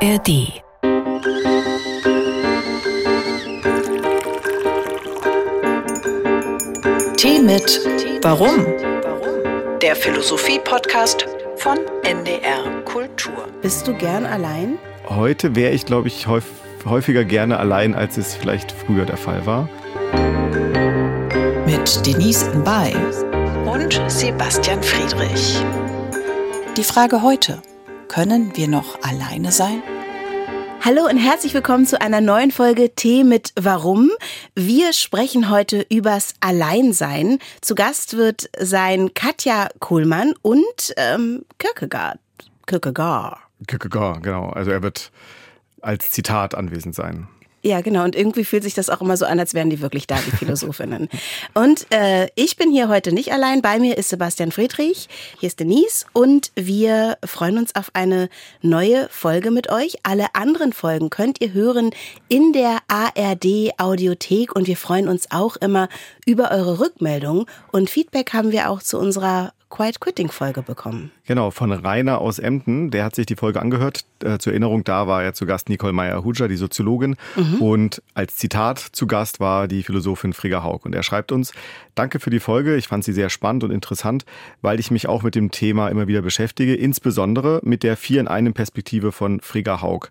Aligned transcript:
ARD. 0.00 0.62
Tee 7.16 7.40
mit 7.42 7.80
Warum? 8.22 8.64
Der 9.82 9.96
Philosophie-Podcast 9.96 11.26
von 11.56 11.78
NDR 12.04 12.82
Kultur. 12.84 13.48
Bist 13.60 13.88
du 13.88 13.94
gern 13.94 14.24
allein? 14.24 14.78
Heute 15.08 15.56
wäre 15.56 15.72
ich, 15.72 15.84
glaube 15.84 16.06
ich, 16.08 16.26
häufiger 16.28 17.24
gerne 17.24 17.58
allein, 17.58 17.94
als 17.94 18.16
es 18.18 18.34
vielleicht 18.36 18.70
früher 18.70 19.04
der 19.04 19.16
Fall 19.16 19.46
war. 19.46 19.68
Mit 21.66 22.06
Denise 22.06 22.48
Mbay 22.54 22.94
und 23.66 24.00
Sebastian 24.06 24.82
Friedrich. 24.82 25.60
Die 26.76 26.84
Frage 26.84 27.22
heute: 27.22 27.60
Können 28.08 28.52
wir 28.54 28.68
noch 28.68 29.02
alleine 29.02 29.52
sein? 29.52 29.82
Hallo 30.84 31.06
und 31.06 31.18
herzlich 31.18 31.54
willkommen 31.54 31.86
zu 31.86 32.00
einer 32.00 32.20
neuen 32.20 32.52
Folge 32.52 32.94
Tee 32.94 33.24
mit 33.24 33.52
Warum. 33.60 34.10
Wir 34.54 34.92
sprechen 34.92 35.50
heute 35.50 35.84
übers 35.90 36.34
Alleinsein. 36.40 37.40
Zu 37.60 37.74
Gast 37.74 38.16
wird 38.16 38.48
sein 38.58 39.12
Katja 39.12 39.68
Kohlmann 39.80 40.34
und 40.40 40.94
ähm, 40.96 41.44
Kierkegaard. 41.58 42.18
Kierkegaard. 42.66 43.38
Kierkegaard, 43.66 44.22
genau. 44.22 44.50
Also 44.50 44.70
er 44.70 44.82
wird 44.82 45.10
als 45.82 46.12
Zitat 46.12 46.54
anwesend 46.54 46.94
sein. 46.94 47.28
Ja, 47.68 47.82
genau. 47.82 48.04
Und 48.04 48.16
irgendwie 48.16 48.44
fühlt 48.44 48.62
sich 48.62 48.72
das 48.72 48.88
auch 48.88 49.02
immer 49.02 49.18
so 49.18 49.26
an, 49.26 49.38
als 49.38 49.52
wären 49.52 49.68
die 49.68 49.82
wirklich 49.82 50.06
da, 50.06 50.16
die 50.24 50.34
Philosophinnen. 50.34 51.10
und 51.54 51.86
äh, 51.90 52.28
ich 52.34 52.56
bin 52.56 52.70
hier 52.70 52.88
heute 52.88 53.12
nicht 53.12 53.30
allein. 53.30 53.60
Bei 53.60 53.78
mir 53.78 53.98
ist 53.98 54.08
Sebastian 54.08 54.52
Friedrich, 54.52 55.06
hier 55.38 55.48
ist 55.48 55.60
Denise 55.60 56.06
und 56.14 56.50
wir 56.54 57.18
freuen 57.26 57.58
uns 57.58 57.74
auf 57.74 57.90
eine 57.92 58.30
neue 58.62 59.06
Folge 59.10 59.50
mit 59.50 59.70
euch. 59.70 59.98
Alle 60.02 60.34
anderen 60.34 60.72
Folgen 60.72 61.10
könnt 61.10 61.42
ihr 61.42 61.52
hören 61.52 61.90
in 62.30 62.54
der 62.54 62.78
ARD 62.88 63.72
Audiothek 63.76 64.56
und 64.56 64.66
wir 64.66 64.78
freuen 64.78 65.06
uns 65.06 65.30
auch 65.30 65.56
immer 65.56 65.90
über 66.24 66.50
eure 66.50 66.80
Rückmeldungen. 66.80 67.44
Und 67.70 67.90
Feedback 67.90 68.32
haben 68.32 68.50
wir 68.50 68.70
auch 68.70 68.82
zu 68.82 68.98
unserer 68.98 69.52
Quiet 69.70 70.00
Quitting 70.00 70.30
Folge 70.30 70.62
bekommen. 70.62 71.10
Genau, 71.26 71.50
von 71.50 71.70
Rainer 71.70 72.20
aus 72.20 72.38
Emden. 72.38 72.90
Der 72.90 73.04
hat 73.04 73.14
sich 73.14 73.26
die 73.26 73.36
Folge 73.36 73.60
angehört. 73.60 74.04
Äh, 74.24 74.38
zur 74.38 74.52
Erinnerung, 74.52 74.82
da 74.82 75.06
war 75.06 75.22
er 75.22 75.34
zu 75.34 75.44
Gast 75.44 75.68
Nicole 75.68 75.92
Meyer-Hudscher, 75.92 76.48
die 76.48 76.56
Soziologin. 76.56 77.16
Mhm. 77.36 77.60
Und 77.60 78.02
als 78.14 78.36
Zitat 78.36 78.78
zu 78.78 79.06
Gast 79.06 79.40
war 79.40 79.68
die 79.68 79.82
Philosophin 79.82 80.32
Frigga 80.32 80.62
Haug. 80.62 80.80
Und 80.84 80.94
er 80.94 81.02
schreibt 81.02 81.32
uns, 81.32 81.52
danke 81.94 82.18
für 82.18 82.30
die 82.30 82.40
Folge. 82.40 82.76
Ich 82.76 82.88
fand 82.88 83.04
sie 83.04 83.12
sehr 83.12 83.28
spannend 83.28 83.62
und 83.62 83.70
interessant, 83.70 84.24
weil 84.62 84.80
ich 84.80 84.90
mich 84.90 85.06
auch 85.06 85.22
mit 85.22 85.34
dem 85.34 85.50
Thema 85.50 85.88
immer 85.88 86.06
wieder 86.06 86.22
beschäftige, 86.22 86.74
insbesondere 86.74 87.60
mit 87.62 87.82
der 87.82 87.98
Vier 87.98 88.20
in 88.20 88.28
einem 88.28 88.54
Perspektive 88.54 89.12
von 89.12 89.40
Frigga 89.40 89.82
Haug. 89.82 90.08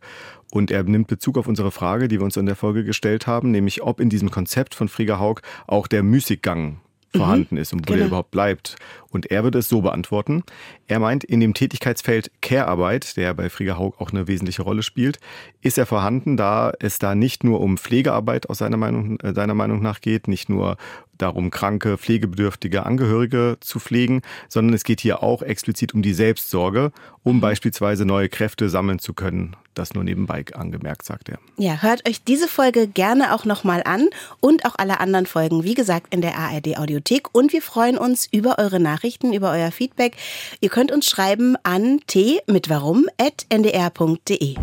Und 0.51 0.71
er 0.71 0.83
nimmt 0.83 1.07
Bezug 1.07 1.37
auf 1.37 1.47
unsere 1.47 1.71
Frage, 1.71 2.07
die 2.07 2.19
wir 2.19 2.25
uns 2.25 2.37
in 2.37 2.45
der 2.45 2.55
Folge 2.55 2.83
gestellt 2.83 3.27
haben, 3.27 3.51
nämlich 3.51 3.81
ob 3.81 3.99
in 3.99 4.09
diesem 4.09 4.31
Konzept 4.31 4.75
von 4.75 4.87
Frigga 4.87 5.19
Haug 5.19 5.41
auch 5.65 5.87
der 5.87 6.03
Müßiggang 6.03 6.79
vorhanden 7.17 7.55
mhm. 7.55 7.61
ist 7.61 7.73
und 7.73 7.81
wo 7.81 7.85
genau. 7.85 7.97
der 7.97 8.07
überhaupt 8.07 8.31
bleibt. 8.31 8.75
Und 9.09 9.31
er 9.31 9.43
würde 9.43 9.59
es 9.59 9.69
so 9.69 9.81
beantworten. 9.81 10.43
Er 10.87 10.99
meint, 10.99 11.23
in 11.23 11.39
dem 11.39 11.53
Tätigkeitsfeld 11.53 12.31
Care-Arbeit, 12.41 13.17
der 13.17 13.33
bei 13.33 13.49
Frieger 13.49 13.77
Haug 13.77 13.95
auch 13.99 14.11
eine 14.11 14.27
wesentliche 14.27 14.61
Rolle 14.61 14.83
spielt, 14.83 15.19
ist 15.61 15.77
er 15.77 15.85
vorhanden, 15.85 16.37
da 16.37 16.73
es 16.79 16.99
da 16.99 17.15
nicht 17.15 17.43
nur 17.43 17.61
um 17.61 17.77
Pflegearbeit 17.77 18.49
aus 18.49 18.59
seiner 18.59 18.77
Meinung, 18.77 19.19
äh, 19.21 19.33
seiner 19.33 19.53
Meinung 19.53 19.81
nach 19.81 20.01
geht, 20.01 20.27
nicht 20.27 20.49
nur 20.49 20.77
darum, 21.17 21.51
kranke, 21.51 21.97
pflegebedürftige 21.97 22.85
Angehörige 22.85 23.57
zu 23.59 23.79
pflegen, 23.79 24.21
sondern 24.49 24.73
es 24.73 24.83
geht 24.83 25.01
hier 25.01 25.23
auch 25.23 25.41
explizit 25.41 25.93
um 25.93 26.01
die 26.01 26.13
Selbstsorge, 26.13 26.91
um 27.23 27.37
mhm. 27.37 27.41
beispielsweise 27.41 28.05
neue 28.05 28.29
Kräfte 28.29 28.69
sammeln 28.69 28.99
zu 28.99 29.13
können. 29.13 29.55
Das 29.73 29.93
nur 29.93 30.03
nebenbei 30.03 30.43
angemerkt, 30.53 31.05
sagt 31.05 31.29
er. 31.29 31.37
Ja, 31.57 31.81
hört 31.81 32.07
euch 32.09 32.23
diese 32.23 32.47
Folge 32.47 32.87
gerne 32.87 33.35
auch 33.35 33.45
nochmal 33.45 33.83
an 33.85 34.09
und 34.39 34.65
auch 34.65 34.75
alle 34.77 34.99
anderen 34.99 35.27
Folgen, 35.27 35.63
wie 35.63 35.75
gesagt, 35.75 36.13
in 36.13 36.21
der 36.21 36.35
ARD 36.35 36.77
Audiothek. 36.77 37.33
Und 37.33 37.53
wir 37.53 37.61
freuen 37.61 37.97
uns 37.97 38.27
über 38.31 38.57
eure 38.57 38.79
Nachrichten, 38.79 39.33
über 39.33 39.51
euer 39.51 39.71
Feedback. 39.71 40.17
Ihr 40.61 40.69
könnt 40.69 40.91
uns 40.91 41.05
schreiben 41.05 41.55
an 41.61 41.99
t 42.07 42.39
mit 42.47 42.69
warum 42.69 43.05
at 43.19 43.45
ndr.de. 43.49 44.55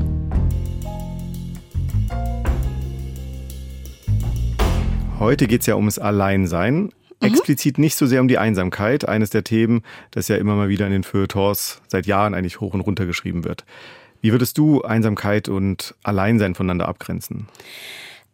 Heute 5.21 5.47
geht 5.47 5.61
es 5.61 5.67
ja 5.67 5.77
ums 5.77 5.99
Alleinsein. 5.99 6.77
Mhm. 6.85 6.93
Explizit 7.21 7.79
nicht 7.79 7.97
so 7.97 8.07
sehr 8.07 8.21
um 8.21 8.29
die 8.29 8.39
Einsamkeit, 8.39 9.09
eines 9.09 9.31
der 9.31 9.45
Themen, 9.45 9.83
das 10.11 10.29
ja 10.29 10.37
immer 10.37 10.57
mal 10.57 10.69
wieder 10.69 10.87
in 10.87 10.93
den 10.93 11.05
Feuilletons 11.05 11.81
seit 11.87 12.07
Jahren 12.07 12.35
eigentlich 12.35 12.61
hoch 12.61 12.75
und 12.75 12.81
runter 12.81 13.07
geschrieben 13.07 13.45
wird. 13.45 13.65
Wie 14.21 14.33
würdest 14.33 14.59
du 14.59 14.83
Einsamkeit 14.83 15.49
und 15.49 15.95
Alleinsein 16.03 16.55
voneinander 16.55 16.89
abgrenzen? 16.89 17.47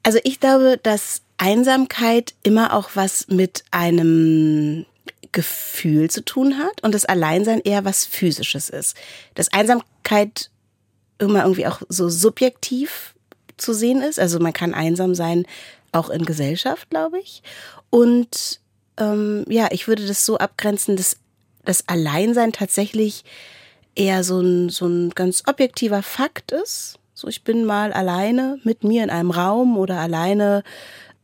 Also 0.03 0.19
ich 0.25 0.41
glaube, 0.41 0.79
dass 0.83 1.23
Einsamkeit 1.37 2.35
immer 2.43 2.73
auch 2.73 2.91
was 2.95 3.29
mit 3.29 3.65
einem 3.71 4.87
Gefühl 5.33 6.11
zu 6.11 6.25
tun 6.25 6.59
hat 6.59 6.83
und 6.83 6.95
das 6.95 7.05
Alleinsein 7.05 7.61
eher 7.61 7.85
was 7.85 8.07
Physisches 8.07 8.71
ist. 8.71 8.97
Dass 9.35 9.53
Einsamkeit 9.53 10.51
immer 11.19 11.43
irgendwie 11.43 11.67
auch 11.67 11.83
so 11.89 12.09
subjektiv 12.09 13.15
zu 13.61 13.73
sehen 13.73 14.03
ist. 14.03 14.19
Also 14.19 14.39
man 14.39 14.53
kann 14.53 14.75
einsam 14.75 15.15
sein, 15.15 15.47
auch 15.93 16.11
in 16.11 16.25
Gesellschaft, 16.25 16.91
glaube 16.91 17.19
ich. 17.19 17.43
Und 17.91 18.61
ähm, 18.99 19.45
ja, 19.49 19.69
ich 19.71 19.89
würde 19.89 20.07
das 20.07 20.25
so 20.25 20.39
abgrenzen, 20.39 20.97
dass 20.97 21.17
das 21.65 21.89
Alleinsein 21.89 22.53
tatsächlich 22.53 23.25
eher 23.95 24.25
so 24.25 24.41
ein, 24.41 24.69
so 24.69 24.87
ein 24.87 25.11
ganz 25.11 25.43
objektiver 25.47 26.03
Fakt 26.03 26.53
ist. 26.53 26.99
So, 27.15 27.29
ich 27.29 27.43
bin 27.43 27.65
mal 27.65 27.93
alleine 27.93 28.59
mit 28.65 28.85
mir 28.85 29.03
in 29.03 29.11
einem 29.11 29.31
Raum 29.31 29.77
oder 29.77 29.99
alleine 29.99 30.63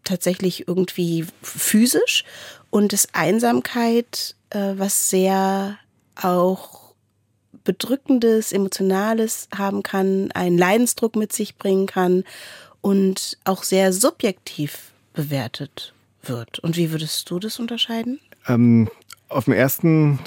tatsächlich 0.05 0.69
irgendwie 0.69 1.27
physisch. 1.43 2.25
Und 2.71 2.93
das 2.93 3.09
Einsamkeit, 3.15 4.35
äh, 4.51 4.75
was 4.77 5.11
sehr 5.11 5.79
auch 6.21 6.86
bedrückendes, 7.67 8.53
emotionales 8.53 9.49
haben 9.55 9.83
kann, 9.83 10.31
einen 10.33 10.57
Leidensdruck 10.57 11.17
mit 11.17 11.33
sich 11.33 11.57
bringen 11.57 11.87
kann 11.87 12.25
und 12.81 13.37
auch 13.45 13.63
sehr 13.63 13.93
subjektiv 13.93 14.93
bewertet 15.13 15.93
wird. 16.23 16.59
Und 16.61 16.79
wie 16.79 16.91
würdest 16.93 17.29
du 17.31 17.39
das 17.39 17.59
unterscheiden? 17.59 18.21
Ähm, 18.49 18.89
auf 19.29 19.47
dem 19.47 19.55
ersten, 19.55 20.21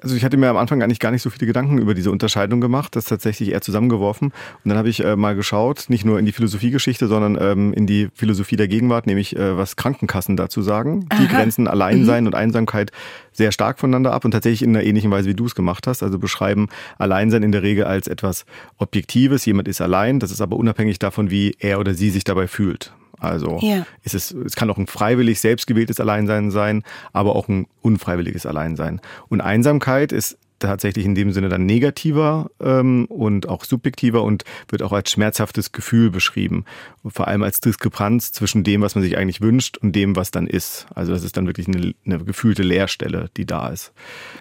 also 0.00 0.14
ich 0.14 0.24
hatte 0.24 0.36
mir 0.36 0.48
am 0.48 0.56
Anfang 0.56 0.80
eigentlich 0.82 1.00
gar 1.00 1.10
nicht 1.10 1.22
so 1.22 1.30
viele 1.30 1.46
Gedanken 1.46 1.78
über 1.78 1.92
diese 1.92 2.12
Unterscheidung 2.12 2.60
gemacht, 2.60 2.94
das 2.94 3.06
tatsächlich 3.06 3.50
eher 3.50 3.60
zusammengeworfen. 3.60 4.28
Und 4.28 4.68
dann 4.68 4.78
habe 4.78 4.88
ich 4.88 5.04
äh, 5.04 5.16
mal 5.16 5.34
geschaut, 5.34 5.86
nicht 5.88 6.04
nur 6.04 6.20
in 6.20 6.24
die 6.24 6.32
Philosophiegeschichte, 6.32 7.08
sondern 7.08 7.36
ähm, 7.40 7.72
in 7.72 7.88
die 7.88 8.08
Philosophie 8.14 8.54
der 8.56 8.68
Gegenwart, 8.68 9.06
nämlich 9.06 9.34
äh, 9.34 9.56
was 9.56 9.74
Krankenkassen 9.74 10.36
dazu 10.36 10.62
sagen. 10.62 11.06
Aha. 11.08 11.20
Die 11.20 11.28
grenzen 11.28 11.66
Alleinsein 11.66 12.24
mhm. 12.24 12.28
und 12.28 12.34
Einsamkeit 12.36 12.92
sehr 13.32 13.50
stark 13.50 13.80
voneinander 13.80 14.12
ab 14.12 14.24
und 14.24 14.30
tatsächlich 14.30 14.62
in 14.62 14.70
einer 14.70 14.84
ähnlichen 14.84 15.10
Weise, 15.10 15.28
wie 15.28 15.34
du 15.34 15.46
es 15.46 15.56
gemacht 15.56 15.88
hast. 15.88 16.04
Also 16.04 16.20
beschreiben 16.20 16.68
Alleinsein 16.96 17.42
in 17.42 17.50
der 17.50 17.64
Regel 17.64 17.84
als 17.84 18.06
etwas 18.06 18.46
Objektives. 18.78 19.44
Jemand 19.46 19.66
ist 19.66 19.80
allein, 19.80 20.20
das 20.20 20.30
ist 20.30 20.40
aber 20.40 20.56
unabhängig 20.56 21.00
davon, 21.00 21.30
wie 21.30 21.56
er 21.58 21.80
oder 21.80 21.94
sie 21.94 22.10
sich 22.10 22.22
dabei 22.22 22.46
fühlt. 22.46 22.92
Also 23.18 23.58
ja. 23.60 23.86
ist 24.02 24.14
es, 24.14 24.30
es 24.32 24.56
kann 24.56 24.70
auch 24.70 24.78
ein 24.78 24.86
freiwillig 24.86 25.40
selbstgewähltes 25.40 26.00
Alleinsein 26.00 26.50
sein, 26.50 26.82
aber 27.12 27.36
auch 27.36 27.48
ein 27.48 27.66
unfreiwilliges 27.82 28.46
Alleinsein. 28.46 29.00
Und 29.28 29.40
Einsamkeit 29.40 30.12
ist 30.12 30.38
tatsächlich 30.66 31.04
in 31.04 31.14
dem 31.14 31.32
Sinne 31.32 31.48
dann 31.48 31.66
negativer 31.66 32.50
ähm, 32.60 33.06
und 33.06 33.48
auch 33.48 33.64
subjektiver 33.64 34.22
und 34.22 34.44
wird 34.68 34.82
auch 34.82 34.92
als 34.92 35.10
schmerzhaftes 35.10 35.72
Gefühl 35.72 36.10
beschrieben. 36.10 36.64
Und 37.02 37.12
vor 37.12 37.28
allem 37.28 37.42
als 37.42 37.60
Diskrepanz 37.60 38.32
zwischen 38.32 38.64
dem, 38.64 38.80
was 38.80 38.94
man 38.94 39.04
sich 39.04 39.16
eigentlich 39.18 39.40
wünscht 39.40 39.78
und 39.78 39.92
dem, 39.94 40.16
was 40.16 40.30
dann 40.30 40.46
ist. 40.46 40.86
Also 40.94 41.12
das 41.12 41.24
ist 41.24 41.36
dann 41.36 41.46
wirklich 41.46 41.68
eine, 41.68 41.94
eine 42.06 42.24
gefühlte 42.24 42.62
Leerstelle, 42.62 43.30
die 43.36 43.46
da 43.46 43.68
ist. 43.68 43.92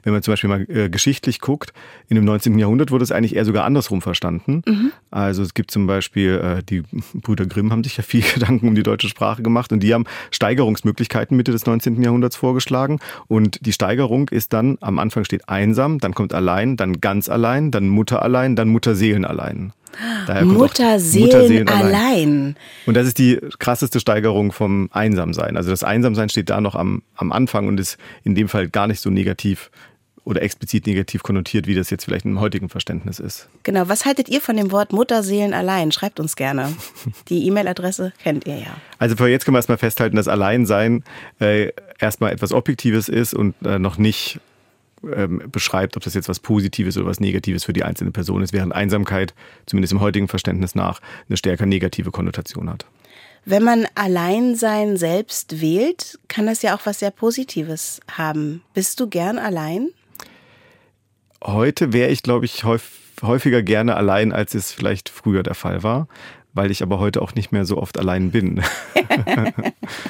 Wenn 0.04 0.14
man 0.14 0.24
zum 0.24 0.32
Beispiel 0.34 0.50
mal 0.50 0.66
äh, 0.70 0.90
geschichtlich 0.90 1.40
guckt, 1.40 1.74
in 2.08 2.16
dem 2.16 2.26
19. 2.26 2.58
Jahrhundert 2.58 2.92
wurde 2.92 3.04
es 3.04 3.12
eigentlich 3.12 3.36
eher 3.36 3.46
sogar 3.46 3.66
andersrum 3.66 4.02
verstanden. 4.02 4.62
Mhm. 4.66 4.92
Also 5.12 5.44
es 5.44 5.54
gibt 5.54 5.72
zum 5.72 5.88
Beispiel, 5.88 6.40
äh, 6.40 6.64
die 6.64 6.84
Brüder 7.14 7.46
Grimm 7.46 7.72
haben 7.72 7.84
sich 7.84 7.98
ja 7.98 8.04
viel 8.04 8.22
Gedanken 8.34 8.68
um 8.68 8.76
die 8.76 8.84
deutsche 8.84 9.10
Sprache 9.10 9.44
gemacht 9.44 9.72
und 9.72 9.82
die 9.82 9.94
haben 9.94 10.06
Steigerungsmöglichkeiten 10.32 11.36
Mitte 11.36 11.52
des 11.52 11.66
19. 11.66 12.02
Jahrhunderts 12.02 12.36
vorgeschlagen. 12.36 13.00
Und 13.28 13.66
die 13.66 13.74
Steigerung 13.74 14.30
ist 14.30 14.54
dann, 14.54 14.78
am 14.82 15.00
Anfang 15.00 15.26
steht 15.26 15.50
einsam, 15.50 16.00
dann 16.00 16.13
kommt 16.14 16.34
allein, 16.34 16.78
dann 16.78 17.02
ganz 17.02 17.30
allein, 17.30 17.72
dann 17.72 17.88
Mutter 17.88 18.22
allein, 18.22 18.56
dann 18.56 18.70
Mutterseelen 18.70 19.26
allein. 19.26 19.74
Mutterseelen, 20.44 21.26
Mutterseelen 21.28 21.70
allein. 21.70 21.86
allein. 21.86 22.56
Und 22.86 22.96
das 22.96 23.08
ist 23.08 23.20
die 23.20 23.40
krasseste 23.60 24.00
Steigerung 24.00 24.52
vom 24.52 24.90
Einsamsein. 24.92 25.58
Also 25.58 25.70
das 25.70 25.84
Einsamsein 25.84 26.30
steht 26.30 26.50
da 26.50 26.62
noch 26.62 26.76
am, 26.76 27.04
am 27.16 27.32
Anfang 27.32 27.68
und 27.68 27.80
ist 27.80 27.98
in 28.24 28.36
dem 28.36 28.48
Fall 28.48 28.70
gar 28.70 28.88
nicht 28.88 29.02
so 29.02 29.10
negativ 29.10 29.70
oder 30.26 30.42
explizit 30.42 30.88
negativ 30.88 31.22
konnotiert, 31.22 31.68
wie 31.68 31.76
das 31.76 31.90
jetzt 31.90 32.06
vielleicht 32.06 32.26
im 32.26 32.40
heutigen 32.40 32.70
Verständnis 32.70 33.20
ist. 33.20 33.50
Genau. 33.64 33.90
Was 33.90 34.06
haltet 34.06 34.30
ihr 34.30 34.40
von 34.40 34.56
dem 34.56 34.72
Wort 34.72 34.94
Mutterseelen 34.94 35.54
allein? 35.54 35.92
Schreibt 35.92 36.20
uns 36.20 36.36
gerne. 36.36 36.74
Die 37.30 37.46
E-Mail-Adresse 37.48 38.14
kennt 38.24 38.48
ihr 38.48 38.58
ja. 38.58 38.78
Also 39.00 39.16
für 39.16 39.28
jetzt 39.28 39.44
können 39.44 39.56
wir 39.56 39.60
erstmal 39.60 39.78
festhalten, 39.78 40.16
dass 40.16 40.28
Alleinsein 40.28 41.04
äh, 41.40 41.72
erstmal 42.00 42.32
etwas 42.32 42.54
Objektives 42.54 43.10
ist 43.10 43.34
und 43.34 43.54
äh, 43.66 43.80
noch 43.80 43.98
nicht 43.98 44.40
ähm, 45.16 45.44
beschreibt, 45.52 45.98
ob 45.98 46.04
das 46.04 46.14
jetzt 46.14 46.30
was 46.30 46.40
Positives 46.40 46.98
oder 46.98 47.08
was 47.08 47.20
Negatives 47.20 47.64
für 47.64 47.74
die 47.74 47.84
einzelne 47.84 48.12
Person 48.12 48.42
ist, 48.42 48.54
während 48.54 48.74
Einsamkeit, 48.74 49.34
zumindest 49.66 49.94
im 49.94 50.02
heutigen 50.02 50.28
Verständnis 50.28 50.76
nach, 50.76 51.00
eine 51.28 51.38
stärker 51.38 51.66
negative 51.66 52.12
Konnotation 52.12 52.70
hat. 52.70 52.86
Wenn 53.46 53.64
man 53.64 53.86
Alleinsein 53.96 54.96
selbst 54.96 55.60
wählt, 55.60 56.18
kann 56.30 56.46
das 56.46 56.62
ja 56.62 56.76
auch 56.76 56.86
was 56.86 57.00
sehr 57.00 57.12
Positives 57.12 58.00
haben. 58.10 58.62
Bist 58.74 59.00
du 59.00 59.08
gern 59.10 59.38
allein? 59.38 59.90
Heute 61.44 61.92
wäre 61.92 62.10
ich, 62.10 62.24
glaube 62.24 62.46
ich, 62.46 62.64
häufiger 62.64 63.62
gerne 63.62 63.98
allein, 63.98 64.32
als 64.32 64.54
es 64.54 64.72
vielleicht 64.72 65.10
früher 65.10 65.44
der 65.44 65.56
Fall 65.56 65.84
war 65.84 66.08
weil 66.54 66.72
ich 66.72 66.84
aber 66.84 67.00
heute 67.00 67.22
auch 67.22 67.36
nicht 67.36 67.52
mehr 67.52 67.66
so 67.66 67.78
oft 67.78 67.98
allein 67.98 68.32
bin. 68.32 68.64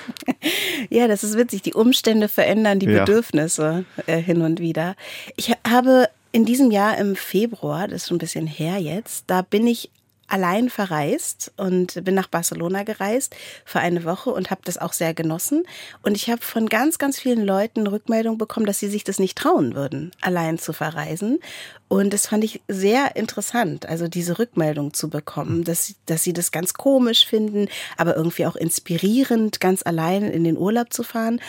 ja, 0.90 1.08
das 1.08 1.24
ist 1.24 1.38
witzig. 1.38 1.62
Die 1.62 1.74
Umstände 1.74 2.28
verändern 2.28 2.80
die 2.80 2.88
ja. 2.88 3.06
Bedürfnisse 3.06 3.86
äh, 4.08 4.18
hin 4.18 4.42
und 4.42 4.60
wieder. 4.60 4.96
Ich 5.36 5.54
habe 5.68 6.10
in 6.32 6.46
diesem 6.46 6.72
Jahr 6.72 6.98
im 6.98 7.16
Februar, 7.16 7.88
das 7.88 8.04
ist 8.04 8.08
schon 8.10 8.16
ein 8.16 8.20
bisschen 8.20 8.48
her 8.48 8.78
jetzt, 8.80 9.26
da 9.28 9.42
bin 9.42 9.68
ich 9.68 9.90
allein 10.34 10.72
verreist 10.72 11.54
und 11.58 12.04
bin 12.04 12.16
nach 12.16 12.28
Barcelona 12.28 12.82
gereist 12.82 13.36
für 13.66 13.80
eine 13.80 14.04
Woche 14.04 14.32
und 14.32 14.50
habe 14.50 14.62
das 14.66 14.80
auch 14.80 14.92
sehr 14.92 15.14
genossen. 15.14 15.64
Und 16.02 16.18
ich 16.18 16.32
habe 16.32 16.42
von 16.42 16.68
ganz, 16.68 16.98
ganz 16.98 17.20
vielen 17.20 17.46
Leuten 17.46 17.86
Rückmeldung 17.86 18.40
bekommen, 18.40 18.66
dass 18.66 18.80
sie 18.80 18.88
sich 18.88 19.04
das 19.04 19.20
nicht 19.20 19.38
trauen 19.38 19.76
würden, 19.76 20.12
allein 20.22 20.58
zu 20.58 20.74
verreisen. 20.74 21.40
Und 21.88 22.14
das 22.14 22.26
fand 22.26 22.44
ich 22.44 22.64
sehr 22.68 23.16
interessant, 23.16 23.86
also 23.86 24.08
diese 24.08 24.40
Rückmeldung 24.40 24.96
zu 24.96 25.08
bekommen, 25.08 25.64
dass, 25.64 25.94
dass 26.08 26.24
sie 26.24 26.34
das 26.34 26.52
ganz 26.52 26.74
komisch 26.74 27.28
finden, 27.28 27.68
aber 27.96 28.16
irgendwie 28.16 28.48
auch 28.48 28.56
inspirierend, 28.56 29.60
ganz 29.60 29.84
allein 29.86 30.24
in 30.24 30.44
den 30.44 30.58
Urlaub 30.58 30.92
zu 30.92 31.04
fahren. 31.04 31.42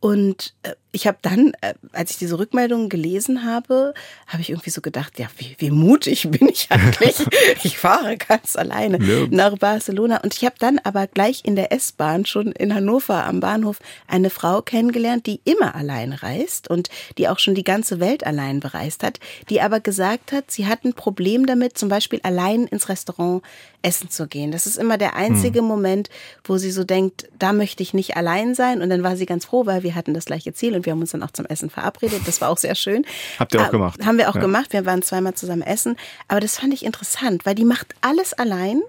Und 0.00 0.54
äh, 0.62 0.72
ich 0.92 1.06
habe 1.06 1.18
dann, 1.22 1.52
äh, 1.60 1.74
als 1.92 2.12
ich 2.12 2.18
diese 2.18 2.38
Rückmeldungen 2.38 2.88
gelesen 2.88 3.44
habe, 3.44 3.94
habe 4.26 4.42
ich 4.42 4.50
irgendwie 4.50 4.70
so 4.70 4.80
gedacht, 4.80 5.18
ja, 5.18 5.26
wie, 5.38 5.54
wie 5.58 5.70
mutig 5.70 6.30
bin 6.30 6.48
ich 6.48 6.68
eigentlich? 6.70 7.16
ich 7.64 7.78
fahre 7.78 8.16
ganz 8.16 8.56
alleine 8.56 8.98
ja. 9.02 9.26
nach 9.30 9.56
Barcelona. 9.58 10.18
Und 10.22 10.34
ich 10.34 10.44
habe 10.44 10.56
dann 10.58 10.78
aber 10.82 11.06
gleich 11.06 11.42
in 11.44 11.56
der 11.56 11.72
S-Bahn 11.72 12.26
schon 12.26 12.52
in 12.52 12.74
Hannover 12.74 13.24
am 13.24 13.40
Bahnhof 13.40 13.78
eine 14.06 14.30
Frau 14.30 14.62
kennengelernt, 14.62 15.26
die 15.26 15.40
immer 15.44 15.74
allein 15.74 16.12
reist 16.12 16.68
und 16.68 16.88
die 17.18 17.28
auch 17.28 17.38
schon 17.38 17.54
die 17.54 17.64
ganze 17.64 18.00
Welt 18.00 18.26
allein 18.26 18.60
bereist 18.60 19.02
hat, 19.02 19.20
die 19.48 19.60
aber 19.60 19.80
gesagt 19.80 20.32
hat, 20.32 20.50
sie 20.50 20.66
hat 20.66 20.84
ein 20.84 20.94
Problem 20.94 21.46
damit, 21.46 21.78
zum 21.78 21.88
Beispiel 21.88 22.20
allein 22.22 22.66
ins 22.66 22.88
Restaurant 22.88 23.42
essen 23.82 24.10
zu 24.10 24.26
gehen. 24.26 24.52
Das 24.52 24.66
ist 24.66 24.76
immer 24.76 24.98
der 24.98 25.16
einzige 25.16 25.60
hm. 25.60 25.66
Moment, 25.66 26.10
wo 26.44 26.58
sie 26.58 26.70
so 26.70 26.84
denkt, 26.84 27.28
da 27.38 27.52
möchte 27.52 27.82
ich 27.82 27.94
nicht 27.94 28.16
allein 28.16 28.54
sein. 28.54 28.82
Und 28.82 28.90
dann 28.90 29.02
war 29.02 29.16
sie 29.16 29.26
ganz 29.26 29.46
froh, 29.46 29.66
weil 29.66 29.82
wir 29.82 29.94
hatten 29.94 30.14
das 30.14 30.26
gleiche 30.26 30.52
Ziel 30.52 30.74
und 30.80 30.86
wir 30.86 30.92
haben 30.92 31.00
uns 31.00 31.10
dann 31.10 31.22
auch 31.22 31.30
zum 31.30 31.44
Essen 31.46 31.68
verabredet. 31.68 32.22
Das 32.26 32.40
war 32.40 32.48
auch 32.48 32.56
sehr 32.56 32.74
schön. 32.74 33.04
Habt 33.38 33.54
ihr 33.54 33.60
auch 33.60 33.70
gemacht? 33.70 34.04
Haben 34.04 34.18
wir 34.18 34.30
auch 34.30 34.34
ja. 34.34 34.40
gemacht. 34.40 34.72
Wir 34.72 34.86
waren 34.86 35.02
zweimal 35.02 35.34
zusammen 35.34 35.62
essen. 35.62 35.96
Aber 36.26 36.40
das 36.40 36.58
fand 36.58 36.72
ich 36.72 36.84
interessant, 36.84 37.44
weil 37.44 37.54
die 37.54 37.64
macht 37.64 37.94
alles 38.00 38.32
allein. 38.32 38.80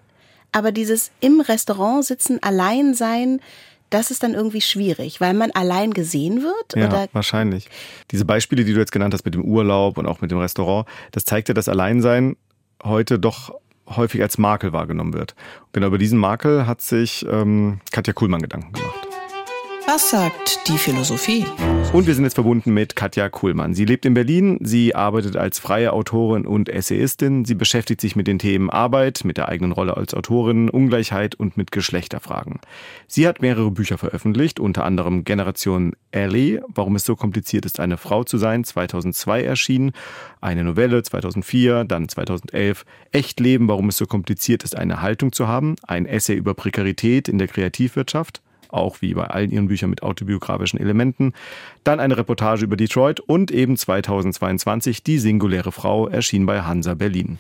Aber 0.54 0.72
dieses 0.72 1.12
im 1.20 1.42
Restaurant 1.42 2.06
sitzen, 2.06 2.42
allein 2.42 2.94
sein, 2.94 3.42
das 3.90 4.10
ist 4.10 4.24
dann 4.24 4.34
irgendwie 4.34 4.62
schwierig, 4.62 5.20
weil 5.20 5.34
man 5.34 5.52
allein 5.52 5.94
gesehen 5.94 6.44
wird? 6.44 6.76
Ja, 6.76 6.88
oder? 6.88 7.08
wahrscheinlich. 7.12 7.70
Diese 8.12 8.26
Beispiele, 8.26 8.64
die 8.64 8.74
du 8.74 8.80
jetzt 8.80 8.92
genannt 8.92 9.14
hast 9.14 9.26
mit 9.26 9.34
dem 9.34 9.44
Urlaub 9.44 9.98
und 9.98 10.08
auch 10.08 10.22
mit 10.22 10.32
dem 10.32 10.40
Restaurant, 10.40 10.88
das 11.12 11.26
zeigt 11.26 11.50
ja, 11.50 11.54
dass 11.54 11.68
Alleinsein 11.68 12.38
heute 12.84 13.20
doch 13.20 13.54
häufig 13.90 14.22
als 14.22 14.38
Makel 14.38 14.72
wahrgenommen 14.72 15.14
wird. 15.14 15.36
Genau 15.74 15.88
über 15.88 15.98
diesen 15.98 16.18
Makel 16.18 16.66
hat 16.68 16.82
sich 16.82 17.26
ähm, 17.30 17.82
Katja 17.92 18.14
Kuhlmann 18.14 18.42
Gedanken 18.42 18.72
gemacht. 18.72 19.01
Was 19.94 20.10
sagt 20.10 20.70
die 20.70 20.78
Philosophie? 20.78 21.46
Und 21.92 22.08
wir 22.08 22.16
sind 22.16 22.24
jetzt 22.24 22.36
verbunden 22.36 22.74
mit 22.74 22.96
Katja 22.96 23.28
Kuhlmann. 23.28 23.74
Sie 23.74 23.84
lebt 23.84 24.06
in 24.06 24.14
Berlin, 24.14 24.58
sie 24.62 24.96
arbeitet 24.96 25.36
als 25.36 25.60
freie 25.60 25.92
Autorin 25.92 26.46
und 26.46 26.70
Essayistin. 26.70 27.44
Sie 27.44 27.56
beschäftigt 27.56 28.00
sich 28.00 28.16
mit 28.16 28.26
den 28.26 28.40
Themen 28.40 28.70
Arbeit, 28.70 29.26
mit 29.26 29.36
der 29.36 29.50
eigenen 29.50 29.74
Rolle 29.74 29.98
als 29.98 30.14
Autorin, 30.14 30.70
Ungleichheit 30.70 31.36
und 31.36 31.58
mit 31.58 31.74
Geschlechterfragen. 31.74 32.62
Sie 33.08 33.28
hat 33.28 33.42
mehrere 33.42 33.70
Bücher 33.70 33.98
veröffentlicht, 33.98 34.62
unter 34.62 34.86
anderem 34.86 35.26
Generation 35.26 35.92
Ellie, 36.12 36.62
warum 36.74 36.96
es 36.96 37.04
so 37.04 37.18
kompliziert 37.18 37.66
ist, 37.66 37.82
eine 37.82 37.98
Frau 37.98 38.24
zu 38.24 38.38
sein, 38.38 38.64
2002 38.64 39.44
erschienen, 39.44 39.92
eine 40.40 40.64
Novelle 40.64 41.04
2004, 41.04 41.84
dann 41.84 42.08
2011 42.08 42.86
Echtleben, 43.12 43.68
warum 43.68 43.90
es 43.90 43.98
so 43.98 44.06
kompliziert 44.06 44.64
ist, 44.64 44.78
eine 44.78 45.02
Haltung 45.02 45.34
zu 45.34 45.50
haben, 45.50 45.76
ein 45.86 46.06
Essay 46.06 46.36
über 46.36 46.54
Prekarität 46.54 47.28
in 47.28 47.40
der 47.40 47.50
Kreativwirtschaft, 47.50 48.42
auch 48.74 49.02
wie 49.02 49.14
bei 49.14 49.28
allen 49.28 49.52
ihren 49.52 49.68
Büchern 49.68 49.90
mit 49.90 50.04
autobiografischen 50.04 50.80
Elementen. 50.80 51.34
Dann 51.84 52.00
eine 52.00 52.18
Reportage 52.18 52.64
über 52.64 52.78
Detroit 52.78 53.20
und 53.20 53.52
eben 53.52 53.78
2022 53.78 55.04
Die 55.04 55.20
singuläre 55.20 55.72
Frau 55.72 56.08
erschien 56.08 56.46
bei 56.46 56.62
Hansa 56.62 56.94
Berlin. 56.94 57.40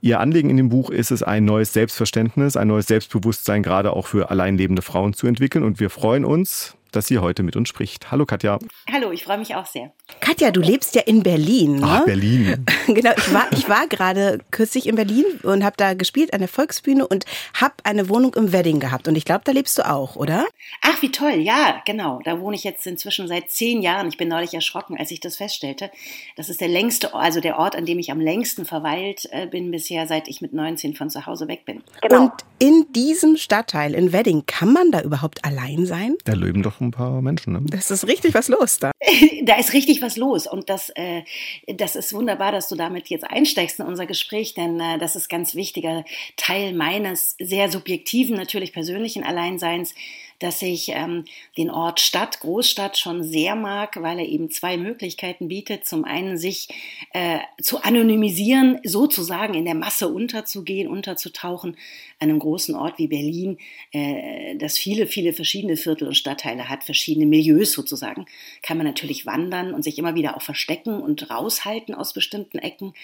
Ihr 0.00 0.20
Anliegen 0.20 0.50
in 0.50 0.56
dem 0.56 0.68
Buch 0.68 0.90
ist 0.90 1.10
es, 1.10 1.22
ein 1.22 1.44
neues 1.44 1.72
Selbstverständnis, 1.72 2.56
ein 2.56 2.68
neues 2.68 2.86
Selbstbewusstsein 2.86 3.62
gerade 3.62 3.92
auch 3.92 4.06
für 4.06 4.30
alleinlebende 4.30 4.82
Frauen 4.82 5.14
zu 5.14 5.26
entwickeln. 5.26 5.64
Und 5.64 5.80
wir 5.80 5.90
freuen 5.90 6.24
uns, 6.24 6.76
dass 6.94 7.06
sie 7.06 7.18
heute 7.18 7.42
mit 7.42 7.56
uns 7.56 7.68
spricht. 7.68 8.10
Hallo 8.10 8.26
Katja. 8.26 8.58
Hallo, 8.90 9.10
ich 9.10 9.24
freue 9.24 9.38
mich 9.38 9.54
auch 9.54 9.66
sehr. 9.66 9.92
Katja, 10.20 10.50
du 10.50 10.60
lebst 10.60 10.94
ja 10.94 11.02
in 11.02 11.22
Berlin. 11.22 11.76
Ne? 11.76 11.86
Ach, 11.86 12.04
Berlin. 12.04 12.64
genau, 12.86 13.12
ich 13.16 13.32
war, 13.32 13.52
ich 13.52 13.68
war 13.68 13.86
gerade 13.88 14.38
kürzlich 14.50 14.86
in 14.86 14.96
Berlin 14.96 15.24
und 15.42 15.64
habe 15.64 15.76
da 15.76 15.94
gespielt 15.94 16.32
an 16.32 16.40
der 16.40 16.48
Volksbühne 16.48 17.06
und 17.06 17.24
habe 17.54 17.74
eine 17.84 18.08
Wohnung 18.08 18.34
im 18.34 18.52
Wedding 18.52 18.80
gehabt. 18.80 19.08
Und 19.08 19.16
ich 19.16 19.24
glaube, 19.24 19.42
da 19.44 19.52
lebst 19.52 19.78
du 19.78 19.88
auch, 19.88 20.16
oder? 20.16 20.46
Ach, 20.82 21.02
wie 21.02 21.10
toll. 21.10 21.34
Ja, 21.34 21.82
genau. 21.84 22.20
Da 22.24 22.40
wohne 22.40 22.56
ich 22.56 22.64
jetzt 22.64 22.86
inzwischen 22.86 23.28
seit 23.28 23.50
zehn 23.50 23.82
Jahren. 23.82 24.08
Ich 24.08 24.16
bin 24.16 24.28
neulich 24.28 24.54
erschrocken, 24.54 24.96
als 24.98 25.10
ich 25.10 25.20
das 25.20 25.36
feststellte. 25.36 25.90
Das 26.36 26.48
ist 26.48 26.60
der 26.60 26.68
längste, 26.68 27.14
also 27.14 27.40
der 27.40 27.58
Ort, 27.58 27.76
an 27.76 27.86
dem 27.86 27.98
ich 27.98 28.10
am 28.10 28.20
längsten 28.20 28.64
verweilt 28.64 29.28
äh, 29.30 29.46
bin 29.46 29.70
bisher, 29.70 30.06
seit 30.06 30.28
ich 30.28 30.40
mit 30.40 30.52
19 30.52 30.94
von 30.94 31.10
zu 31.10 31.26
Hause 31.26 31.48
weg 31.48 31.64
bin. 31.64 31.82
Genau. 32.02 32.24
Und 32.24 32.32
in 32.58 32.86
diesem 32.92 33.36
Stadtteil 33.36 33.94
in 33.94 34.12
Wedding, 34.12 34.44
kann 34.46 34.72
man 34.72 34.90
da 34.90 35.00
überhaupt 35.00 35.44
allein 35.44 35.86
sein? 35.86 36.14
Da 36.24 36.34
leben 36.34 36.62
doch 36.62 36.80
ein 36.84 36.90
paar 36.90 37.22
Menschen. 37.22 37.54
Ne? 37.54 37.62
Das 37.66 37.90
ist 37.90 38.06
richtig 38.06 38.34
was 38.34 38.48
los 38.48 38.78
da. 38.78 38.92
da 39.42 39.56
ist 39.56 39.72
richtig 39.72 40.02
was 40.02 40.16
los 40.16 40.46
und 40.46 40.68
das, 40.70 40.90
äh, 40.90 41.22
das 41.66 41.96
ist 41.96 42.12
wunderbar, 42.12 42.52
dass 42.52 42.68
du 42.68 42.76
damit 42.76 43.08
jetzt 43.08 43.24
einsteigst 43.24 43.80
in 43.80 43.86
unser 43.86 44.06
Gespräch, 44.06 44.54
denn 44.54 44.80
äh, 44.80 44.98
das 44.98 45.16
ist 45.16 45.28
ganz 45.28 45.54
wichtiger 45.54 46.04
Teil 46.36 46.72
meines 46.74 47.36
sehr 47.38 47.70
subjektiven, 47.70 48.36
natürlich 48.36 48.72
persönlichen 48.72 49.24
Alleinseins 49.24 49.94
dass 50.38 50.62
ich 50.62 50.90
ähm, 50.90 51.24
den 51.56 51.70
Ort 51.70 52.00
Stadt, 52.00 52.40
Großstadt 52.40 52.98
schon 52.98 53.22
sehr 53.22 53.54
mag, 53.54 54.00
weil 54.00 54.18
er 54.18 54.26
eben 54.26 54.50
zwei 54.50 54.76
Möglichkeiten 54.76 55.48
bietet. 55.48 55.86
Zum 55.86 56.04
einen 56.04 56.38
sich 56.38 56.68
äh, 57.12 57.38
zu 57.60 57.82
anonymisieren, 57.82 58.78
sozusagen 58.84 59.54
in 59.54 59.64
der 59.64 59.74
Masse 59.74 60.08
unterzugehen, 60.08 60.88
unterzutauchen, 60.88 61.76
einem 62.18 62.38
großen 62.38 62.74
Ort 62.74 62.98
wie 62.98 63.08
Berlin, 63.08 63.58
äh, 63.92 64.56
das 64.56 64.78
viele, 64.78 65.06
viele 65.06 65.32
verschiedene 65.32 65.76
Viertel 65.76 66.08
und 66.08 66.14
Stadtteile 66.14 66.68
hat, 66.68 66.84
verschiedene 66.84 67.26
Milieus 67.26 67.72
sozusagen, 67.72 68.26
kann 68.62 68.76
man 68.76 68.86
natürlich 68.86 69.26
wandern 69.26 69.74
und 69.74 69.82
sich 69.82 69.98
immer 69.98 70.14
wieder 70.14 70.36
auch 70.36 70.42
verstecken 70.42 71.00
und 71.00 71.30
raushalten 71.30 71.94
aus 71.94 72.12
bestimmten 72.12 72.58
Ecken 72.58 72.94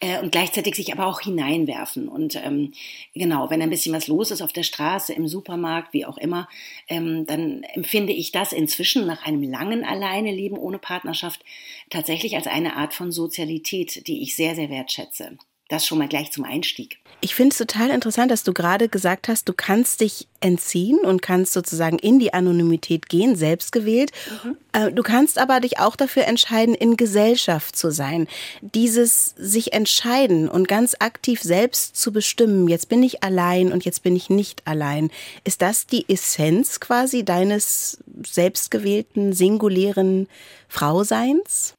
äh, 0.00 0.20
und 0.20 0.32
gleichzeitig 0.32 0.74
sich 0.74 0.92
aber 0.92 1.06
auch 1.06 1.20
hineinwerfen. 1.20 2.08
Und 2.08 2.36
ähm, 2.36 2.72
genau, 3.14 3.50
wenn 3.50 3.62
ein 3.62 3.70
bisschen 3.70 3.94
was 3.94 4.08
los 4.08 4.30
ist 4.30 4.42
auf 4.42 4.52
der 4.52 4.62
Straße, 4.62 5.12
im 5.12 5.28
Supermarkt, 5.28 5.92
wie 5.92 6.06
auch 6.06 6.18
immer, 6.18 6.48
ähm, 6.88 7.26
dann 7.26 7.62
empfinde 7.62 8.12
ich 8.12 8.32
das 8.32 8.52
inzwischen 8.52 9.06
nach 9.06 9.24
einem 9.24 9.42
langen 9.42 9.84
Alleineleben 9.84 10.58
ohne 10.58 10.78
Partnerschaft 10.78 11.44
tatsächlich 11.90 12.36
als 12.36 12.46
eine 12.46 12.76
Art 12.76 12.94
von 12.94 13.12
Sozialität, 13.12 14.06
die 14.06 14.22
ich 14.22 14.36
sehr, 14.36 14.54
sehr 14.54 14.70
wertschätze. 14.70 15.38
Das 15.68 15.84
schon 15.84 15.98
mal 15.98 16.06
gleich 16.06 16.30
zum 16.30 16.44
Einstieg. 16.44 17.00
Ich 17.20 17.34
finde 17.34 17.50
es 17.50 17.58
total 17.58 17.90
interessant, 17.90 18.30
dass 18.30 18.44
du 18.44 18.52
gerade 18.52 18.88
gesagt 18.88 19.26
hast, 19.26 19.48
du 19.48 19.52
kannst 19.52 20.00
dich 20.00 20.28
entziehen 20.38 20.98
und 20.98 21.22
kannst 21.22 21.54
sozusagen 21.54 21.98
in 21.98 22.20
die 22.20 22.32
Anonymität 22.32 23.08
gehen, 23.08 23.34
selbst 23.34 23.72
gewählt. 23.72 24.12
Mhm. 24.44 24.56
Äh, 24.72 24.92
du 24.92 25.02
kannst 25.02 25.38
aber 25.38 25.58
dich 25.58 25.80
auch 25.80 25.96
dafür 25.96 26.24
entscheiden, 26.26 26.74
in 26.74 26.96
Gesellschaft 26.96 27.74
zu 27.74 27.90
sein. 27.90 28.28
Dieses 28.60 29.34
sich 29.36 29.72
entscheiden 29.72 30.48
und 30.48 30.68
ganz 30.68 30.94
aktiv 31.00 31.42
selbst 31.42 31.96
zu 31.96 32.12
bestimmen, 32.12 32.68
jetzt 32.68 32.88
bin 32.88 33.02
ich 33.02 33.24
allein 33.24 33.72
und 33.72 33.84
jetzt 33.84 34.04
bin 34.04 34.14
ich 34.14 34.30
nicht 34.30 34.62
allein. 34.66 35.10
Ist 35.42 35.62
das 35.62 35.86
die 35.86 36.08
Essenz 36.08 36.78
quasi 36.78 37.24
deines 37.24 37.98
selbstgewählten, 38.24 39.32
singulären 39.32 40.28
Frauseins? 40.68 41.74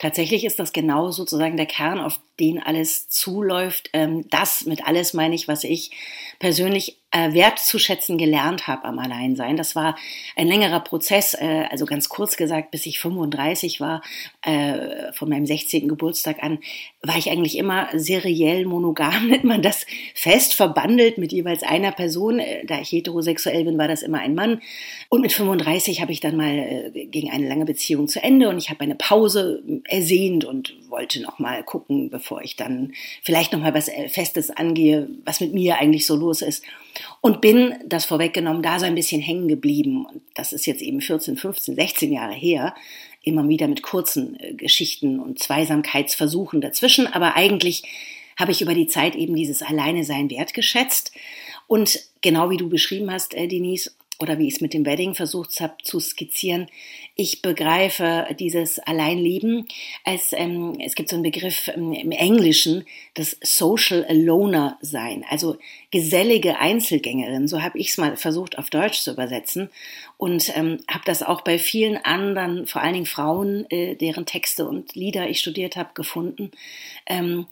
Tatsächlich 0.00 0.46
ist 0.46 0.58
das 0.58 0.72
genau 0.72 1.10
sozusagen 1.10 1.58
der 1.58 1.66
Kern, 1.66 2.00
auf 2.00 2.20
den 2.40 2.58
alles 2.58 3.10
zuläuft. 3.10 3.90
Ähm, 3.92 4.24
das 4.30 4.64
mit 4.64 4.86
alles 4.86 5.12
meine 5.12 5.34
ich, 5.34 5.46
was 5.46 5.62
ich 5.62 5.90
persönlich 6.38 6.96
äh, 7.10 7.34
wertzuschätzen 7.34 8.16
gelernt 8.16 8.66
habe 8.66 8.84
am 8.84 8.98
Alleinsein. 8.98 9.58
Das 9.58 9.76
war 9.76 9.96
ein 10.36 10.46
längerer 10.46 10.80
Prozess, 10.80 11.34
äh, 11.34 11.66
also 11.70 11.84
ganz 11.84 12.08
kurz 12.08 12.38
gesagt, 12.38 12.70
bis 12.70 12.86
ich 12.86 12.98
35 12.98 13.80
war, 13.80 14.00
äh, 14.40 15.12
von 15.12 15.28
meinem 15.28 15.44
16. 15.44 15.86
Geburtstag 15.86 16.42
an, 16.42 16.60
war 17.02 17.18
ich 17.18 17.30
eigentlich 17.30 17.58
immer 17.58 17.88
seriell 17.92 18.64
monogam, 18.64 19.26
nennt 19.28 19.44
man 19.44 19.60
das, 19.60 19.84
fest 20.14 20.54
verbandelt 20.54 21.18
mit 21.18 21.30
jeweils 21.30 21.62
einer 21.62 21.92
Person. 21.92 22.40
Da 22.64 22.80
ich 22.80 22.90
heterosexuell 22.90 23.64
bin, 23.64 23.76
war 23.76 23.88
das 23.88 24.00
immer 24.00 24.20
ein 24.20 24.34
Mann. 24.34 24.62
Und 25.12 25.22
mit 25.22 25.32
35 25.32 26.00
habe 26.00 26.12
ich 26.12 26.20
dann 26.20 26.36
mal 26.36 26.92
äh, 26.94 27.06
gegen 27.06 27.32
eine 27.32 27.48
lange 27.48 27.64
Beziehung 27.64 28.06
zu 28.06 28.22
Ende 28.22 28.48
und 28.48 28.58
ich 28.58 28.70
habe 28.70 28.82
eine 28.82 28.94
Pause 28.94 29.60
ersehnt 29.88 30.44
und 30.44 30.76
wollte 30.88 31.20
noch 31.20 31.40
mal 31.40 31.64
gucken, 31.64 32.10
bevor 32.10 32.42
ich 32.42 32.54
dann 32.54 32.92
vielleicht 33.20 33.52
noch 33.52 33.58
mal 33.58 33.74
was 33.74 33.88
äh, 33.88 34.08
Festes 34.08 34.50
angehe, 34.50 35.08
was 35.24 35.40
mit 35.40 35.52
mir 35.52 35.78
eigentlich 35.78 36.06
so 36.06 36.14
los 36.14 36.42
ist. 36.42 36.62
Und 37.20 37.40
bin, 37.40 37.74
das 37.84 38.04
vorweggenommen, 38.04 38.62
da 38.62 38.78
so 38.78 38.86
ein 38.86 38.94
bisschen 38.94 39.20
hängen 39.20 39.48
geblieben. 39.48 40.06
Und 40.06 40.22
das 40.34 40.52
ist 40.52 40.64
jetzt 40.66 40.80
eben 40.80 41.00
14, 41.00 41.36
15, 41.36 41.74
16 41.74 42.12
Jahre 42.12 42.34
her. 42.34 42.72
Immer 43.24 43.48
wieder 43.48 43.66
mit 43.66 43.82
kurzen 43.82 44.38
äh, 44.38 44.54
Geschichten 44.54 45.18
und 45.18 45.40
Zweisamkeitsversuchen 45.40 46.60
dazwischen. 46.60 47.08
Aber 47.08 47.34
eigentlich 47.34 47.82
habe 48.38 48.52
ich 48.52 48.62
über 48.62 48.74
die 48.74 48.86
Zeit 48.86 49.16
eben 49.16 49.34
dieses 49.34 49.60
Alleinesein 49.62 50.30
wertgeschätzt. 50.30 51.10
Und 51.66 51.98
genau 52.20 52.50
wie 52.50 52.56
du 52.56 52.68
beschrieben 52.68 53.10
hast, 53.10 53.34
äh, 53.34 53.48
Denise, 53.48 53.90
oder 54.20 54.38
wie 54.38 54.48
ich 54.48 54.54
es 54.54 54.60
mit 54.60 54.74
dem 54.74 54.84
Wedding 54.86 55.14
versucht 55.14 55.60
habe 55.60 55.74
zu 55.82 55.98
skizzieren, 55.98 56.68
ich 57.16 57.42
begreife 57.42 58.26
dieses 58.38 58.78
Alleinleben 58.78 59.66
als, 60.04 60.32
ähm, 60.32 60.78
es 60.80 60.94
gibt 60.94 61.08
so 61.08 61.16
einen 61.16 61.22
Begriff 61.22 61.68
ähm, 61.74 61.92
im 61.92 62.12
Englischen, 62.12 62.84
das 63.14 63.36
Social 63.42 64.04
Aloner 64.04 64.78
sein, 64.80 65.24
also 65.28 65.56
gesellige 65.90 66.58
Einzelgängerin, 66.58 67.48
so 67.48 67.62
habe 67.62 67.78
ich 67.78 67.88
es 67.88 67.98
mal 67.98 68.16
versucht 68.16 68.58
auf 68.58 68.70
Deutsch 68.70 69.00
zu 69.00 69.12
übersetzen 69.12 69.70
und 70.16 70.54
ähm, 70.56 70.78
habe 70.88 71.04
das 71.06 71.22
auch 71.22 71.40
bei 71.40 71.58
vielen 71.58 71.96
anderen, 71.96 72.66
vor 72.66 72.82
allen 72.82 72.94
Dingen 72.94 73.06
Frauen, 73.06 73.68
äh, 73.70 73.96
deren 73.96 74.26
Texte 74.26 74.68
und 74.68 74.94
Lieder 74.94 75.28
ich 75.28 75.40
studiert 75.40 75.76
habe, 75.76 75.90
gefunden. 75.94 76.50
Ähm, 77.06 77.46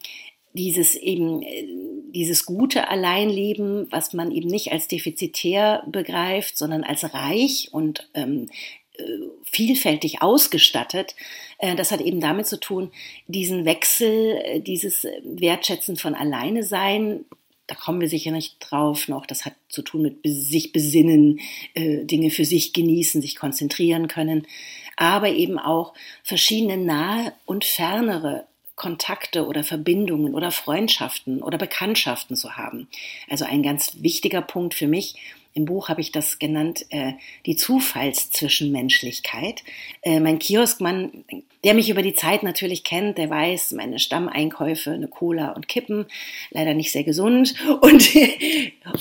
dieses 0.53 0.95
eben, 0.95 1.41
äh, 1.41 1.67
dieses 2.11 2.45
gute 2.45 2.89
Alleinleben, 2.89 3.87
was 3.91 4.13
man 4.13 4.31
eben 4.31 4.49
nicht 4.49 4.71
als 4.71 4.87
defizitär 4.87 5.83
begreift, 5.87 6.57
sondern 6.57 6.83
als 6.83 7.13
reich 7.13 7.69
und 7.71 8.09
ähm, 8.15 8.49
äh, 8.97 9.03
vielfältig 9.43 10.21
ausgestattet. 10.21 11.15
Äh, 11.59 11.75
das 11.75 11.91
hat 11.91 12.01
eben 12.01 12.19
damit 12.19 12.47
zu 12.47 12.59
tun, 12.59 12.91
diesen 13.27 13.65
Wechsel, 13.65 14.61
dieses 14.65 15.05
Wertschätzen 15.23 15.97
von 15.97 16.15
Alleine 16.15 16.63
sein, 16.63 17.25
da 17.67 17.75
kommen 17.75 18.01
wir 18.01 18.09
sicher 18.09 18.31
nicht 18.31 18.55
drauf 18.59 19.07
noch. 19.09 19.27
Das 19.27 19.45
hat 19.45 19.53
zu 19.67 19.83
tun 19.83 20.01
mit 20.01 20.17
sich 20.23 20.71
besinnen, 20.71 21.39
Dinge 21.77 22.31
für 22.31 22.43
sich 22.43 22.73
genießen, 22.73 23.21
sich 23.21 23.35
konzentrieren 23.35 24.07
können, 24.07 24.47
aber 24.95 25.29
eben 25.29 25.59
auch 25.59 25.93
verschiedene 26.23 26.77
nahe 26.77 27.31
und 27.45 27.63
fernere 27.63 28.47
Kontakte 28.79 29.45
oder 29.45 29.63
Verbindungen 29.63 30.33
oder 30.33 30.49
Freundschaften 30.49 31.43
oder 31.43 31.59
Bekanntschaften 31.59 32.35
zu 32.35 32.57
haben. 32.57 32.87
Also 33.29 33.45
ein 33.45 33.61
ganz 33.61 33.97
wichtiger 34.01 34.41
Punkt 34.41 34.73
für 34.73 34.87
mich. 34.87 35.15
Im 35.55 35.65
Buch 35.65 35.89
habe 35.89 35.99
ich 35.99 36.11
das 36.11 36.37
genannt, 36.39 36.85
äh, 36.89 37.13
die 37.45 37.55
Zufallszwischenmenschlichkeit. 37.55 39.63
Äh, 40.03 40.19
mein 40.19 40.39
Kioskmann, 40.39 41.23
der 41.63 41.73
mich 41.73 41.89
über 41.89 42.03
die 42.03 42.13
Zeit 42.13 42.43
natürlich 42.43 42.83
kennt, 42.83 43.17
der 43.17 43.29
weiß, 43.29 43.71
meine 43.73 43.99
Stammeinkäufe, 43.99 44.91
eine 44.91 45.07
Cola 45.07 45.51
und 45.51 45.67
Kippen, 45.67 46.05
leider 46.51 46.75
nicht 46.75 46.91
sehr 46.91 47.03
gesund. 47.03 47.55
Und, 47.81 48.09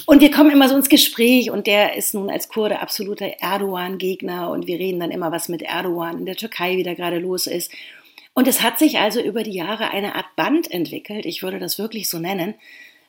und 0.07 0.21
wir 0.21 0.31
kommen 0.31 0.51
immer 0.51 0.69
so 0.69 0.77
ins 0.77 0.89
Gespräch 0.89 1.51
und 1.51 1.67
der 1.67 1.97
ist 1.97 2.15
nun 2.15 2.31
als 2.31 2.49
Kurde 2.49 2.81
absoluter 2.81 3.27
Erdogan-Gegner 3.41 4.51
und 4.51 4.67
wir 4.67 4.79
reden 4.79 5.01
dann 5.01 5.11
immer, 5.11 5.33
was 5.33 5.49
mit 5.49 5.63
Erdogan 5.63 6.19
in 6.19 6.27
der 6.27 6.37
Türkei 6.37 6.77
wieder 6.77 6.95
gerade 6.95 7.19
los 7.19 7.47
ist. 7.47 7.73
Und 8.38 8.47
es 8.47 8.62
hat 8.62 8.78
sich 8.78 9.00
also 9.00 9.21
über 9.21 9.42
die 9.42 9.50
Jahre 9.50 9.90
eine 9.90 10.14
Art 10.14 10.37
Band 10.37 10.71
entwickelt, 10.71 11.26
ich 11.26 11.42
würde 11.42 11.59
das 11.59 11.76
wirklich 11.76 12.09
so 12.09 12.21
nennen. 12.21 12.54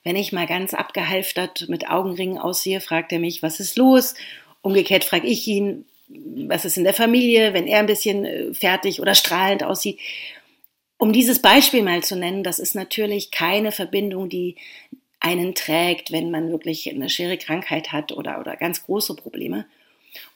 Wenn 0.03 0.15
ich 0.15 0.31
mal 0.31 0.47
ganz 0.47 0.73
abgehalftert 0.73 1.69
mit 1.69 1.87
Augenringen 1.87 2.39
aussehe, 2.39 2.81
fragt 2.81 3.11
er 3.11 3.19
mich, 3.19 3.43
was 3.43 3.59
ist 3.59 3.77
los? 3.77 4.15
Umgekehrt 4.63 5.03
frage 5.03 5.27
ich 5.27 5.45
ihn, 5.45 5.85
was 6.07 6.65
ist 6.65 6.77
in 6.77 6.83
der 6.83 6.95
Familie, 6.95 7.53
wenn 7.53 7.67
er 7.67 7.77
ein 7.77 7.85
bisschen 7.85 8.25
äh, 8.25 8.55
fertig 8.55 9.01
oder 9.01 9.13
strahlend 9.13 9.63
aussieht. 9.63 9.99
Um 10.97 11.13
dieses 11.13 11.43
Beispiel 11.43 11.83
mal 11.83 12.01
zu 12.01 12.15
nennen, 12.15 12.43
das 12.43 12.57
ist 12.57 12.73
natürlich 12.73 13.29
keine 13.29 13.71
Verbindung, 13.71 14.29
die 14.29 14.55
einen 15.19 15.53
trägt, 15.53 16.11
wenn 16.11 16.31
man 16.31 16.49
wirklich 16.49 16.89
eine 16.89 17.07
schwere 17.07 17.37
Krankheit 17.37 17.91
hat 17.91 18.13
oder, 18.13 18.39
oder 18.39 18.55
ganz 18.55 18.83
große 18.83 19.15
Probleme, 19.15 19.67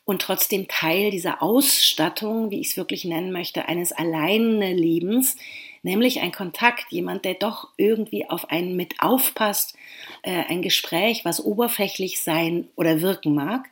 und 0.06 0.22
trotzdem 0.22 0.68
Teil 0.68 1.12
dieser 1.12 1.42
Ausstattung, 1.42 2.52
wie 2.52 2.60
ich 2.60 2.72
es 2.72 2.78
wirklich 2.78 3.06
nennen 3.06 3.32
möchte, 3.32 3.68
eines 3.68 3.92
alleine 3.92 4.74
Lebens, 4.74 5.38
nämlich 5.82 6.22
ein 6.22 6.32
Kontakt, 6.32 6.92
jemand, 6.92 7.26
der 7.26 7.36
doch 7.36 7.70
irgendwie 7.78 8.30
auf 8.30 8.50
einen 8.50 8.76
mit 8.76 8.96
aufpasst, 9.00 9.76
äh, 10.24 10.44
ein 10.48 10.62
Gespräch, 10.62 11.24
was 11.24 11.44
oberflächlich 11.44 12.22
sein 12.22 12.68
oder 12.76 13.02
wirken 13.02 13.34
mag, 13.34 13.70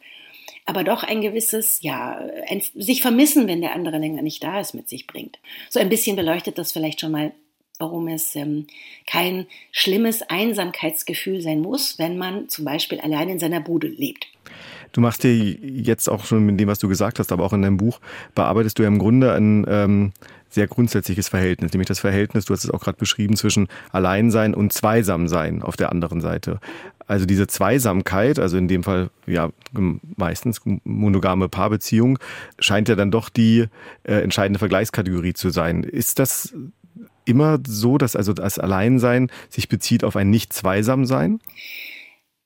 aber 0.65 0.83
doch 0.83 1.03
ein 1.03 1.21
gewisses, 1.21 1.81
ja, 1.81 2.17
ein, 2.47 2.61
sich 2.75 3.01
vermissen, 3.01 3.47
wenn 3.47 3.61
der 3.61 3.73
andere 3.73 3.97
länger 3.97 4.21
nicht 4.21 4.43
da 4.43 4.59
ist, 4.59 4.73
mit 4.73 4.87
sich 4.87 5.07
bringt. 5.07 5.39
So 5.69 5.79
ein 5.79 5.89
bisschen 5.89 6.15
beleuchtet 6.15 6.57
das 6.57 6.71
vielleicht 6.71 7.01
schon 7.01 7.11
mal 7.11 7.33
warum 7.81 8.07
es 8.07 8.35
ähm, 8.35 8.67
kein 9.05 9.47
schlimmes 9.71 10.21
Einsamkeitsgefühl 10.21 11.41
sein 11.41 11.59
muss, 11.59 11.99
wenn 11.99 12.17
man 12.17 12.47
zum 12.47 12.65
Beispiel 12.65 12.99
allein 13.01 13.29
in 13.29 13.39
seiner 13.39 13.59
Bude 13.59 13.87
lebt. 13.87 14.27
Du 14.93 15.01
machst 15.01 15.23
dir 15.23 15.33
jetzt 15.33 16.09
auch 16.09 16.25
schon 16.25 16.45
mit 16.45 16.59
dem, 16.59 16.67
was 16.67 16.79
du 16.79 16.87
gesagt 16.87 17.19
hast, 17.19 17.31
aber 17.31 17.43
auch 17.43 17.53
in 17.53 17.61
deinem 17.61 17.77
Buch, 17.77 17.99
bearbeitest 18.35 18.77
du 18.77 18.83
ja 18.83 18.89
im 18.89 18.99
Grunde 18.99 19.33
ein 19.33 19.65
ähm, 19.67 20.11
sehr 20.51 20.67
grundsätzliches 20.67 21.29
Verhältnis, 21.29 21.71
nämlich 21.73 21.87
das 21.87 21.99
Verhältnis, 21.99 22.45
du 22.45 22.53
hast 22.53 22.63
es 22.63 22.69
auch 22.69 22.81
gerade 22.81 22.97
beschrieben, 22.97 23.35
zwischen 23.35 23.67
Alleinsein 23.91 24.53
und 24.53 24.73
Zweisamsein 24.73 25.63
auf 25.63 25.77
der 25.77 25.91
anderen 25.91 26.21
Seite. 26.21 26.59
Also 27.07 27.25
diese 27.25 27.47
Zweisamkeit, 27.47 28.37
also 28.37 28.57
in 28.57 28.67
dem 28.67 28.83
Fall 28.83 29.09
ja 29.25 29.49
meistens 30.15 30.61
monogame 30.83 31.49
Paarbeziehung, 31.49 32.19
scheint 32.59 32.89
ja 32.89 32.95
dann 32.95 33.11
doch 33.11 33.29
die 33.29 33.65
äh, 34.03 34.21
entscheidende 34.21 34.59
Vergleichskategorie 34.59 35.33
zu 35.33 35.49
sein. 35.49 35.83
Ist 35.83 36.19
das 36.19 36.53
immer 37.25 37.59
so, 37.65 37.97
dass 37.97 38.15
also 38.15 38.33
das 38.33 38.59
Alleinsein 38.59 39.31
sich 39.49 39.69
bezieht 39.69 40.03
auf 40.03 40.15
ein 40.15 40.29
Nicht-Zweisam-Sein? 40.29 41.39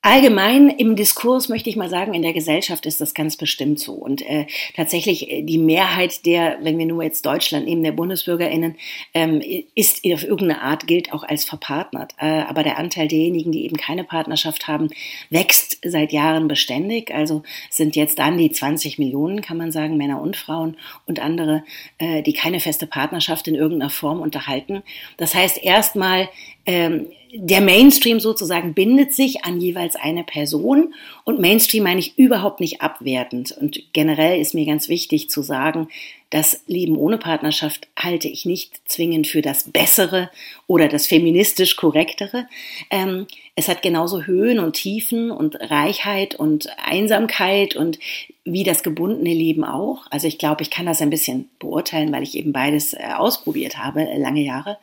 Allgemein 0.05 0.69
im 0.69 0.95
Diskurs 0.95 1.49
möchte 1.49 1.67
ich 1.67 1.77
mal 1.77 1.89
sagen, 1.89 2.13
in 2.13 2.21
der 2.21 2.33
Gesellschaft 2.33 2.85
ist 2.85 3.01
das 3.01 3.15
ganz 3.15 3.37
bestimmt 3.37 3.79
so. 3.79 3.93
Und 3.93 4.21
äh, 4.21 4.45
tatsächlich 4.75 5.31
äh, 5.31 5.41
die 5.41 5.57
Mehrheit 5.57 6.27
der, 6.27 6.59
wenn 6.61 6.77
wir 6.77 6.85
nur 6.85 7.01
jetzt 7.01 7.25
Deutschland 7.25 7.65
nehmen, 7.65 7.81
der 7.81 7.91
BundesbürgerInnen, 7.91 8.75
ähm, 9.15 9.41
ist 9.73 10.05
auf 10.05 10.23
irgendeine 10.23 10.61
Art 10.61 10.85
gilt 10.85 11.11
auch 11.11 11.23
als 11.23 11.43
verpartnert. 11.43 12.13
Äh, 12.19 12.41
aber 12.41 12.61
der 12.61 12.77
Anteil 12.77 13.07
derjenigen, 13.07 13.51
die 13.51 13.65
eben 13.65 13.77
keine 13.77 14.03
Partnerschaft 14.03 14.67
haben, 14.67 14.91
wächst 15.31 15.79
seit 15.83 16.11
Jahren 16.11 16.47
beständig. 16.47 17.11
Also 17.11 17.41
sind 17.71 17.95
jetzt 17.95 18.19
an 18.19 18.37
die 18.37 18.51
20 18.51 18.99
Millionen, 18.99 19.41
kann 19.41 19.57
man 19.57 19.71
sagen, 19.71 19.97
Männer 19.97 20.21
und 20.21 20.37
Frauen 20.37 20.77
und 21.07 21.19
andere, 21.19 21.63
äh, 21.97 22.21
die 22.21 22.33
keine 22.33 22.59
feste 22.59 22.85
Partnerschaft 22.85 23.47
in 23.47 23.55
irgendeiner 23.55 23.89
Form 23.89 24.21
unterhalten. 24.21 24.83
Das 25.17 25.33
heißt 25.33 25.63
erstmal, 25.63 26.29
ähm, 26.67 27.07
der 27.37 27.61
Mainstream 27.61 28.19
sozusagen 28.19 28.73
bindet 28.73 29.13
sich 29.13 29.43
an 29.43 29.59
jeweils 29.59 29.95
eine 29.95 30.23
Person 30.23 30.93
und 31.23 31.39
Mainstream 31.39 31.83
meine 31.83 31.99
ich 31.99 32.17
überhaupt 32.17 32.59
nicht 32.59 32.81
abwertend 32.81 33.51
und 33.51 33.81
generell 33.93 34.39
ist 34.39 34.53
mir 34.53 34.65
ganz 34.65 34.87
wichtig 34.89 35.29
zu 35.29 35.41
sagen, 35.41 35.89
das 36.29 36.63
Leben 36.67 36.97
ohne 36.97 37.17
Partnerschaft 37.17 37.87
halte 37.97 38.27
ich 38.27 38.45
nicht 38.45 38.89
zwingend 38.89 39.27
für 39.27 39.41
das 39.41 39.71
Bessere 39.71 40.29
oder 40.67 40.87
das 40.87 41.07
feministisch 41.07 41.75
Korrektere. 41.75 42.47
Ähm, 42.89 43.27
es 43.55 43.67
hat 43.69 43.81
genauso 43.81 44.23
Höhen 44.23 44.59
und 44.59 44.73
Tiefen 44.73 45.31
und 45.31 45.55
Reichheit 45.55 46.35
und 46.35 46.67
Einsamkeit 46.83 47.75
und 47.75 47.99
wie 48.43 48.63
das 48.63 48.83
gebundene 48.83 49.33
Leben 49.33 49.63
auch. 49.63 50.07
Also 50.09 50.27
ich 50.27 50.37
glaube, 50.37 50.63
ich 50.63 50.71
kann 50.71 50.85
das 50.85 51.01
ein 51.01 51.09
bisschen 51.09 51.49
beurteilen, 51.59 52.11
weil 52.11 52.23
ich 52.23 52.35
eben 52.35 52.51
beides 52.51 52.93
äh, 52.93 53.13
ausprobiert 53.15 53.77
habe, 53.77 54.01
äh, 54.01 54.17
lange 54.17 54.41
Jahre. 54.41 54.77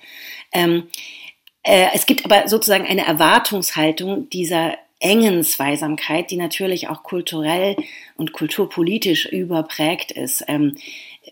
Ähm, 0.53 0.85
äh, 1.63 1.87
es 1.95 2.07
gibt 2.07 2.25
aber 2.25 2.49
sozusagen 2.49 2.87
eine 2.87 3.07
Erwartungshaltung 3.07 4.29
dieser 4.31 4.75
engen 5.03 5.43
Zweisamkeit, 5.43 6.31
die 6.31 6.37
natürlich 6.37 6.89
auch 6.89 7.03
kulturell 7.03 7.77
und 8.17 8.33
kulturpolitisch 8.33 9.27
überprägt 9.27 10.13
ist. 10.13 10.45
Ähm, 10.47 10.77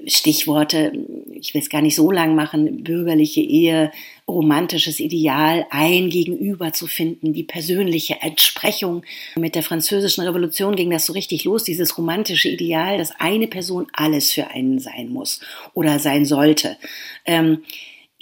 Stichworte, 0.07 0.93
ich 1.35 1.53
will 1.53 1.61
es 1.61 1.69
gar 1.69 1.83
nicht 1.83 1.97
so 1.97 2.11
lang 2.11 2.35
machen, 2.35 2.85
bürgerliche 2.85 3.41
Ehe, 3.41 3.91
romantisches 4.27 5.01
Ideal, 5.01 5.67
ein 5.71 6.11
Gegenüber 6.11 6.73
zu 6.73 6.87
finden, 6.87 7.33
die 7.33 7.43
persönliche 7.43 8.19
Entsprechung. 8.23 9.03
Mit 9.37 9.57
der 9.57 9.65
französischen 9.65 10.25
Revolution 10.25 10.77
ging 10.77 10.91
das 10.91 11.07
so 11.07 11.13
richtig 11.13 11.45
los, 11.45 11.65
dieses 11.65 11.99
romantische 11.99 12.49
Ideal, 12.49 12.99
dass 12.99 13.13
eine 13.19 13.49
Person 13.49 13.89
alles 13.93 14.33
für 14.33 14.49
einen 14.49 14.79
sein 14.79 15.09
muss 15.09 15.41
oder 15.75 15.99
sein 15.99 16.25
sollte. 16.25 16.77
Ähm, 17.25 17.65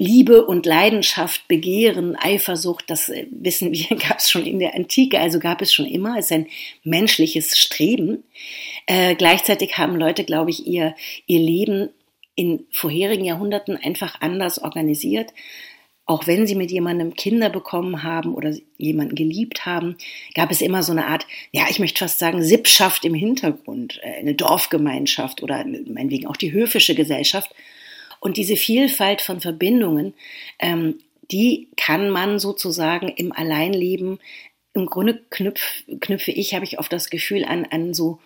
Liebe 0.01 0.47
und 0.47 0.65
Leidenschaft, 0.65 1.49
Begehren, 1.49 2.15
Eifersucht, 2.15 2.89
das 2.89 3.09
äh, 3.09 3.27
wissen 3.31 3.73
wir, 3.73 3.97
gab 4.09 4.19
es 4.19 4.31
schon 4.31 4.47
in 4.47 4.61
der 4.61 4.75
Antike, 4.75 5.19
also 5.19 5.41
gab 5.41 5.61
es 5.61 5.75
schon 5.75 5.87
immer, 5.87 6.19
ist 6.19 6.33
ein 6.33 6.47
menschliches 6.85 7.59
Streben. 7.59 8.23
Äh, 8.87 9.17
gleichzeitig 9.17 9.77
haben 9.77 9.97
Leute, 9.97 10.25
glaube 10.25 10.51
ich, 10.51 10.67
ihr, 10.67 10.95
ihr 11.27 11.41
Leben 11.41 11.91
in 12.37 12.67
vorherigen 12.71 13.25
Jahrhunderten 13.25 13.77
einfach 13.77 14.21
anders 14.21 14.63
organisiert. 14.63 15.33
auch 16.07 16.27
wenn 16.27 16.47
sie 16.47 16.55
mit 16.55 16.71
jemandem 16.71 17.13
Kinder 17.15 17.51
bekommen 17.51 18.03
haben 18.03 18.35
oder 18.35 18.55
jemanden 18.79 19.15
geliebt 19.15 19.67
haben, 19.67 19.99
gab 20.35 20.51
es 20.51 20.63
immer 20.63 20.83
so 20.83 20.93
eine 20.93 21.07
Art, 21.07 21.27
ja, 21.53 21.67
ich 21.69 21.81
möchte 21.81 21.99
fast 21.99 22.19
sagen, 22.19 22.43
Sippschaft 22.43 23.05
im 23.05 23.13
Hintergrund, 23.13 24.01
äh, 24.03 24.21
eine 24.21 24.35
Dorfgemeinschaft 24.35 25.43
oder 25.43 25.67
meinetwegen 25.67 26.27
auch 26.27 26.37
die 26.37 26.53
höfische 26.53 26.95
Gesellschaft. 26.95 27.55
Und 28.21 28.37
diese 28.37 28.57
Vielfalt 28.57 29.21
von 29.21 29.41
Verbindungen, 29.41 30.15
ähm, 30.59 30.99
die 31.31 31.69
kann 31.77 32.11
man 32.11 32.39
sozusagen 32.39 33.09
im 33.09 33.33
Alleinleben, 33.33 34.19
im 34.75 34.87
Grunde 34.87 35.23
knüpf, 35.31 35.85
knüpfe 36.01 36.31
ich, 36.31 36.55
habe 36.55 36.65
ich 36.65 36.79
oft 36.79 36.93
das 36.93 37.11
Gefühl, 37.11 37.45
an, 37.45 37.67
an 37.71 37.95
so 37.95 38.19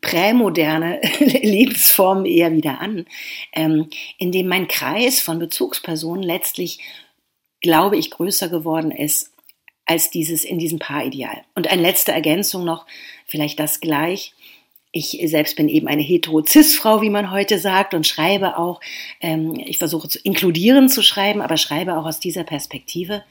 prämoderne 0.00 1.00
Lebensformen 1.18 2.26
eher 2.26 2.52
wieder 2.52 2.80
an, 2.80 3.06
ähm, 3.52 3.88
in 4.18 4.30
dem 4.30 4.48
mein 4.48 4.68
Kreis 4.68 5.20
von 5.20 5.38
Bezugspersonen 5.38 6.22
letztlich, 6.22 6.78
glaube 7.60 7.96
ich, 7.96 8.10
größer 8.10 8.48
geworden 8.48 8.90
ist 8.90 9.32
als 9.86 10.10
dieses 10.10 10.44
in 10.44 10.58
diesem 10.58 10.78
Paarideal. 10.78 11.42
Und 11.54 11.68
eine 11.68 11.80
letzte 11.80 12.12
Ergänzung 12.12 12.64
noch, 12.64 12.86
vielleicht 13.26 13.58
das 13.58 13.80
gleich. 13.80 14.34
Ich 14.92 15.18
selbst 15.24 15.56
bin 15.56 15.68
eben 15.68 15.88
eine 15.88 16.02
hetero-cis-Frau, 16.02 17.02
wie 17.02 17.10
man 17.10 17.30
heute 17.30 17.58
sagt, 17.58 17.92
und 17.92 18.06
schreibe 18.06 18.56
auch, 18.58 18.80
ähm, 19.20 19.54
ich 19.64 19.78
versuche 19.78 20.08
zu 20.08 20.18
inkludieren 20.20 20.88
zu 20.88 21.02
schreiben, 21.02 21.42
aber 21.42 21.56
schreibe 21.56 21.98
auch 21.98 22.06
aus 22.06 22.20
dieser 22.20 22.44
Perspektive. 22.44 23.22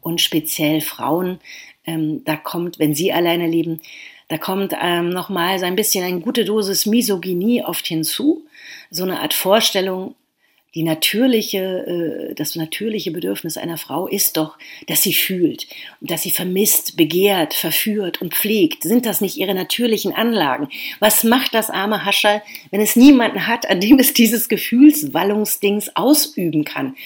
Und 0.00 0.20
speziell 0.20 0.80
Frauen, 0.80 1.40
ähm, 1.84 2.22
da 2.24 2.36
kommt, 2.36 2.78
wenn 2.78 2.94
sie 2.94 3.12
alleine 3.12 3.46
leben, 3.46 3.80
da 4.28 4.38
kommt 4.38 4.72
ähm, 4.80 5.10
nochmal 5.10 5.58
so 5.58 5.66
ein 5.66 5.74
bisschen 5.74 6.04
eine 6.04 6.20
gute 6.20 6.44
Dosis 6.44 6.86
Misogynie 6.86 7.64
oft 7.64 7.86
hinzu. 7.86 8.46
So 8.88 9.02
eine 9.02 9.20
Art 9.20 9.34
Vorstellung, 9.34 10.14
die 10.74 10.84
natürliche, 10.84 12.30
äh, 12.30 12.34
das 12.34 12.54
natürliche 12.54 13.10
Bedürfnis 13.10 13.56
einer 13.56 13.76
Frau 13.76 14.06
ist 14.06 14.36
doch, 14.36 14.56
dass 14.86 15.02
sie 15.02 15.12
fühlt 15.12 15.66
dass 16.00 16.22
sie 16.22 16.30
vermisst, 16.30 16.96
begehrt, 16.96 17.54
verführt 17.54 18.20
und 18.20 18.34
pflegt. 18.34 18.82
Sind 18.82 19.06
das 19.06 19.20
nicht 19.20 19.36
ihre 19.36 19.54
natürlichen 19.54 20.14
Anlagen? 20.14 20.68
Was 20.98 21.24
macht 21.24 21.54
das 21.54 21.70
arme 21.70 22.04
Hascherl, 22.04 22.42
wenn 22.70 22.80
es 22.80 22.96
niemanden 22.96 23.46
hat, 23.46 23.68
an 23.68 23.80
dem 23.80 23.98
es 23.98 24.12
dieses 24.12 24.48
Gefühlswallungsdings 24.48 25.94
ausüben 25.96 26.64
kann? 26.64 26.96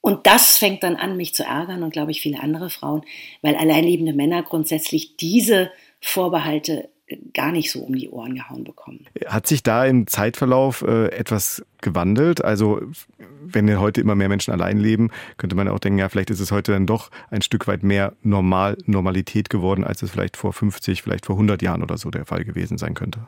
Und 0.00 0.26
das 0.26 0.58
fängt 0.58 0.82
dann 0.82 0.96
an, 0.96 1.16
mich 1.16 1.34
zu 1.34 1.44
ärgern 1.44 1.82
und 1.82 1.92
glaube 1.92 2.10
ich 2.10 2.20
viele 2.20 2.40
andere 2.40 2.70
Frauen, 2.70 3.02
weil 3.42 3.56
alleinlebende 3.56 4.12
Männer 4.12 4.42
grundsätzlich 4.42 5.16
diese 5.16 5.70
Vorbehalte 6.00 6.88
gar 7.34 7.52
nicht 7.52 7.70
so 7.70 7.80
um 7.80 7.94
die 7.94 8.08
Ohren 8.08 8.34
gehauen 8.34 8.64
bekommen. 8.64 9.06
Hat 9.26 9.46
sich 9.46 9.62
da 9.62 9.84
im 9.84 10.06
Zeitverlauf 10.06 10.82
äh, 10.82 11.08
etwas 11.08 11.64
gewandelt? 11.80 12.44
Also 12.44 12.80
wenn 13.42 13.78
heute 13.78 14.00
immer 14.00 14.14
mehr 14.14 14.28
Menschen 14.28 14.52
allein 14.52 14.78
leben, 14.78 15.10
könnte 15.36 15.56
man 15.56 15.68
auch 15.68 15.78
denken, 15.78 15.98
ja, 15.98 16.08
vielleicht 16.08 16.30
ist 16.30 16.40
es 16.40 16.52
heute 16.52 16.72
dann 16.72 16.86
doch 16.86 17.10
ein 17.30 17.42
Stück 17.42 17.66
weit 17.66 17.82
mehr 17.82 18.14
normal, 18.22 18.76
Normalität 18.86 19.50
geworden, 19.50 19.84
als 19.84 20.02
es 20.02 20.10
vielleicht 20.10 20.36
vor 20.36 20.52
50, 20.52 21.02
vielleicht 21.02 21.26
vor 21.26 21.36
100 21.36 21.62
Jahren 21.62 21.82
oder 21.82 21.98
so 21.98 22.10
der 22.10 22.26
Fall 22.26 22.44
gewesen 22.44 22.78
sein 22.78 22.94
könnte. 22.94 23.26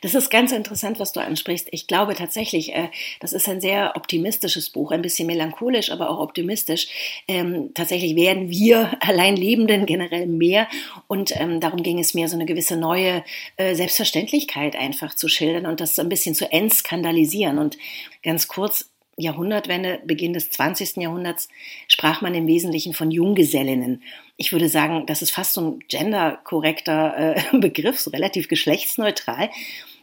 Das 0.00 0.14
ist 0.14 0.30
ganz 0.30 0.52
interessant, 0.52 0.98
was 0.98 1.12
du 1.12 1.20
ansprichst. 1.20 1.68
Ich 1.70 1.86
glaube 1.86 2.14
tatsächlich, 2.14 2.74
äh, 2.74 2.88
das 3.20 3.32
ist 3.32 3.48
ein 3.48 3.60
sehr 3.60 3.92
optimistisches 3.96 4.70
Buch, 4.70 4.90
ein 4.92 5.02
bisschen 5.02 5.26
melancholisch, 5.26 5.90
aber 5.90 6.10
auch 6.10 6.18
optimistisch. 6.18 6.88
Ähm, 7.28 7.72
tatsächlich 7.74 8.16
werden 8.16 8.50
wir 8.50 8.96
Alleinlebenden 9.00 9.86
generell 9.86 10.26
mehr 10.26 10.68
und 11.08 11.38
ähm, 11.38 11.60
darum 11.60 11.82
ging 11.82 11.98
es 11.98 12.14
mir, 12.14 12.28
so 12.28 12.36
eine 12.36 12.46
gewisse 12.46 12.76
neue 12.76 13.24
äh, 13.56 13.74
Selbstverständlichkeit 13.74 14.76
einfach 14.76 15.14
zu 15.14 15.28
schildern 15.28 15.66
und 15.66 15.80
das 15.80 15.94
so 15.94 16.02
ein 16.02 16.08
bisschen 16.08 16.34
zu 16.34 16.50
entskandalisieren. 16.50 17.58
Und 17.58 17.78
ganz 18.22 18.48
kurz, 18.48 18.90
Jahrhundertwende, 19.16 20.00
Beginn 20.04 20.32
des 20.32 20.50
20. 20.50 20.96
Jahrhunderts, 20.96 21.48
sprach 21.88 22.22
man 22.22 22.34
im 22.34 22.46
Wesentlichen 22.46 22.94
von 22.94 23.10
Junggesellinnen. 23.10 24.02
Ich 24.40 24.52
würde 24.52 24.70
sagen, 24.70 25.04
das 25.04 25.20
ist 25.20 25.32
fast 25.32 25.52
so 25.52 25.60
ein 25.60 25.78
genderkorrekter 25.86 27.36
äh, 27.36 27.42
Begriff, 27.58 28.00
so 28.00 28.10
relativ 28.10 28.48
geschlechtsneutral. 28.48 29.50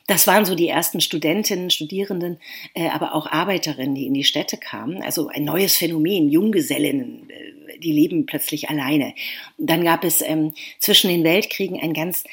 Das 0.06 0.28
waren 0.28 0.46
so 0.46 0.54
die 0.54 0.68
ersten 0.68 1.02
Studentinnen, 1.02 1.72
Studierenden, 1.72 2.38
äh, 2.76 2.90
aber 2.90 3.16
auch 3.16 3.26
Arbeiterinnen, 3.26 3.96
die 3.96 4.06
in 4.06 4.14
die 4.14 4.24
Städte 4.24 4.58
kamen. 4.58 5.02
Also 5.02 5.30
ein 5.30 5.44
neues 5.44 5.76
Phänomen, 5.78 6.30
Junggesellinnen, 6.30 7.28
äh, 7.32 7.80
die 7.80 7.92
leben 7.92 8.28
plötzlich 8.28 8.70
alleine. 8.70 9.16
Dann 9.58 9.84
gab 9.84 10.04
es 10.04 10.22
ähm, 10.22 10.54
zwischen 10.78 11.10
den 11.10 11.24
Weltkriegen 11.24 11.82
ein 11.82 11.94
ganz 11.94 12.24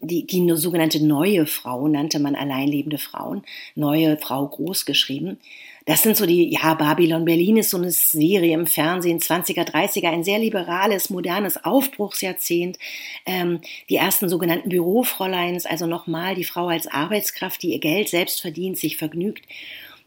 die, 0.00 0.26
die 0.26 0.46
sogenannte 0.56 1.02
neue 1.02 1.46
Frau 1.46 1.88
nannte 1.88 2.18
man 2.18 2.36
alleinlebende 2.36 2.98
Frauen, 2.98 3.42
neue 3.74 4.18
Frau 4.18 4.46
groß 4.46 4.84
geschrieben. 4.84 5.38
Das 5.86 6.02
sind 6.02 6.16
so 6.16 6.26
die, 6.26 6.52
ja, 6.52 6.74
Babylon 6.74 7.24
Berlin 7.24 7.58
ist 7.58 7.70
so 7.70 7.76
eine 7.76 7.92
Serie 7.92 8.54
im 8.54 8.66
Fernsehen, 8.66 9.20
20er, 9.20 9.70
30er, 9.70 10.10
ein 10.10 10.24
sehr 10.24 10.40
liberales, 10.40 11.10
modernes 11.10 11.64
Aufbruchsjahrzehnt. 11.64 12.76
Ähm, 13.24 13.60
die 13.88 13.94
ersten 13.94 14.28
sogenannten 14.28 14.68
Bürofräuleins, 14.68 15.64
also 15.64 15.86
nochmal 15.86 16.34
die 16.34 16.42
Frau 16.42 16.66
als 16.66 16.88
Arbeitskraft, 16.88 17.62
die 17.62 17.72
ihr 17.72 17.78
Geld 17.78 18.08
selbst 18.08 18.40
verdient, 18.40 18.78
sich 18.78 18.96
vergnügt. 18.96 19.44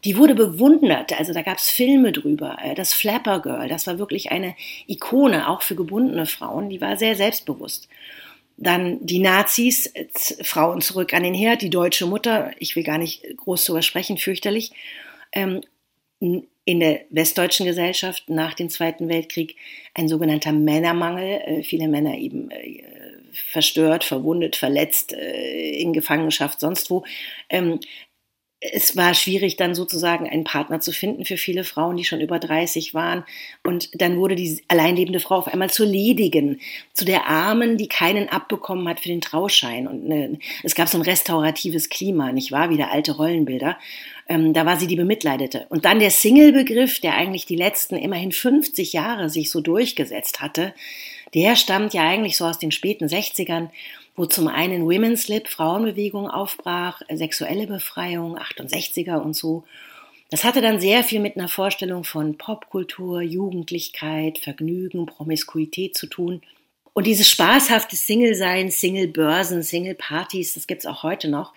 Die 0.04 0.18
wurde 0.18 0.34
bewundert, 0.34 1.18
also 1.18 1.32
da 1.32 1.40
gab 1.40 1.56
es 1.56 1.70
Filme 1.70 2.12
drüber. 2.12 2.58
Äh, 2.62 2.74
das 2.74 2.92
Flapper 2.92 3.40
Girl, 3.40 3.68
das 3.68 3.86
war 3.86 3.98
wirklich 3.98 4.30
eine 4.30 4.54
Ikone, 4.86 5.48
auch 5.48 5.62
für 5.62 5.76
gebundene 5.76 6.26
Frauen, 6.26 6.68
die 6.68 6.82
war 6.82 6.98
sehr 6.98 7.16
selbstbewusst. 7.16 7.88
Dann 8.58 8.98
die 9.06 9.18
Nazis, 9.18 9.90
Frauen 10.42 10.82
zurück 10.82 11.14
an 11.14 11.22
den 11.22 11.32
Herd, 11.32 11.62
die 11.62 11.70
deutsche 11.70 12.04
Mutter, 12.04 12.50
ich 12.58 12.76
will 12.76 12.82
gar 12.82 12.98
nicht 12.98 13.24
groß 13.38 13.64
darüber 13.64 13.80
sprechen, 13.80 14.18
fürchterlich 14.18 14.72
ähm, 15.32 15.60
in 16.20 16.80
der 16.80 17.00
westdeutschen 17.10 17.66
Gesellschaft 17.66 18.28
nach 18.28 18.54
dem 18.54 18.68
Zweiten 18.68 19.08
Weltkrieg 19.08 19.56
ein 19.94 20.08
sogenannter 20.08 20.52
Männermangel, 20.52 21.40
äh, 21.44 21.62
viele 21.62 21.88
Männer 21.88 22.16
eben 22.16 22.50
äh, 22.50 22.82
verstört, 23.32 24.04
verwundet, 24.04 24.56
verletzt, 24.56 25.12
äh, 25.12 25.70
in 25.80 25.92
Gefangenschaft, 25.92 26.60
sonst 26.60 26.90
wo. 26.90 27.04
Ähm, 27.48 27.80
es 28.62 28.94
war 28.94 29.14
schwierig, 29.14 29.56
dann 29.56 29.74
sozusagen 29.74 30.28
einen 30.28 30.44
Partner 30.44 30.80
zu 30.80 30.92
finden 30.92 31.24
für 31.24 31.38
viele 31.38 31.64
Frauen, 31.64 31.96
die 31.96 32.04
schon 32.04 32.20
über 32.20 32.38
30 32.38 32.92
waren. 32.92 33.24
Und 33.64 33.88
dann 34.00 34.18
wurde 34.18 34.34
die 34.34 34.62
alleinlebende 34.68 35.18
Frau 35.18 35.36
auf 35.36 35.48
einmal 35.48 35.70
zur 35.70 35.86
Ledigen, 35.86 36.60
zu 36.92 37.06
der 37.06 37.26
Armen, 37.26 37.78
die 37.78 37.88
keinen 37.88 38.28
abbekommen 38.28 38.86
hat 38.86 39.00
für 39.00 39.08
den 39.08 39.22
Trauschein. 39.22 39.86
Und 39.88 40.04
eine, 40.04 40.38
es 40.62 40.74
gab 40.74 40.88
so 40.88 40.98
ein 40.98 41.02
restauratives 41.02 41.88
Klima, 41.88 42.32
nicht 42.32 42.52
wahr? 42.52 42.68
Wieder 42.68 42.90
alte 42.90 43.12
Rollenbilder. 43.12 43.78
Ähm, 44.30 44.54
da 44.54 44.64
war 44.64 44.78
sie 44.78 44.86
die 44.86 44.96
Bemitleidete. 44.96 45.66
Und 45.70 45.84
dann 45.84 45.98
der 45.98 46.12
Single-Begriff, 46.12 47.00
der 47.00 47.16
eigentlich 47.16 47.46
die 47.46 47.56
letzten 47.56 47.96
immerhin 47.96 48.30
50 48.30 48.92
Jahre 48.92 49.28
sich 49.28 49.50
so 49.50 49.60
durchgesetzt 49.60 50.40
hatte, 50.40 50.72
der 51.34 51.56
stammt 51.56 51.94
ja 51.94 52.02
eigentlich 52.02 52.36
so 52.36 52.44
aus 52.44 52.60
den 52.60 52.70
späten 52.70 53.06
60ern, 53.06 53.70
wo 54.14 54.26
zum 54.26 54.46
einen 54.46 54.84
Women's 54.84 55.26
Lib, 55.26 55.48
Frauenbewegung 55.48 56.30
aufbrach, 56.30 57.02
sexuelle 57.12 57.66
Befreiung, 57.66 58.38
68er 58.38 59.16
und 59.16 59.34
so. 59.34 59.64
Das 60.30 60.44
hatte 60.44 60.60
dann 60.60 60.78
sehr 60.78 61.02
viel 61.02 61.18
mit 61.18 61.36
einer 61.36 61.48
Vorstellung 61.48 62.04
von 62.04 62.38
Popkultur, 62.38 63.22
Jugendlichkeit, 63.22 64.38
Vergnügen, 64.38 65.06
Promiskuität 65.06 65.96
zu 65.96 66.06
tun. 66.06 66.40
Und 66.92 67.08
dieses 67.08 67.28
spaßhafte 67.28 67.96
Single-Sein, 67.96 68.70
Single-Börsen, 68.70 69.64
Single-Partys, 69.64 70.54
das 70.54 70.68
gibt's 70.68 70.86
auch 70.86 71.02
heute 71.02 71.28
noch. 71.28 71.52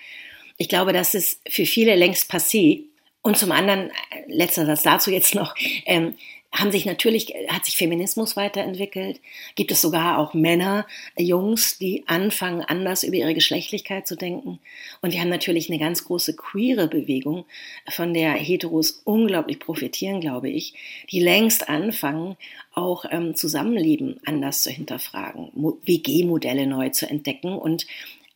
Ich 0.63 0.69
glaube, 0.69 0.93
das 0.93 1.13
ist 1.13 1.41
für 1.45 1.65
viele 1.65 1.93
längst 1.93 2.31
passé. 2.31 2.83
Und 3.21 3.37
zum 3.37 3.51
anderen, 3.51 3.89
äh, 3.89 3.93
letzter 4.27 4.65
Satz 4.65 4.81
dazu 4.81 5.11
jetzt 5.11 5.35
noch, 5.35 5.55
ähm, 5.85 6.13
haben 6.53 6.71
sich 6.71 6.85
natürlich, 6.85 7.33
hat 7.49 7.65
sich 7.65 7.75
Feminismus 7.75 8.37
weiterentwickelt. 8.37 9.19
Gibt 9.55 9.71
es 9.71 9.81
sogar 9.81 10.19
auch 10.19 10.33
Männer, 10.33 10.87
äh, 11.15 11.23
Jungs, 11.23 11.79
die 11.79 12.05
anfangen, 12.07 12.61
anders 12.61 13.03
über 13.03 13.17
ihre 13.17 13.33
Geschlechtlichkeit 13.33 14.07
zu 14.07 14.15
denken. 14.15 14.61
Und 15.01 15.11
wir 15.11 15.19
haben 15.19 15.27
natürlich 15.27 15.69
eine 15.69 15.79
ganz 15.79 16.05
große 16.05 16.33
queere 16.37 16.87
Bewegung, 16.87 17.43
von 17.89 18.13
der 18.13 18.31
Heteros 18.31 19.01
unglaublich 19.03 19.59
profitieren, 19.59 20.21
glaube 20.21 20.49
ich, 20.49 20.75
die 21.11 21.19
längst 21.19 21.67
anfangen, 21.67 22.37
auch 22.73 23.03
ähm, 23.11 23.35
Zusammenleben 23.35 24.21
anders 24.25 24.63
zu 24.63 24.69
hinterfragen, 24.69 25.49
WG-Modelle 25.83 26.67
neu 26.67 26.87
zu 26.87 27.09
entdecken 27.09 27.57
und 27.57 27.85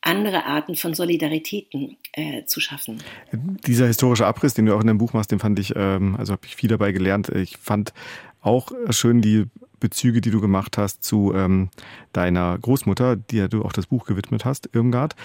andere 0.07 0.45
Arten 0.45 0.75
von 0.75 0.93
Solidaritäten 0.93 1.97
äh, 2.13 2.45
zu 2.45 2.59
schaffen. 2.59 2.97
Dieser 3.31 3.87
historische 3.87 4.25
Abriss, 4.25 4.53
den 4.53 4.65
du 4.65 4.75
auch 4.75 4.81
in 4.81 4.87
deinem 4.87 4.97
Buch 4.97 5.13
machst, 5.13 5.31
den 5.31 5.39
fand 5.39 5.59
ich, 5.59 5.73
ähm, 5.75 6.15
also 6.17 6.33
habe 6.33 6.45
ich 6.45 6.55
viel 6.55 6.69
dabei 6.69 6.91
gelernt. 6.91 7.29
Ich 7.29 7.57
fand 7.57 7.93
auch 8.41 8.71
schön 8.89 9.21
die 9.21 9.45
Bezüge, 9.79 10.21
die 10.21 10.31
du 10.31 10.41
gemacht 10.41 10.77
hast 10.77 11.03
zu 11.03 11.33
ähm, 11.35 11.69
deiner 12.13 12.57
Großmutter, 12.57 13.15
der 13.15 13.47
du 13.47 13.63
auch 13.63 13.71
das 13.71 13.87
Buch 13.87 14.05
gewidmet 14.05 14.45
hast, 14.45 14.69
Irmgard, 14.73 15.15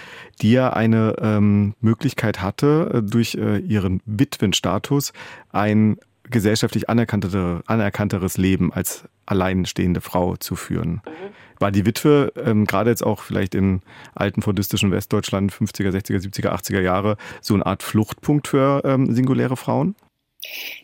die 0.41 0.51
ja 0.51 0.71
eine 0.73 1.15
ähm, 1.19 1.73
Möglichkeit 1.79 2.41
hatte, 2.41 2.91
äh, 2.93 3.01
durch 3.01 3.35
äh, 3.35 3.57
ihren 3.57 4.01
Witwenstatus 4.05 5.13
ein 5.51 5.97
gesellschaftlich 6.29 6.89
anerkanntere, 6.89 7.63
anerkannteres 7.65 8.37
Leben 8.37 8.71
als 8.71 9.05
alleinstehende 9.25 10.01
Frau 10.01 10.35
zu 10.35 10.55
führen. 10.55 11.01
Mhm. 11.05 11.33
War 11.59 11.71
die 11.71 11.85
Witwe 11.85 12.31
ähm, 12.35 12.65
gerade 12.65 12.89
jetzt 12.89 13.03
auch 13.03 13.21
vielleicht 13.21 13.55
im 13.55 13.81
alten 14.15 14.41
fordistischen 14.41 14.91
Westdeutschland 14.91 15.51
50er, 15.51 15.89
60er, 15.89 16.21
70er, 16.21 16.49
80er 16.49 16.81
Jahre 16.81 17.17
so 17.41 17.53
eine 17.53 17.65
Art 17.65 17.83
Fluchtpunkt 17.83 18.47
für 18.47 18.81
ähm, 18.85 19.13
singuläre 19.13 19.57
Frauen? 19.57 19.95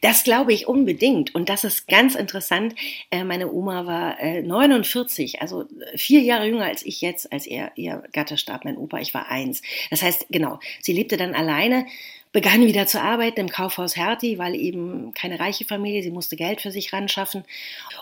Das 0.02 0.24
glaube 0.24 0.54
ich 0.54 0.68
unbedingt. 0.68 1.36
Und 1.36 1.50
das 1.50 1.64
ist 1.64 1.88
ganz 1.88 2.16
interessant. 2.16 2.76
Äh, 3.12 3.24
meine 3.24 3.52
Oma 3.52 3.86
war 3.86 4.18
49, 4.22 5.36
äh, 5.36 5.38
also 5.40 5.66
vier 5.96 6.22
Jahre 6.22 6.48
jünger 6.48 6.66
als 6.66 6.86
ich 6.86 7.02
jetzt, 7.02 7.32
als 7.32 7.46
er, 7.48 7.72
ihr 7.76 8.04
Gatte 8.14 8.38
starb, 8.38 8.66
mein 8.66 8.78
Opa. 8.78 9.00
Ich 9.00 9.14
war 9.14 9.30
eins. 9.30 9.62
Das 9.90 10.02
heißt, 10.02 10.28
genau, 10.30 10.60
sie 10.82 10.94
lebte 10.94 11.18
dann 11.18 11.36
alleine 11.36 11.86
begann 12.32 12.66
wieder 12.66 12.86
zu 12.86 13.02
arbeiten 13.02 13.40
im 13.40 13.50
Kaufhaus 13.50 13.96
Hertie, 13.96 14.38
weil 14.38 14.54
eben 14.56 15.14
keine 15.14 15.40
reiche 15.40 15.66
Familie, 15.66 16.04
sie 16.04 16.12
musste 16.12 16.36
Geld 16.36 16.62
für 16.62 16.72
sich 16.72 16.94
ran 16.94 17.08
schaffen. 17.08 17.44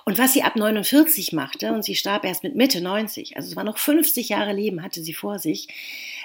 Und 0.03 0.17
was 0.17 0.33
sie 0.33 0.43
ab 0.43 0.57
49 0.57 1.31
machte, 1.31 1.71
und 1.71 1.83
sie 1.83 1.95
starb 1.95 2.25
erst 2.25 2.43
mit 2.43 2.55
Mitte 2.55 2.81
90, 2.81 3.37
also 3.37 3.49
es 3.49 3.55
war 3.55 3.63
noch 3.63 3.77
50 3.77 4.29
Jahre 4.29 4.53
Leben, 4.53 4.83
hatte 4.83 5.01
sie 5.01 5.13
vor 5.13 5.39
sich, 5.39 5.69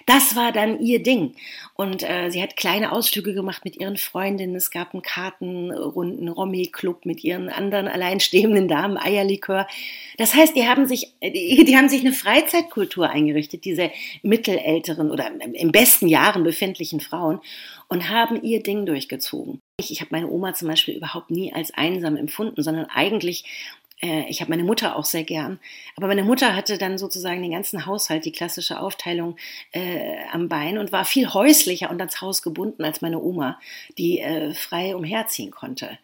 das 0.06 0.36
war 0.36 0.52
dann 0.52 0.80
ihr 0.80 1.02
Ding. 1.02 1.34
Und 1.74 2.02
äh, 2.02 2.30
sie 2.30 2.42
hat 2.42 2.56
kleine 2.56 2.92
Ausflüge 2.92 3.34
gemacht 3.34 3.64
mit 3.64 3.76
ihren 3.80 3.96
Freundinnen. 3.96 4.54
Es 4.54 4.70
gab 4.70 4.92
einen 4.92 5.02
Kartenrunden, 5.02 6.28
Romy-Club 6.28 7.06
mit 7.06 7.24
ihren 7.24 7.48
anderen 7.48 7.88
alleinstehenden 7.88 8.68
Damen, 8.68 8.98
Eierlikör. 8.98 9.66
Das 10.18 10.34
heißt, 10.34 10.54
die 10.54 10.66
haben 10.66 10.86
sich, 10.86 11.14
die, 11.22 11.64
die 11.64 11.76
haben 11.76 11.88
sich 11.88 12.02
eine 12.02 12.12
Freizeitkultur 12.12 13.08
eingerichtet, 13.08 13.64
diese 13.64 13.90
mittelälteren 14.22 15.10
oder 15.10 15.30
im 15.54 15.72
besten 15.72 16.08
Jahren 16.08 16.44
befindlichen 16.44 17.00
Frauen 17.00 17.40
und 17.88 18.08
haben 18.08 18.42
ihr 18.42 18.62
Ding 18.62 18.86
durchgezogen. 18.86 19.60
Ich, 19.78 19.90
ich 19.90 20.00
habe 20.00 20.10
meine 20.12 20.28
Oma 20.28 20.54
zum 20.54 20.68
Beispiel 20.68 20.96
überhaupt 20.96 21.30
nie 21.30 21.52
als 21.52 21.74
einsam 21.74 22.16
empfunden, 22.16 22.62
sondern 22.62 22.86
eigentlich 22.86 23.44
äh, 23.44 23.81
ich 24.02 24.40
habe 24.40 24.50
meine 24.50 24.64
Mutter 24.64 24.96
auch 24.96 25.04
sehr 25.04 25.24
gern. 25.24 25.60
Aber 25.96 26.08
meine 26.08 26.24
Mutter 26.24 26.56
hatte 26.56 26.76
dann 26.76 26.98
sozusagen 26.98 27.40
den 27.40 27.52
ganzen 27.52 27.86
Haushalt, 27.86 28.24
die 28.24 28.32
klassische 28.32 28.80
Aufteilung 28.80 29.36
äh, 29.70 30.16
am 30.32 30.48
Bein 30.48 30.78
und 30.78 30.90
war 30.90 31.04
viel 31.04 31.32
häuslicher 31.32 31.90
und 31.90 32.00
ans 32.00 32.20
Haus 32.20 32.42
gebunden 32.42 32.84
als 32.84 33.00
meine 33.00 33.20
Oma, 33.20 33.60
die 33.98 34.18
äh, 34.18 34.54
frei 34.54 34.96
umherziehen 34.96 35.52
konnte. 35.52 35.98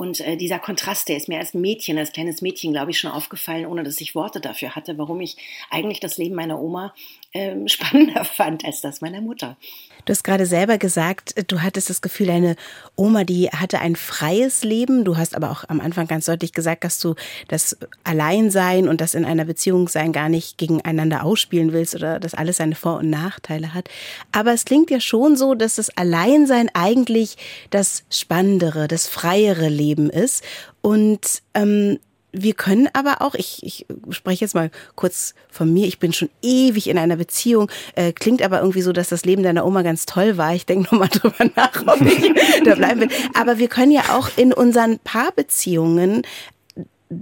Und 0.00 0.20
äh, 0.20 0.38
dieser 0.38 0.58
Kontrast, 0.58 1.10
der 1.10 1.18
ist 1.18 1.28
mir 1.28 1.38
als 1.38 1.52
Mädchen, 1.52 1.98
als 1.98 2.12
kleines 2.12 2.40
Mädchen, 2.40 2.72
glaube 2.72 2.90
ich, 2.90 2.98
schon 2.98 3.10
aufgefallen, 3.10 3.66
ohne 3.66 3.82
dass 3.82 4.00
ich 4.00 4.14
Worte 4.14 4.40
dafür 4.40 4.74
hatte, 4.74 4.96
warum 4.96 5.20
ich 5.20 5.36
eigentlich 5.68 6.00
das 6.00 6.16
Leben 6.16 6.36
meiner 6.36 6.58
Oma 6.58 6.94
ähm, 7.32 7.68
spannender 7.68 8.24
fand 8.24 8.64
als 8.64 8.80
das 8.80 9.00
meiner 9.00 9.20
Mutter. 9.20 9.56
Du 10.04 10.12
hast 10.12 10.24
gerade 10.24 10.46
selber 10.46 10.78
gesagt, 10.78 11.34
du 11.50 11.60
hattest 11.62 11.90
das 11.90 12.00
Gefühl, 12.00 12.28
deine 12.28 12.56
Oma, 12.96 13.24
die 13.24 13.50
hatte 13.50 13.80
ein 13.80 13.96
freies 13.96 14.64
Leben. 14.64 15.04
Du 15.04 15.16
hast 15.16 15.36
aber 15.36 15.50
auch 15.50 15.64
am 15.68 15.80
Anfang 15.80 16.06
ganz 16.06 16.24
deutlich 16.24 16.52
gesagt, 16.52 16.84
dass 16.84 16.98
du 16.98 17.14
das 17.48 17.76
Alleinsein 18.02 18.88
und 18.88 19.00
das 19.00 19.14
in 19.14 19.24
einer 19.24 19.44
Beziehung 19.44 19.88
sein 19.88 20.12
gar 20.12 20.28
nicht 20.28 20.58
gegeneinander 20.58 21.22
ausspielen 21.22 21.72
willst 21.72 21.94
oder 21.94 22.18
dass 22.18 22.34
alles 22.34 22.56
seine 22.56 22.74
Vor- 22.74 22.98
und 22.98 23.10
Nachteile 23.10 23.74
hat. 23.74 23.88
Aber 24.32 24.52
es 24.52 24.64
klingt 24.64 24.90
ja 24.90 25.00
schon 25.00 25.36
so, 25.36 25.54
dass 25.54 25.76
das 25.76 25.90
Alleinsein 25.96 26.70
eigentlich 26.72 27.36
das 27.70 28.04
spannendere, 28.10 28.88
das 28.88 29.06
freiere 29.06 29.68
Leben 29.68 30.08
ist. 30.08 30.42
Und 30.80 31.42
ähm, 31.54 31.98
wir 32.32 32.54
können 32.54 32.88
aber 32.92 33.22
auch, 33.22 33.34
ich, 33.34 33.62
ich 33.62 33.86
spreche 34.10 34.44
jetzt 34.44 34.54
mal 34.54 34.70
kurz 34.94 35.34
von 35.50 35.72
mir, 35.72 35.86
ich 35.86 35.98
bin 35.98 36.12
schon 36.12 36.30
ewig 36.42 36.88
in 36.88 36.98
einer 36.98 37.16
Beziehung, 37.16 37.70
äh, 37.94 38.12
klingt 38.12 38.42
aber 38.42 38.60
irgendwie 38.60 38.82
so, 38.82 38.92
dass 38.92 39.08
das 39.08 39.24
Leben 39.24 39.42
deiner 39.42 39.66
Oma 39.66 39.82
ganz 39.82 40.06
toll 40.06 40.36
war. 40.36 40.54
Ich 40.54 40.66
denke 40.66 40.84
nochmal 40.84 41.08
drüber 41.12 41.50
nach, 41.56 41.86
ob 41.86 42.00
ich 42.02 42.32
da 42.64 42.74
bleiben 42.74 43.00
will. 43.02 43.10
Aber 43.34 43.58
wir 43.58 43.68
können 43.68 43.92
ja 43.92 44.16
auch 44.16 44.30
in 44.36 44.52
unseren 44.52 44.98
Paarbeziehungen 45.00 46.22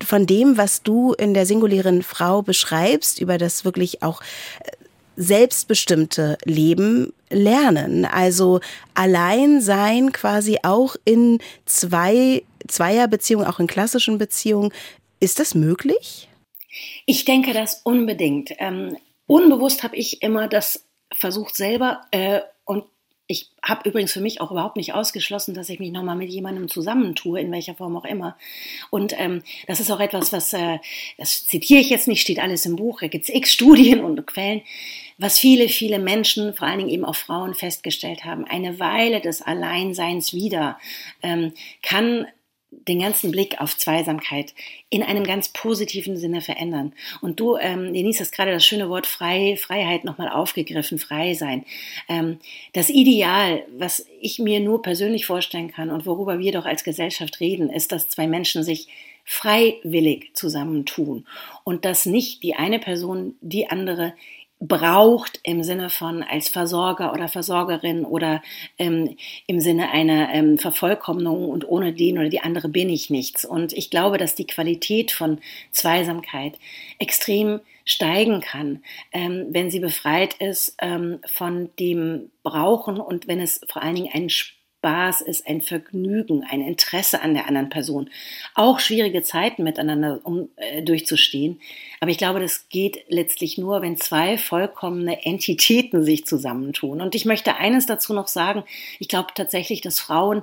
von 0.04 0.26
dem, 0.26 0.58
was 0.58 0.82
du 0.82 1.14
in 1.14 1.32
der 1.32 1.46
singulären 1.46 2.02
Frau 2.02 2.42
beschreibst, 2.42 3.20
über 3.20 3.38
das 3.38 3.64
wirklich 3.64 4.02
auch 4.02 4.20
äh, 4.20 4.70
selbstbestimmte 5.16 6.38
Leben 6.44 7.12
lernen. 7.30 8.04
Also 8.04 8.60
allein 8.94 9.60
sein 9.60 10.12
quasi 10.12 10.58
auch 10.62 10.96
in 11.04 11.40
zwei 11.64 12.42
Zweierbeziehungen, 12.68 13.46
auch 13.46 13.58
in 13.58 13.66
klassischen 13.66 14.18
Beziehungen 14.18 14.72
ist 15.20 15.38
das 15.38 15.54
möglich? 15.54 16.28
Ich 17.06 17.24
denke 17.24 17.52
das 17.52 17.80
unbedingt. 17.84 18.52
Ähm, 18.58 18.96
unbewusst 19.26 19.82
habe 19.82 19.96
ich 19.96 20.22
immer 20.22 20.48
das 20.48 20.84
versucht 21.12 21.56
selber 21.56 22.02
äh, 22.10 22.40
und 22.64 22.84
ich 23.30 23.50
habe 23.62 23.86
übrigens 23.86 24.12
für 24.12 24.22
mich 24.22 24.40
auch 24.40 24.50
überhaupt 24.50 24.76
nicht 24.76 24.94
ausgeschlossen, 24.94 25.52
dass 25.52 25.68
ich 25.68 25.78
mich 25.78 25.92
nochmal 25.92 26.16
mit 26.16 26.30
jemandem 26.30 26.66
zusammentue, 26.66 27.38
in 27.38 27.52
welcher 27.52 27.74
Form 27.74 27.94
auch 27.94 28.06
immer. 28.06 28.38
Und 28.88 29.12
ähm, 29.20 29.42
das 29.66 29.80
ist 29.80 29.90
auch 29.90 30.00
etwas, 30.00 30.32
was, 30.32 30.54
äh, 30.54 30.78
das 31.18 31.46
zitiere 31.46 31.80
ich 31.80 31.90
jetzt 31.90 32.08
nicht, 32.08 32.22
steht 32.22 32.38
alles 32.38 32.64
im 32.64 32.76
Buch, 32.76 33.00
da 33.00 33.08
gibt 33.08 33.28
es 33.28 33.34
x 33.34 33.52
Studien 33.52 34.02
und 34.02 34.26
Quellen, 34.26 34.62
was 35.18 35.38
viele, 35.38 35.68
viele 35.68 35.98
Menschen, 35.98 36.54
vor 36.54 36.66
allen 36.66 36.78
Dingen 36.78 36.90
eben 36.90 37.04
auch 37.04 37.16
Frauen, 37.16 37.54
festgestellt 37.54 38.24
haben. 38.24 38.46
Eine 38.46 38.80
Weile 38.80 39.20
des 39.20 39.42
Alleinseins 39.42 40.32
wieder 40.32 40.78
ähm, 41.22 41.52
kann 41.82 42.26
den 42.88 43.00
ganzen 43.00 43.30
Blick 43.30 43.60
auf 43.60 43.76
Zweisamkeit 43.76 44.54
in 44.90 45.02
einem 45.02 45.24
ganz 45.24 45.50
positiven 45.50 46.16
Sinne 46.16 46.40
verändern. 46.40 46.92
Und 47.20 47.40
du, 47.40 47.56
ähm, 47.56 47.92
Denise, 47.92 48.20
hast 48.20 48.32
gerade 48.32 48.52
das 48.52 48.64
schöne 48.64 48.88
Wort 48.88 49.06
frei, 49.06 49.56
Freiheit 49.56 50.04
nochmal 50.04 50.28
aufgegriffen, 50.28 50.98
frei 50.98 51.34
sein. 51.34 51.64
Ähm, 52.08 52.38
das 52.72 52.88
Ideal, 52.88 53.64
was 53.76 54.06
ich 54.20 54.38
mir 54.38 54.60
nur 54.60 54.82
persönlich 54.82 55.26
vorstellen 55.26 55.70
kann 55.70 55.90
und 55.90 56.06
worüber 56.06 56.38
wir 56.38 56.52
doch 56.52 56.64
als 56.64 56.84
Gesellschaft 56.84 57.40
reden, 57.40 57.70
ist, 57.70 57.92
dass 57.92 58.08
zwei 58.08 58.26
Menschen 58.26 58.64
sich 58.64 58.88
freiwillig 59.30 60.30
zusammentun 60.32 61.26
und 61.62 61.84
dass 61.84 62.06
nicht 62.06 62.42
die 62.42 62.54
eine 62.54 62.78
Person 62.78 63.34
die 63.42 63.68
andere 63.68 64.14
braucht 64.60 65.38
im 65.44 65.62
Sinne 65.62 65.88
von 65.88 66.22
als 66.22 66.48
Versorger 66.48 67.12
oder 67.12 67.28
Versorgerin 67.28 68.04
oder 68.04 68.42
ähm, 68.76 69.16
im 69.46 69.60
Sinne 69.60 69.90
einer 69.90 70.32
ähm, 70.34 70.58
Vervollkommnung 70.58 71.48
und 71.48 71.68
ohne 71.68 71.92
den 71.92 72.18
oder 72.18 72.28
die 72.28 72.40
andere 72.40 72.68
bin 72.68 72.90
ich 72.90 73.08
nichts. 73.08 73.44
Und 73.44 73.72
ich 73.72 73.90
glaube, 73.90 74.18
dass 74.18 74.34
die 74.34 74.46
Qualität 74.46 75.12
von 75.12 75.38
Zweisamkeit 75.70 76.58
extrem 76.98 77.60
steigen 77.84 78.40
kann, 78.40 78.82
ähm, 79.12 79.46
wenn 79.50 79.70
sie 79.70 79.80
befreit 79.80 80.34
ist 80.34 80.76
ähm, 80.80 81.20
von 81.26 81.70
dem 81.78 82.30
Brauchen 82.42 83.00
und 83.00 83.28
wenn 83.28 83.40
es 83.40 83.60
vor 83.68 83.82
allen 83.82 83.94
Dingen 83.94 84.10
ein 84.12 84.28
Spaß 84.78 85.22
ist, 85.22 85.48
ein 85.48 85.60
Vergnügen, 85.60 86.44
ein 86.48 86.60
Interesse 86.60 87.20
an 87.20 87.34
der 87.34 87.48
anderen 87.48 87.68
Person. 87.68 88.10
Auch 88.54 88.78
schwierige 88.78 89.24
Zeiten 89.24 89.64
miteinander 89.64 90.20
um, 90.22 90.50
äh, 90.56 90.82
durchzustehen. 90.82 91.60
Aber 92.00 92.12
ich 92.12 92.18
glaube, 92.18 92.38
das 92.38 92.68
geht 92.68 93.04
letztlich 93.08 93.58
nur, 93.58 93.82
wenn 93.82 93.96
zwei 93.96 94.38
vollkommene 94.38 95.24
Entitäten 95.24 96.04
sich 96.04 96.26
zusammentun. 96.26 97.00
Und 97.00 97.16
ich 97.16 97.24
möchte 97.24 97.56
eines 97.56 97.86
dazu 97.86 98.12
noch 98.14 98.28
sagen. 98.28 98.62
Ich 99.00 99.08
glaube 99.08 99.28
tatsächlich, 99.34 99.80
dass 99.80 99.98
Frauen 99.98 100.42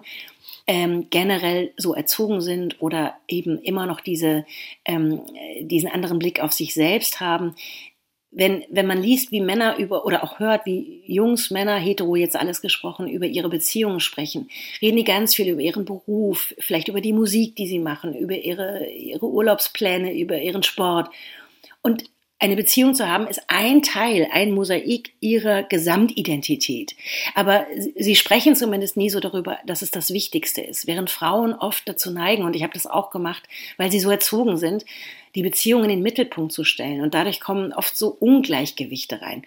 ähm, 0.68 1.08
generell 1.10 1.72
so 1.78 1.94
erzogen 1.94 2.42
sind 2.42 2.82
oder 2.82 3.16
eben 3.30 3.60
immer 3.62 3.86
noch 3.86 4.02
diese, 4.02 4.46
ähm, 4.84 5.22
diesen 5.62 5.90
anderen 5.90 6.20
Blick 6.20 6.42
auf 6.42 6.52
sich 6.52 6.74
selbst 6.74 7.22
haben, 7.22 7.56
wenn, 8.36 8.66
wenn 8.70 8.86
man 8.86 9.02
liest, 9.02 9.32
wie 9.32 9.40
Männer 9.40 9.78
über 9.78 10.06
oder 10.06 10.24
auch 10.24 10.40
hört, 10.40 10.66
wie 10.66 11.02
Jungs, 11.08 11.52
Männer, 11.52 11.78
hetero 11.78 12.18
jetzt 12.18 12.36
alles 12.36 12.62
gesprochen, 12.62 13.08
über 13.08 13.26
ihre 13.26 13.50
Beziehungen 13.50 14.02
sprechen, 14.02 14.50
reden 14.82 14.98
die 14.98 15.06
ganz 15.06 15.34
viel 15.34 15.50
über 15.50 15.62
ihren 15.62 15.86
Beruf, 15.86 16.54
vielleicht 16.60 16.90
über 16.90 17.00
die 17.00 17.14
Musik, 17.14 17.56
die 17.56 17.68
sie 17.68 17.80
machen, 17.80 18.14
über 18.14 18.36
ihre, 18.36 18.88
ihre 18.88 19.26
Urlaubspläne, 19.26 20.14
über 20.14 20.40
ihren 20.42 20.64
Sport. 20.64 21.10
Und 21.82 22.04
eine 22.38 22.58
Beziehung 22.58 22.94
zu 22.94 23.08
haben, 23.08 23.28
ist 23.28 23.42
ein 23.48 23.82
Teil, 23.82 24.28
ein 24.32 24.52
Mosaik 24.52 25.14
ihrer 25.22 25.64
Gesamtidentität. 25.64 26.94
Aber 27.34 27.66
sie 27.96 28.16
sprechen 28.16 28.56
zumindest 28.58 28.98
nie 28.98 29.10
so 29.10 29.22
darüber, 29.22 29.60
dass 29.66 29.82
es 29.82 29.92
das 29.92 30.12
Wichtigste 30.12 30.60
ist, 30.60 30.86
während 30.86 31.10
Frauen 31.10 31.54
oft 31.54 31.88
dazu 31.88 32.12
neigen, 32.12 32.44
und 32.44 32.56
ich 32.56 32.64
habe 32.64 32.74
das 32.74 32.88
auch 32.88 33.10
gemacht, 33.12 33.44
weil 33.78 33.90
sie 33.90 34.02
so 34.02 34.12
erzogen 34.12 34.58
sind, 34.58 34.86
die 35.36 35.44
Beziehung 35.44 35.84
in 35.84 35.90
den 35.90 36.02
Mittelpunkt 36.02 36.54
zu 36.54 36.64
stellen. 36.64 37.02
Und 37.02 37.14
dadurch 37.14 37.40
kommen 37.40 37.74
oft 37.74 37.96
so 37.96 38.10
Ungleichgewichte 38.10 39.22
rein. 39.22 39.44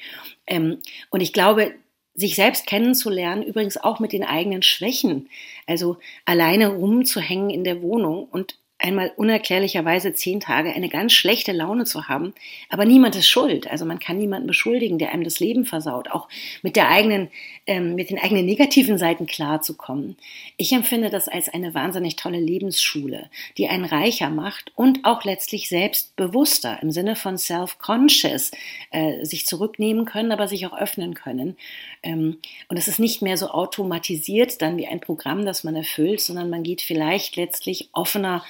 Ähm, 0.47 0.79
und 1.11 1.21
ich 1.21 1.33
glaube, 1.33 1.75
sich 2.15 2.35
selbst 2.35 2.67
kennenzulernen, 2.67 3.43
übrigens 3.43 3.77
auch 3.77 4.01
mit 4.01 4.13
den 4.13 4.25
eigenen 4.25 4.63
Schwächen. 4.63 5.29
Also 5.67 5.99
alleine 6.25 6.69
rumzuhängen 6.69 7.51
in 7.51 7.65
der 7.65 7.81
Wohnung 7.81 8.25
und 8.25 8.59
einmal 8.79 9.13
unerklärlicherweise 9.17 10.15
zehn 10.15 10.39
Tage 10.39 10.73
eine 10.73 10.89
ganz 10.89 11.13
schlechte 11.13 11.53
Laune 11.53 11.85
zu 11.85 12.09
haben, 12.09 12.33
aber 12.69 12.85
niemand 12.85 13.17
ist 13.17 13.29
schuld. 13.29 13.69
Also 13.69 13.85
man 13.85 13.99
kann 13.99 14.19
niemanden 14.19 14.47
beschuldigen, 14.47 14.99
der 14.99 15.13
einem 15.13 15.25
das 15.25 15.41
Leben 15.41 15.65
versaut, 15.65 16.11
auch 16.11 16.29
mit 16.63 16.77
der 16.77 16.89
eigenen, 16.89 17.29
ähm, 17.67 17.97
mit 17.97 18.11
den 18.11 18.19
eigenen 18.19 18.47
negativen 18.47 18.97
Seiten 18.97 19.27
klarzukommen. 19.27 20.17
Ich 20.57 20.73
empfinde 20.73 21.11
das 21.11 21.27
als 21.27 21.49
eine 21.49 21.75
wahnsinnig 21.75 22.15
tolle 22.15 22.39
Lebensschule, 22.39 23.29
die 23.57 23.69
einen 23.69 23.85
reicher 23.85 24.31
macht 24.31 24.71
und 24.77 25.05
auch 25.05 25.25
letztlich 25.25 25.69
selbstbewusster 25.69 26.79
im 26.81 26.93
Sinne 26.93 27.17
von 27.17 27.37
self-conscious 27.37 28.53
äh, 28.93 29.25
sich 29.25 29.45
zurücknehmen 29.45 30.05
können, 30.05 30.31
aber 30.31 30.47
sich 30.47 30.67
auch 30.67 30.79
öffnen 30.79 31.15
können. 31.15 31.57
Ähm, 32.05 32.39
und 32.69 32.77
es 32.77 32.87
ist 32.87 33.01
nicht 33.01 33.23
mehr 33.23 33.37
so 33.37 33.49
automatisiert 33.49 34.63
dann 34.63 34.77
wie 34.77 34.87
ein 34.87 35.01
Programm, 35.01 35.45
das 35.45 35.65
man 35.65 35.75
erfüllt, 35.75 36.21
sondern 36.21 36.49
man 36.49 36.63
geht 36.63 36.81
vielleicht 36.81 37.35
letztlich 37.35 37.89
offener 37.93 38.45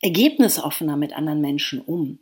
ergebnisoffener 0.00 0.96
mit 0.96 1.12
anderen 1.12 1.40
Menschen 1.40 1.80
um. 1.80 2.18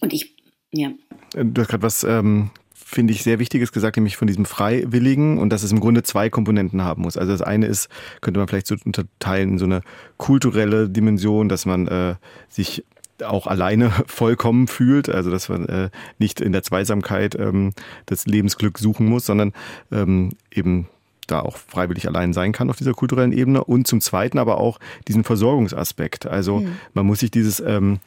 Und 0.00 0.12
ich, 0.12 0.34
ja. 0.72 0.92
Du 1.34 1.60
hast 1.60 1.68
gerade 1.68 1.82
was 1.82 2.04
ähm, 2.04 2.50
finde 2.92 3.12
ich, 3.12 3.22
sehr 3.22 3.38
Wichtiges 3.38 3.72
gesagt, 3.72 3.96
nämlich 3.96 4.16
von 4.16 4.26
diesem 4.26 4.44
Freiwilligen 4.44 5.38
und 5.38 5.50
dass 5.50 5.62
es 5.62 5.72
im 5.72 5.80
Grunde 5.80 6.02
zwei 6.02 6.30
Komponenten 6.30 6.82
haben 6.82 7.02
muss. 7.02 7.16
Also 7.16 7.32
das 7.32 7.42
eine 7.42 7.66
ist, 7.66 7.88
könnte 8.20 8.38
man 8.38 8.48
vielleicht 8.48 8.66
so 8.66 8.76
unterteilen, 8.84 9.58
so 9.58 9.64
eine 9.64 9.80
kulturelle 10.18 10.88
Dimension, 10.88 11.48
dass 11.48 11.64
man 11.66 11.88
äh, 11.88 12.14
sich 12.48 12.84
auch 13.24 13.46
alleine 13.46 13.90
vollkommen 14.06 14.68
fühlt, 14.68 15.08
also 15.08 15.30
dass 15.30 15.48
man 15.48 15.66
äh, 15.66 15.90
nicht 16.18 16.40
in 16.40 16.52
der 16.52 16.62
Zweisamkeit 16.62 17.34
ähm, 17.34 17.72
das 18.06 18.26
Lebensglück 18.26 18.78
suchen 18.78 19.06
muss, 19.06 19.26
sondern 19.26 19.52
ähm, 19.90 20.30
eben 20.54 20.88
da 21.26 21.40
auch 21.40 21.56
freiwillig 21.56 22.06
allein 22.06 22.32
sein 22.32 22.52
kann 22.52 22.70
auf 22.70 22.76
dieser 22.76 22.92
kulturellen 22.94 23.32
Ebene 23.32 23.64
und 23.64 23.86
zum 23.86 24.00
Zweiten 24.00 24.38
aber 24.38 24.58
auch 24.58 24.78
diesen 25.08 25.24
Versorgungsaspekt. 25.24 26.26
Also 26.26 26.60
mhm. 26.60 26.76
man 26.94 27.06
muss 27.06 27.20
sich 27.20 27.30
dieses 27.30 27.60
ähm, 27.60 28.00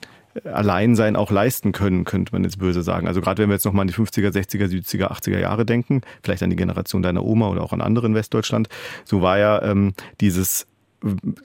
Alleinsein 0.44 1.16
auch 1.16 1.32
leisten 1.32 1.72
können, 1.72 2.04
könnte 2.04 2.34
man 2.34 2.44
jetzt 2.44 2.60
böse 2.60 2.84
sagen. 2.84 3.08
Also 3.08 3.22
gerade 3.22 3.42
wenn 3.42 3.50
wir 3.50 3.56
jetzt 3.56 3.66
nochmal 3.66 3.84
an 3.84 3.88
die 3.88 3.94
50er, 3.94 4.30
60er, 4.30 4.68
70er, 4.68 5.12
80er 5.12 5.40
Jahre 5.40 5.66
denken, 5.66 6.02
vielleicht 6.24 6.44
an 6.44 6.50
die 6.50 6.56
Generation 6.58 7.02
deiner 7.02 7.24
Oma 7.24 7.50
oder 7.50 7.64
auch 7.64 7.72
an 7.72 7.82
andere 7.82 8.08
in 8.08 8.16
Westdeutschland, 8.16 8.68
so 9.06 9.22
war 9.22 9.38
ja 9.38 9.62
ähm, 9.62 9.94
dieses 10.20 10.68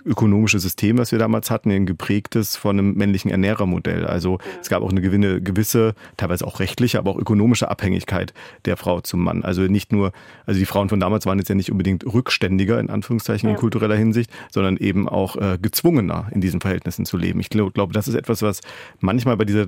ökonomische 0.04 0.58
System, 0.58 0.98
was 0.98 1.12
wir 1.12 1.18
damals 1.18 1.50
hatten, 1.50 1.70
ein 1.70 1.86
geprägtes 1.86 2.56
von 2.56 2.78
einem 2.78 2.94
männlichen 2.94 3.30
Ernährermodell. 3.30 4.06
Also 4.06 4.38
es 4.60 4.68
gab 4.68 4.82
auch 4.82 4.90
eine 4.90 5.00
gewisse, 5.00 5.94
teilweise 6.16 6.46
auch 6.46 6.60
rechtliche, 6.60 6.98
aber 6.98 7.10
auch 7.10 7.18
ökonomische 7.18 7.70
Abhängigkeit 7.70 8.32
der 8.64 8.76
Frau 8.76 9.00
zum 9.00 9.22
Mann. 9.22 9.44
Also 9.44 9.62
nicht 9.62 9.92
nur, 9.92 10.12
also 10.46 10.58
die 10.58 10.66
Frauen 10.66 10.88
von 10.88 11.00
damals 11.00 11.26
waren 11.26 11.38
jetzt 11.38 11.48
ja 11.48 11.54
nicht 11.54 11.70
unbedingt 11.70 12.04
rückständiger 12.04 12.80
in 12.80 12.90
Anführungszeichen 12.90 13.48
ja. 13.48 13.54
in 13.54 13.60
kultureller 13.60 13.96
Hinsicht, 13.96 14.30
sondern 14.50 14.76
eben 14.76 15.08
auch 15.08 15.36
äh, 15.36 15.58
gezwungener 15.60 16.28
in 16.32 16.40
diesen 16.40 16.60
Verhältnissen 16.60 17.04
zu 17.04 17.16
leben. 17.16 17.40
Ich 17.40 17.50
glaube, 17.50 17.72
glaub, 17.72 17.92
das 17.92 18.08
ist 18.08 18.14
etwas, 18.14 18.42
was 18.42 18.60
manchmal 19.00 19.36
bei 19.36 19.44
dieser 19.44 19.66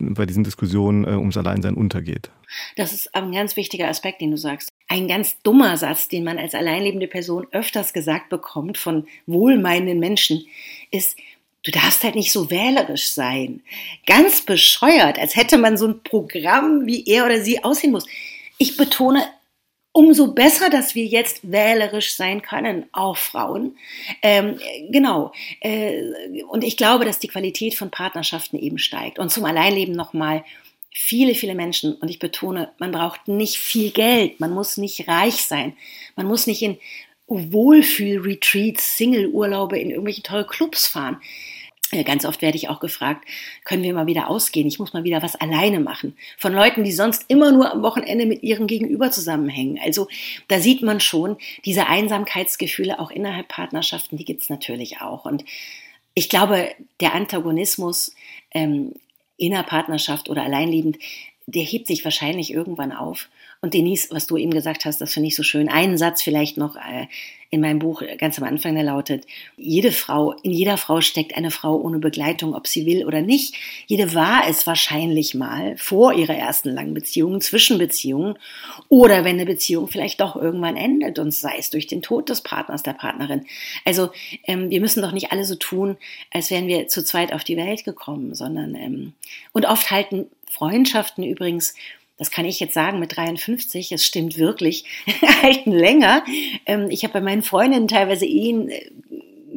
bei 0.00 0.26
diesen 0.26 0.44
Diskussionen 0.44 1.04
äh, 1.04 1.10
ums 1.10 1.36
Alleinsein 1.36 1.74
untergeht. 1.74 2.30
Das 2.76 2.92
ist 2.92 3.14
ein 3.14 3.32
ganz 3.32 3.56
wichtiger 3.56 3.88
Aspekt, 3.88 4.20
den 4.20 4.32
du 4.32 4.36
sagst. 4.36 4.70
Ein 4.88 5.06
ganz 5.06 5.40
dummer 5.42 5.76
Satz, 5.76 6.08
den 6.08 6.24
man 6.24 6.38
als 6.38 6.54
alleinlebende 6.54 7.06
Person 7.06 7.46
öfters 7.52 7.92
gesagt 7.92 8.28
bekommt 8.28 8.76
von 8.76 9.06
wohlmeinenden 9.30 9.98
Menschen, 9.98 10.46
ist, 10.90 11.16
du 11.64 11.70
darfst 11.70 12.02
halt 12.02 12.14
nicht 12.14 12.32
so 12.32 12.50
wählerisch 12.50 13.10
sein. 13.10 13.62
Ganz 14.06 14.42
bescheuert, 14.42 15.18
als 15.18 15.36
hätte 15.36 15.58
man 15.58 15.76
so 15.76 15.88
ein 15.88 16.02
Programm, 16.02 16.86
wie 16.86 17.04
er 17.06 17.26
oder 17.26 17.42
sie 17.42 17.62
aussehen 17.62 17.92
muss. 17.92 18.06
Ich 18.58 18.76
betone 18.76 19.24
umso 19.92 20.32
besser, 20.32 20.70
dass 20.70 20.94
wir 20.94 21.04
jetzt 21.04 21.50
wählerisch 21.50 22.14
sein 22.14 22.42
können, 22.42 22.86
auch 22.92 23.16
Frauen. 23.16 23.76
Ähm, 24.22 24.58
genau. 24.90 25.32
Äh, 25.60 26.02
und 26.48 26.62
ich 26.62 26.76
glaube, 26.76 27.04
dass 27.04 27.18
die 27.18 27.28
Qualität 27.28 27.74
von 27.74 27.90
Partnerschaften 27.90 28.58
eben 28.58 28.78
steigt. 28.78 29.18
Und 29.18 29.32
zum 29.32 29.44
Alleinleben 29.44 29.94
nochmal, 29.94 30.44
viele, 30.92 31.34
viele 31.34 31.54
Menschen, 31.54 31.94
und 31.94 32.08
ich 32.08 32.18
betone, 32.18 32.70
man 32.78 32.92
braucht 32.92 33.28
nicht 33.28 33.56
viel 33.56 33.90
Geld, 33.90 34.38
man 34.40 34.52
muss 34.52 34.76
nicht 34.76 35.08
reich 35.08 35.42
sein, 35.42 35.76
man 36.16 36.26
muss 36.26 36.46
nicht 36.46 36.62
in 36.62 36.78
Wohlfühl-Retreats, 37.30 38.96
Single-Urlaube 38.96 39.78
in 39.78 39.90
irgendwelche 39.90 40.22
tolle 40.22 40.44
Clubs 40.44 40.86
fahren. 40.86 41.20
Äh, 41.92 42.04
ganz 42.04 42.24
oft 42.24 42.42
werde 42.42 42.56
ich 42.56 42.68
auch 42.68 42.80
gefragt, 42.80 43.26
können 43.64 43.82
wir 43.82 43.94
mal 43.94 44.06
wieder 44.06 44.28
ausgehen? 44.28 44.66
Ich 44.66 44.78
muss 44.78 44.92
mal 44.92 45.04
wieder 45.04 45.22
was 45.22 45.36
alleine 45.36 45.80
machen. 45.80 46.16
Von 46.38 46.52
Leuten, 46.52 46.84
die 46.84 46.92
sonst 46.92 47.24
immer 47.28 47.52
nur 47.52 47.72
am 47.72 47.82
Wochenende 47.82 48.26
mit 48.26 48.42
ihrem 48.42 48.66
Gegenüber 48.66 49.10
zusammenhängen. 49.10 49.78
Also 49.82 50.08
da 50.48 50.60
sieht 50.60 50.82
man 50.82 51.00
schon, 51.00 51.36
diese 51.64 51.86
Einsamkeitsgefühle 51.86 52.98
auch 52.98 53.10
innerhalb 53.10 53.48
Partnerschaften, 53.48 54.16
die 54.16 54.24
gibt's 54.24 54.50
natürlich 54.50 55.00
auch. 55.00 55.24
Und 55.24 55.44
ich 56.14 56.28
glaube, 56.28 56.68
der 57.00 57.14
Antagonismus 57.14 58.14
ähm, 58.52 58.94
Innerpartnerschaft 59.36 60.28
oder 60.28 60.42
alleinliebend, 60.42 60.98
der 61.46 61.62
hebt 61.62 61.86
sich 61.86 62.04
wahrscheinlich 62.04 62.52
irgendwann 62.52 62.92
auf. 62.92 63.28
Und 63.62 63.74
Denise, 63.74 64.08
was 64.10 64.26
du 64.26 64.38
eben 64.38 64.52
gesagt 64.52 64.86
hast, 64.86 65.02
das 65.02 65.12
finde 65.12 65.28
ich 65.28 65.36
so 65.36 65.42
schön. 65.42 65.68
Einen 65.68 65.98
Satz 65.98 66.22
vielleicht 66.22 66.56
noch 66.56 66.76
äh, 66.76 67.06
in 67.50 67.60
meinem 67.60 67.78
Buch 67.80 68.02
ganz 68.16 68.38
am 68.38 68.44
Anfang, 68.44 68.74
der 68.74 68.84
lautet, 68.84 69.26
jede 69.58 69.92
Frau, 69.92 70.32
in 70.42 70.52
jeder 70.52 70.78
Frau 70.78 71.02
steckt 71.02 71.36
eine 71.36 71.50
Frau 71.50 71.76
ohne 71.76 71.98
Begleitung, 71.98 72.54
ob 72.54 72.66
sie 72.66 72.86
will 72.86 73.04
oder 73.04 73.20
nicht. 73.20 73.54
Jede 73.86 74.14
war 74.14 74.48
es 74.48 74.66
wahrscheinlich 74.66 75.34
mal 75.34 75.76
vor 75.76 76.14
ihrer 76.14 76.36
ersten 76.36 76.70
langen 76.70 76.94
Beziehung, 76.94 77.40
Zwischenbeziehungen 77.42 78.38
oder 78.88 79.24
wenn 79.24 79.34
eine 79.34 79.46
Beziehung 79.46 79.88
vielleicht 79.88 80.20
doch 80.20 80.36
irgendwann 80.36 80.76
endet 80.76 81.18
und 81.18 81.32
sei 81.32 81.56
es 81.58 81.68
durch 81.68 81.86
den 81.86 82.00
Tod 82.00 82.30
des 82.30 82.40
Partners, 82.40 82.82
der 82.82 82.94
Partnerin. 82.94 83.44
Also 83.84 84.10
ähm, 84.46 84.70
wir 84.70 84.80
müssen 84.80 85.02
doch 85.02 85.12
nicht 85.12 85.32
alle 85.32 85.44
so 85.44 85.56
tun, 85.56 85.98
als 86.30 86.50
wären 86.50 86.66
wir 86.66 86.88
zu 86.88 87.04
zweit 87.04 87.34
auf 87.34 87.44
die 87.44 87.58
Welt 87.58 87.84
gekommen, 87.84 88.34
sondern 88.34 88.74
ähm, 88.74 89.12
und 89.52 89.66
oft 89.66 89.90
halten 89.90 90.28
Freundschaften 90.48 91.24
übrigens 91.24 91.74
das 92.20 92.30
kann 92.30 92.44
ich 92.44 92.60
jetzt 92.60 92.74
sagen 92.74 93.00
mit 93.00 93.16
53, 93.16 93.92
es 93.92 94.04
stimmt 94.04 94.36
wirklich, 94.36 94.84
halten 95.42 95.72
länger. 95.72 96.22
Ähm, 96.66 96.88
ich 96.90 97.02
habe 97.02 97.14
bei 97.14 97.20
meinen 97.22 97.42
Freundinnen 97.42 97.88
teilweise 97.88 98.26
Ehen 98.26 98.68
äh, 98.68 98.90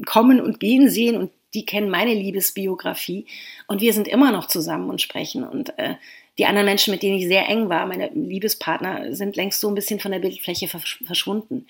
kommen 0.05 0.39
und 0.39 0.61
gehen 0.61 0.89
sehen 0.89 1.17
und 1.17 1.31
die 1.53 1.65
kennen 1.65 1.89
meine 1.89 2.13
Liebesbiografie 2.13 3.25
und 3.67 3.81
wir 3.81 3.91
sind 3.91 4.07
immer 4.07 4.31
noch 4.31 4.47
zusammen 4.47 4.89
und 4.89 5.01
sprechen 5.01 5.43
und 5.43 5.77
äh, 5.77 5.95
die 6.37 6.45
anderen 6.45 6.65
Menschen, 6.65 6.91
mit 6.91 7.03
denen 7.03 7.19
ich 7.19 7.27
sehr 7.27 7.47
eng 7.49 7.67
war, 7.67 7.85
meine 7.85 8.09
Liebespartner, 8.09 9.13
sind 9.13 9.35
längst 9.35 9.59
so 9.59 9.67
ein 9.67 9.75
bisschen 9.75 9.99
von 9.99 10.11
der 10.11 10.19
Bildfläche 10.19 10.67
verschwunden. 10.67 11.67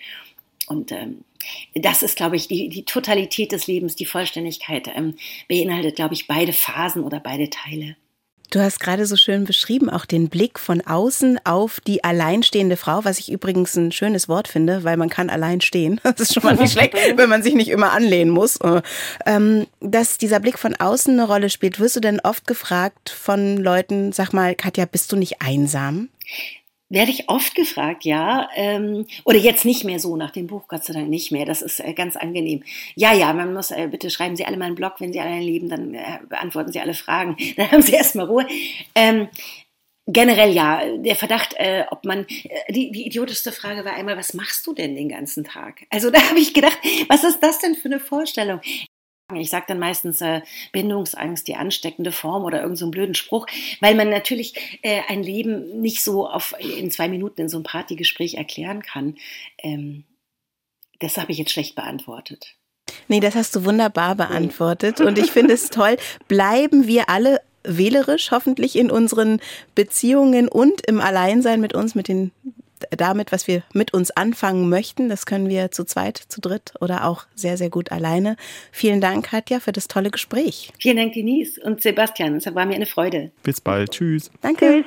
Und 0.67 0.93
ähm, 0.93 1.25
das 1.75 2.01
ist, 2.01 2.15
glaube 2.15 2.37
ich, 2.37 2.47
die, 2.47 2.69
die 2.69 2.85
Totalität 2.85 3.51
des 3.51 3.67
Lebens, 3.67 3.97
die 3.97 4.05
Vollständigkeit 4.05 4.87
ähm, 4.95 5.15
beinhaltet, 5.49 5.97
glaube 5.97 6.13
ich, 6.13 6.27
beide 6.27 6.53
Phasen 6.53 7.03
oder 7.03 7.19
beide 7.19 7.49
Teile. 7.49 7.97
Du 8.53 8.61
hast 8.61 8.79
gerade 8.79 9.07
so 9.07 9.15
schön 9.15 9.45
beschrieben, 9.45 9.89
auch 9.89 10.05
den 10.05 10.29
Blick 10.29 10.59
von 10.59 10.81
außen 10.81 11.43
auf 11.43 11.79
die 11.79 12.03
alleinstehende 12.03 12.77
Frau, 12.77 13.03
was 13.03 13.17
ich 13.17 13.31
übrigens 13.31 13.75
ein 13.75 13.91
schönes 13.91 14.29
Wort 14.29 14.47
finde, 14.47 14.83
weil 14.83 14.95
man 14.95 15.09
kann 15.09 15.31
allein 15.31 15.59
stehen. 15.59 15.99
Das 16.13 16.19
ist 16.19 16.35
schon 16.35 16.43
mal 16.43 16.55
nicht 16.55 16.73
schlecht, 16.73 16.93
wenn 17.15 17.29
man 17.29 17.41
sich 17.41 17.55
nicht 17.55 17.69
immer 17.69 17.93
anlehnen 17.93 18.29
muss. 18.29 18.59
Ähm, 19.25 19.65
dass 19.79 20.19
dieser 20.19 20.39
Blick 20.39 20.59
von 20.59 20.75
außen 20.75 21.13
eine 21.13 21.27
Rolle 21.27 21.49
spielt. 21.49 21.79
Wirst 21.79 21.95
du 21.95 21.99
denn 21.99 22.19
oft 22.19 22.45
gefragt 22.45 23.09
von 23.09 23.57
Leuten, 23.57 24.11
sag 24.11 24.33
mal, 24.33 24.53
Katja, 24.53 24.85
bist 24.85 25.11
du 25.11 25.15
nicht 25.15 25.41
einsam? 25.41 26.09
Werde 26.93 27.09
ich 27.09 27.27
oft 27.27 27.55
gefragt, 27.55 28.05
ja. 28.05 28.47
Ähm, 28.53 29.07
oder 29.23 29.39
jetzt 29.39 29.65
nicht 29.65 29.83
mehr 29.83 29.97
so, 29.97 30.15
nach 30.15 30.29
dem 30.29 30.45
Buch 30.45 30.67
Gott 30.67 30.85
sei 30.85 30.93
Dank 30.93 31.09
nicht 31.09 31.31
mehr. 31.31 31.43
Das 31.43 31.63
ist 31.63 31.79
äh, 31.79 31.93
ganz 31.93 32.15
angenehm. 32.15 32.63
Ja, 32.93 33.13
ja, 33.13 33.33
man 33.33 33.51
muss, 33.51 33.71
äh, 33.71 33.87
bitte 33.89 34.11
schreiben 34.11 34.35
Sie 34.35 34.45
alle 34.45 34.57
mal 34.57 34.65
einen 34.65 34.75
Blog, 34.75 34.93
wenn 34.99 35.11
Sie 35.11 35.19
allein 35.19 35.41
leben, 35.41 35.69
dann 35.69 35.95
äh, 35.95 36.19
beantworten 36.29 36.71
Sie 36.71 36.79
alle 36.79 36.93
Fragen. 36.93 37.35
Dann 37.57 37.71
haben 37.71 37.81
Sie 37.81 37.93
erstmal 37.93 38.27
Ruhe. 38.27 38.45
Ähm, 38.93 39.27
Generell 40.05 40.51
ja, 40.51 40.81
der 40.97 41.15
Verdacht, 41.15 41.55
äh, 41.57 41.85
ob 41.89 42.03
man, 42.03 42.25
äh, 42.27 42.73
die, 42.73 42.91
die 42.91 43.07
idiotischste 43.07 43.53
Frage 43.53 43.85
war 43.85 43.93
einmal, 43.93 44.17
was 44.17 44.33
machst 44.33 44.67
du 44.67 44.73
denn 44.73 44.95
den 44.95 45.07
ganzen 45.07 45.45
Tag? 45.45 45.85
Also 45.89 46.09
da 46.11 46.21
habe 46.29 46.39
ich 46.39 46.53
gedacht, 46.53 46.77
was 47.07 47.23
ist 47.23 47.41
das 47.41 47.59
denn 47.59 47.73
für 47.75 47.85
eine 47.85 48.01
Vorstellung? 48.01 48.59
Ich 49.35 49.49
sage 49.49 49.65
dann 49.67 49.79
meistens 49.79 50.21
äh, 50.21 50.41
Bindungsangst, 50.73 51.47
die 51.47 51.55
ansteckende 51.55 52.11
Form 52.11 52.43
oder 52.43 52.57
irgendeinen 52.57 52.75
so 52.75 52.91
blöden 52.91 53.15
Spruch, 53.15 53.47
weil 53.79 53.95
man 53.95 54.09
natürlich 54.09 54.79
äh, 54.81 55.01
ein 55.07 55.23
Leben 55.23 55.81
nicht 55.81 56.03
so 56.03 56.27
auf, 56.27 56.53
in 56.59 56.91
zwei 56.91 57.07
Minuten 57.07 57.41
in 57.41 57.49
so 57.49 57.57
einem 57.57 57.63
Partygespräch 57.63 58.35
erklären 58.35 58.81
kann. 58.81 59.15
Ähm, 59.59 60.03
das 60.99 61.17
habe 61.17 61.31
ich 61.31 61.37
jetzt 61.37 61.51
schlecht 61.51 61.75
beantwortet. 61.75 62.55
Nee, 63.07 63.21
das 63.21 63.35
hast 63.35 63.55
du 63.55 63.65
wunderbar 63.65 64.15
beantwortet 64.15 65.01
und 65.01 65.17
ich 65.17 65.31
finde 65.31 65.53
es 65.53 65.69
toll. 65.69 65.97
Bleiben 66.27 66.87
wir 66.87 67.09
alle 67.09 67.41
wählerisch 67.63 68.31
hoffentlich 68.31 68.75
in 68.75 68.91
unseren 68.91 69.39
Beziehungen 69.73 70.49
und 70.49 70.85
im 70.85 70.99
Alleinsein 70.99 71.61
mit 71.61 71.73
uns, 71.73 71.95
mit 71.95 72.07
den 72.07 72.31
damit, 72.91 73.31
was 73.31 73.47
wir 73.47 73.63
mit 73.73 73.93
uns 73.93 74.11
anfangen 74.11 74.69
möchten. 74.69 75.09
Das 75.09 75.25
können 75.25 75.49
wir 75.49 75.71
zu 75.71 75.83
zweit, 75.85 76.17
zu 76.17 76.41
dritt 76.41 76.73
oder 76.79 77.05
auch 77.05 77.25
sehr, 77.35 77.57
sehr 77.57 77.69
gut 77.69 77.91
alleine. 77.91 78.35
Vielen 78.71 79.01
Dank, 79.01 79.25
Katja, 79.25 79.59
für 79.59 79.71
das 79.71 79.87
tolle 79.87 80.11
Gespräch. 80.11 80.71
Vielen 80.79 80.97
Dank, 80.97 81.13
Denise 81.13 81.61
und 81.61 81.81
Sebastian. 81.81 82.35
Es 82.35 82.45
war 82.53 82.65
mir 82.65 82.75
eine 82.75 82.85
Freude. 82.85 83.31
Bis 83.43 83.61
bald. 83.61 83.91
Tschüss. 83.91 84.31
Danke. 84.41 84.83
Tschüss. 84.83 84.85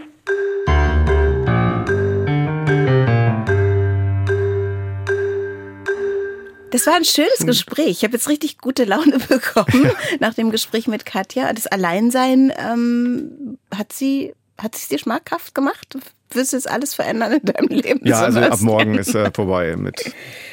Das 6.71 6.87
war 6.87 6.95
ein 6.95 7.05
schönes 7.05 7.41
hm. 7.41 7.47
Gespräch. 7.47 7.89
Ich 7.89 8.05
habe 8.05 8.15
jetzt 8.15 8.29
richtig 8.29 8.59
gute 8.59 8.85
Laune 8.85 9.19
bekommen 9.29 9.91
nach 10.21 10.35
dem 10.35 10.51
Gespräch 10.51 10.87
mit 10.89 11.07
Katja. 11.07 11.53
Das 11.53 11.67
Alleinsein 11.67 12.53
ähm, 12.59 13.59
hat 13.75 13.93
sie 13.93 14.35
hat 14.59 14.75
es 14.75 14.89
dir 14.89 14.99
schmackhaft 14.99 15.55
gemacht? 15.55 15.97
Wirst 16.31 16.53
du 16.53 16.57
jetzt 16.57 16.71
alles 16.71 16.95
verändern 16.95 17.33
in 17.33 17.45
deinem 17.45 17.69
Leben? 17.69 18.01
Ja, 18.05 18.23
also 18.23 18.41
ab 18.41 18.61
morgen 18.61 18.95
ist 18.99 19.15
er 19.15 19.33
vorbei 19.33 19.77
mit 19.77 20.13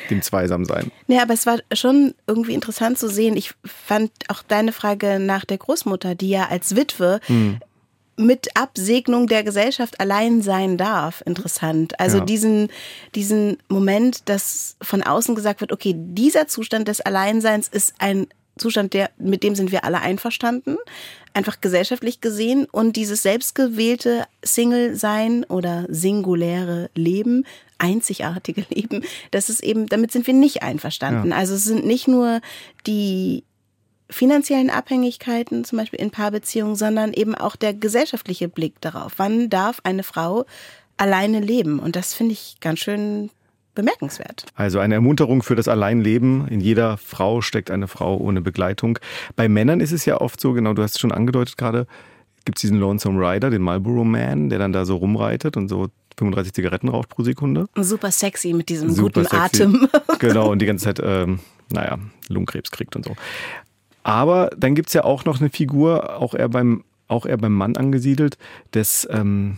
dem 0.10 0.22
Zweisamsein. 0.22 0.92
Ja, 1.08 1.24
aber 1.24 1.34
es 1.34 1.46
war 1.46 1.60
schon 1.74 2.14
irgendwie 2.28 2.54
interessant 2.54 2.98
zu 2.98 3.10
sehen. 3.10 3.36
Ich 3.38 3.54
fand 3.66 4.12
auch 4.28 4.44
deine 4.44 4.72
Frage 4.72 5.20
nach 5.20 5.46
der 5.46 5.58
Großmutter, 5.58 6.16
die 6.16 6.30
ja 6.30 6.48
als 6.50 6.76
Witwe 6.76 7.20
hm 7.26 7.60
mit 8.16 8.56
Absegnung 8.56 9.28
der 9.28 9.44
Gesellschaft 9.44 10.00
allein 10.00 10.42
sein 10.42 10.78
darf, 10.78 11.24
interessant. 11.26 12.00
Also 12.00 12.20
ja. 12.20 12.26
diesen, 12.26 12.70
diesen 13.16 13.58
Moment, 13.70 14.30
dass 14.30 14.78
von 14.82 15.02
außen 15.02 15.36
gesagt 15.36 15.62
wird, 15.62 15.72
okay, 15.72 15.96
dieser 15.98 16.48
Zustand 16.48 16.88
des 16.88 17.02
Alleinseins 17.02 17.68
ist 17.68 17.96
ein 17.98 18.28
Zustand, 18.58 18.94
der, 18.94 19.10
mit 19.18 19.44
dem 19.44 19.56
sind 19.56 19.72
wir 19.72 19.84
alle 19.84 20.02
einverstanden, 20.02 20.78
einfach 21.34 21.60
gesellschaftlich 21.60 22.22
gesehen. 22.22 22.66
Und 22.72 22.96
dieses 22.96 23.24
selbstgewählte 23.24 24.26
Single-Sein 24.44 25.44
oder 25.46 25.86
singuläre 25.90 26.90
Leben, 26.96 27.46
einzigartige 27.80 28.66
Leben, 28.70 29.04
das 29.32 29.50
ist 29.50 29.64
eben, 29.64 29.88
damit 29.88 30.12
sind 30.12 30.28
wir 30.28 30.34
nicht 30.34 30.62
einverstanden. 30.62 31.32
Ja. 31.32 31.38
Also 31.38 31.56
es 31.56 31.64
sind 31.64 31.86
nicht 31.86 32.08
nur 32.08 32.42
die 32.86 33.44
finanziellen 34.10 34.70
Abhängigkeiten, 34.70 35.66
zum 35.66 35.80
Beispiel 35.80 36.00
in 36.00 36.12
Paarbeziehungen, 36.12 36.76
sondern 36.76 37.14
eben 37.14 37.34
auch 37.34 37.56
der 37.56 37.74
gesellschaftliche 37.74 38.48
Blick 38.48 38.80
darauf. 38.82 39.14
Wann 39.18 39.50
darf 39.50 39.80
eine 39.84 40.04
Frau 40.04 40.46
alleine 40.98 41.40
leben? 41.40 41.80
Und 41.80 41.96
das 41.96 42.14
finde 42.14 42.34
ich 42.34 42.58
ganz 42.60 42.80
schön 42.80 43.32
bemerkenswert. 43.76 44.46
Also 44.56 44.80
eine 44.80 44.96
Ermunterung 44.96 45.44
für 45.44 45.56
das 45.56 45.68
Alleinleben. 45.68 46.48
In 46.48 46.60
jeder 46.60 46.98
Frau 46.98 47.42
steckt 47.42 47.72
eine 47.72 47.88
Frau 47.88 48.18
ohne 48.18 48.42
Begleitung. 48.42 49.00
Bei 49.36 49.50
Männern 49.50 49.80
ist 49.80 49.92
es 49.92 50.06
ja 50.06 50.22
oft 50.22 50.40
so, 50.40 50.54
genau, 50.54 50.74
du 50.74 50.84
hast 50.84 50.96
es 50.96 51.00
schon 51.00 51.12
angedeutet 51.12 51.58
gerade, 51.58 51.88
gibt 52.46 52.58
es 52.58 52.62
diesen 52.62 52.80
Lonesome 52.80 53.20
Rider, 53.20 53.50
den 53.50 53.62
Marlboro 53.62 54.04
Man, 54.04 54.50
der 54.50 54.60
dann 54.60 54.74
da 54.74 54.86
so 54.86 54.98
rumreitet 54.98 55.58
und 55.58 55.70
so 55.70 55.88
35 56.18 56.54
Zigaretten 56.54 56.90
raucht 56.90 57.10
pro 57.10 57.24
Sekunde. 57.24 57.68
Super 57.76 58.12
sexy 58.12 58.54
mit 58.54 58.70
diesem 58.70 58.92
Super 58.92 59.22
guten 59.22 59.24
sexy. 59.24 59.64
Atem. 59.64 59.90
genau, 60.20 60.52
und 60.52 60.60
die 60.62 60.66
ganze 60.66 60.86
Zeit, 60.86 61.02
ähm, 61.04 61.40
naja, 61.72 61.98
Lungenkrebs 62.28 62.72
kriegt 62.72 62.96
und 62.96 63.06
so. 63.06 63.16
Aber 64.04 64.52
dann 64.58 64.76
gibt 64.76 64.90
es 64.90 64.94
ja 64.94 65.04
auch 65.06 65.26
noch 65.26 65.40
eine 65.40 65.50
Figur, 65.50 66.20
auch 66.20 66.34
eher 66.34 66.50
beim, 66.50 66.84
auch 67.08 67.26
eher 67.26 67.38
beim 67.38 67.54
Mann 67.54 67.78
angesiedelt, 67.78 68.38
des, 68.74 69.08
ähm, 69.10 69.58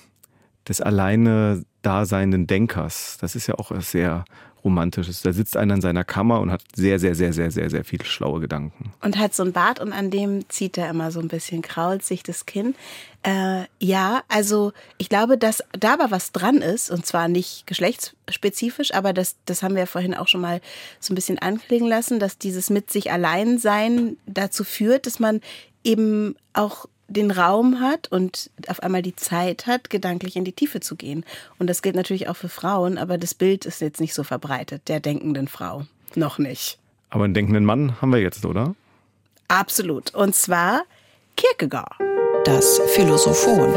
des 0.68 0.82
alleine 0.82 1.64
daseinenden 1.86 2.48
Denkers. 2.48 3.18
Das 3.22 3.36
ist 3.36 3.48
ja 3.48 3.56
auch 3.56 3.72
sehr 3.82 4.26
romantisches. 4.66 5.22
Da 5.22 5.32
sitzt 5.32 5.56
einer 5.56 5.76
in 5.76 5.82
seiner 5.82 6.04
Kammer 6.04 6.42
und 6.42 6.52
hat 6.52 6.64
sehr, 6.76 7.00
sehr, 7.00 7.14
sehr, 7.14 7.32
sehr, 7.32 7.52
sehr, 7.52 7.70
sehr 7.70 7.86
viele 7.86 8.04
schlaue 8.04 8.42
Gedanken. 8.42 8.92
Und 9.02 9.18
hat 9.18 9.36
so 9.36 9.44
ein 9.44 9.54
Bart 9.54 9.80
und 9.80 9.94
an 9.94 10.10
dem 10.10 10.50
zieht 10.50 10.78
er 10.78 10.90
immer 10.90 11.12
so 11.12 11.20
ein 11.20 11.28
bisschen, 11.28 11.62
krault 11.62 12.04
sich 12.04 12.24
das 12.24 12.48
Kinn. 12.48 12.74
Äh, 13.22 13.66
ja, 13.80 14.24
also 14.28 14.74
ich 14.98 15.08
glaube, 15.08 15.38
dass 15.38 15.64
da 15.80 15.94
aber 15.94 16.10
was 16.10 16.32
dran 16.32 16.58
ist, 16.58 16.90
und 16.90 17.06
zwar 17.06 17.28
nicht 17.28 17.68
geschlechtsspezifisch, 17.68 18.94
aber 18.94 19.14
das, 19.14 19.36
das 19.46 19.62
haben 19.62 19.76
wir 19.76 19.82
ja 19.82 19.86
vorhin 19.86 20.16
auch 20.16 20.28
schon 20.28 20.42
mal 20.42 20.60
so 21.00 21.14
ein 21.14 21.16
bisschen 21.16 21.40
anklingen 21.40 21.88
lassen, 21.88 22.20
dass 22.20 22.40
dieses 22.40 22.72
mit 22.72 22.92
sich 22.92 23.12
allein 23.12 23.60
sein 23.60 24.18
dazu 24.26 24.64
führt, 24.64 25.06
dass 25.06 25.20
man 25.20 25.42
eben 25.84 26.36
auch 26.54 26.88
den 27.08 27.32
Raum 27.32 27.80
hat 27.80 28.12
und 28.12 28.50
auf 28.68 28.82
einmal 28.82 29.02
die 29.02 29.16
Zeit 29.16 29.68
hat, 29.68 29.90
gedanklich 29.90 30.36
in 30.36 30.46
die 30.46 30.54
Tiefe 30.54 30.80
zu 30.80 30.96
gehen. 30.96 31.24
Und 31.60 31.68
das 31.68 31.82
gilt 31.82 31.96
natürlich 31.96 32.28
auch 32.28 32.36
für 32.36 32.50
Frauen, 32.50 32.98
aber 32.98 33.18
das 33.18 33.34
Bild 33.34 33.66
ist 33.66 33.82
jetzt 33.82 34.02
nicht 34.02 34.14
so 34.14 34.24
verbreitet, 34.24 34.88
der 34.88 35.00
denkenden 35.00 35.48
Frau. 35.48 35.86
Noch 36.16 36.38
nicht. 36.40 36.80
Aber 37.10 37.24
einen 37.24 37.34
denkenden 37.34 37.66
Mann 37.66 38.02
haben 38.02 38.12
wir 38.12 38.20
jetzt, 38.20 38.46
oder? 38.46 38.76
Absolut. 39.48 40.14
Und 40.14 40.36
zwar 40.36 40.84
Kierkegaard. 41.38 42.00
Das 42.46 42.80
Philosophon. 42.94 43.74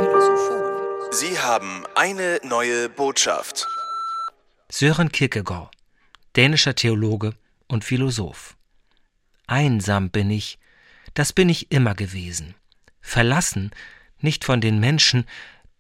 Sie 1.11 1.39
haben 1.39 1.85
eine 1.95 2.39
neue 2.43 2.89
Botschaft. 2.89 3.67
Sören 4.71 5.11
Kierkegaard, 5.11 5.71
dänischer 6.37 6.75
Theologe 6.75 7.33
und 7.67 7.85
Philosoph. 7.85 8.57
Einsam 9.47 10.11
bin 10.11 10.31
ich, 10.31 10.59
das 11.15 11.33
bin 11.33 11.49
ich 11.49 11.73
immer 11.73 11.95
gewesen 11.95 12.55
verlassen, 13.09 13.71
nicht 14.21 14.45
von 14.45 14.61
den 14.61 14.79
Menschen, 14.79 15.25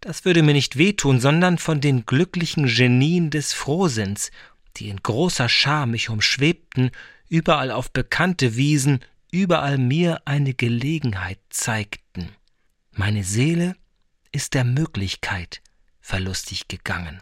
das 0.00 0.24
würde 0.24 0.42
mir 0.42 0.52
nicht 0.52 0.78
wehtun, 0.78 1.20
sondern 1.20 1.58
von 1.58 1.80
den 1.80 2.06
glücklichen 2.06 2.66
Genien 2.66 3.30
des 3.30 3.52
Frohsinns, 3.52 4.30
die 4.76 4.88
in 4.88 5.02
großer 5.02 5.48
Schar 5.48 5.86
mich 5.86 6.08
umschwebten, 6.08 6.90
überall 7.28 7.70
auf 7.70 7.90
bekannte 7.92 8.56
Wiesen, 8.56 9.00
überall 9.30 9.76
mir 9.76 10.22
eine 10.24 10.54
Gelegenheit 10.54 11.40
zeigten. 11.50 12.30
Meine 12.92 13.24
Seele 13.24 13.76
ist 14.32 14.54
der 14.54 14.64
Möglichkeit 14.64 15.60
verlustig 16.00 16.68
gegangen. 16.68 17.20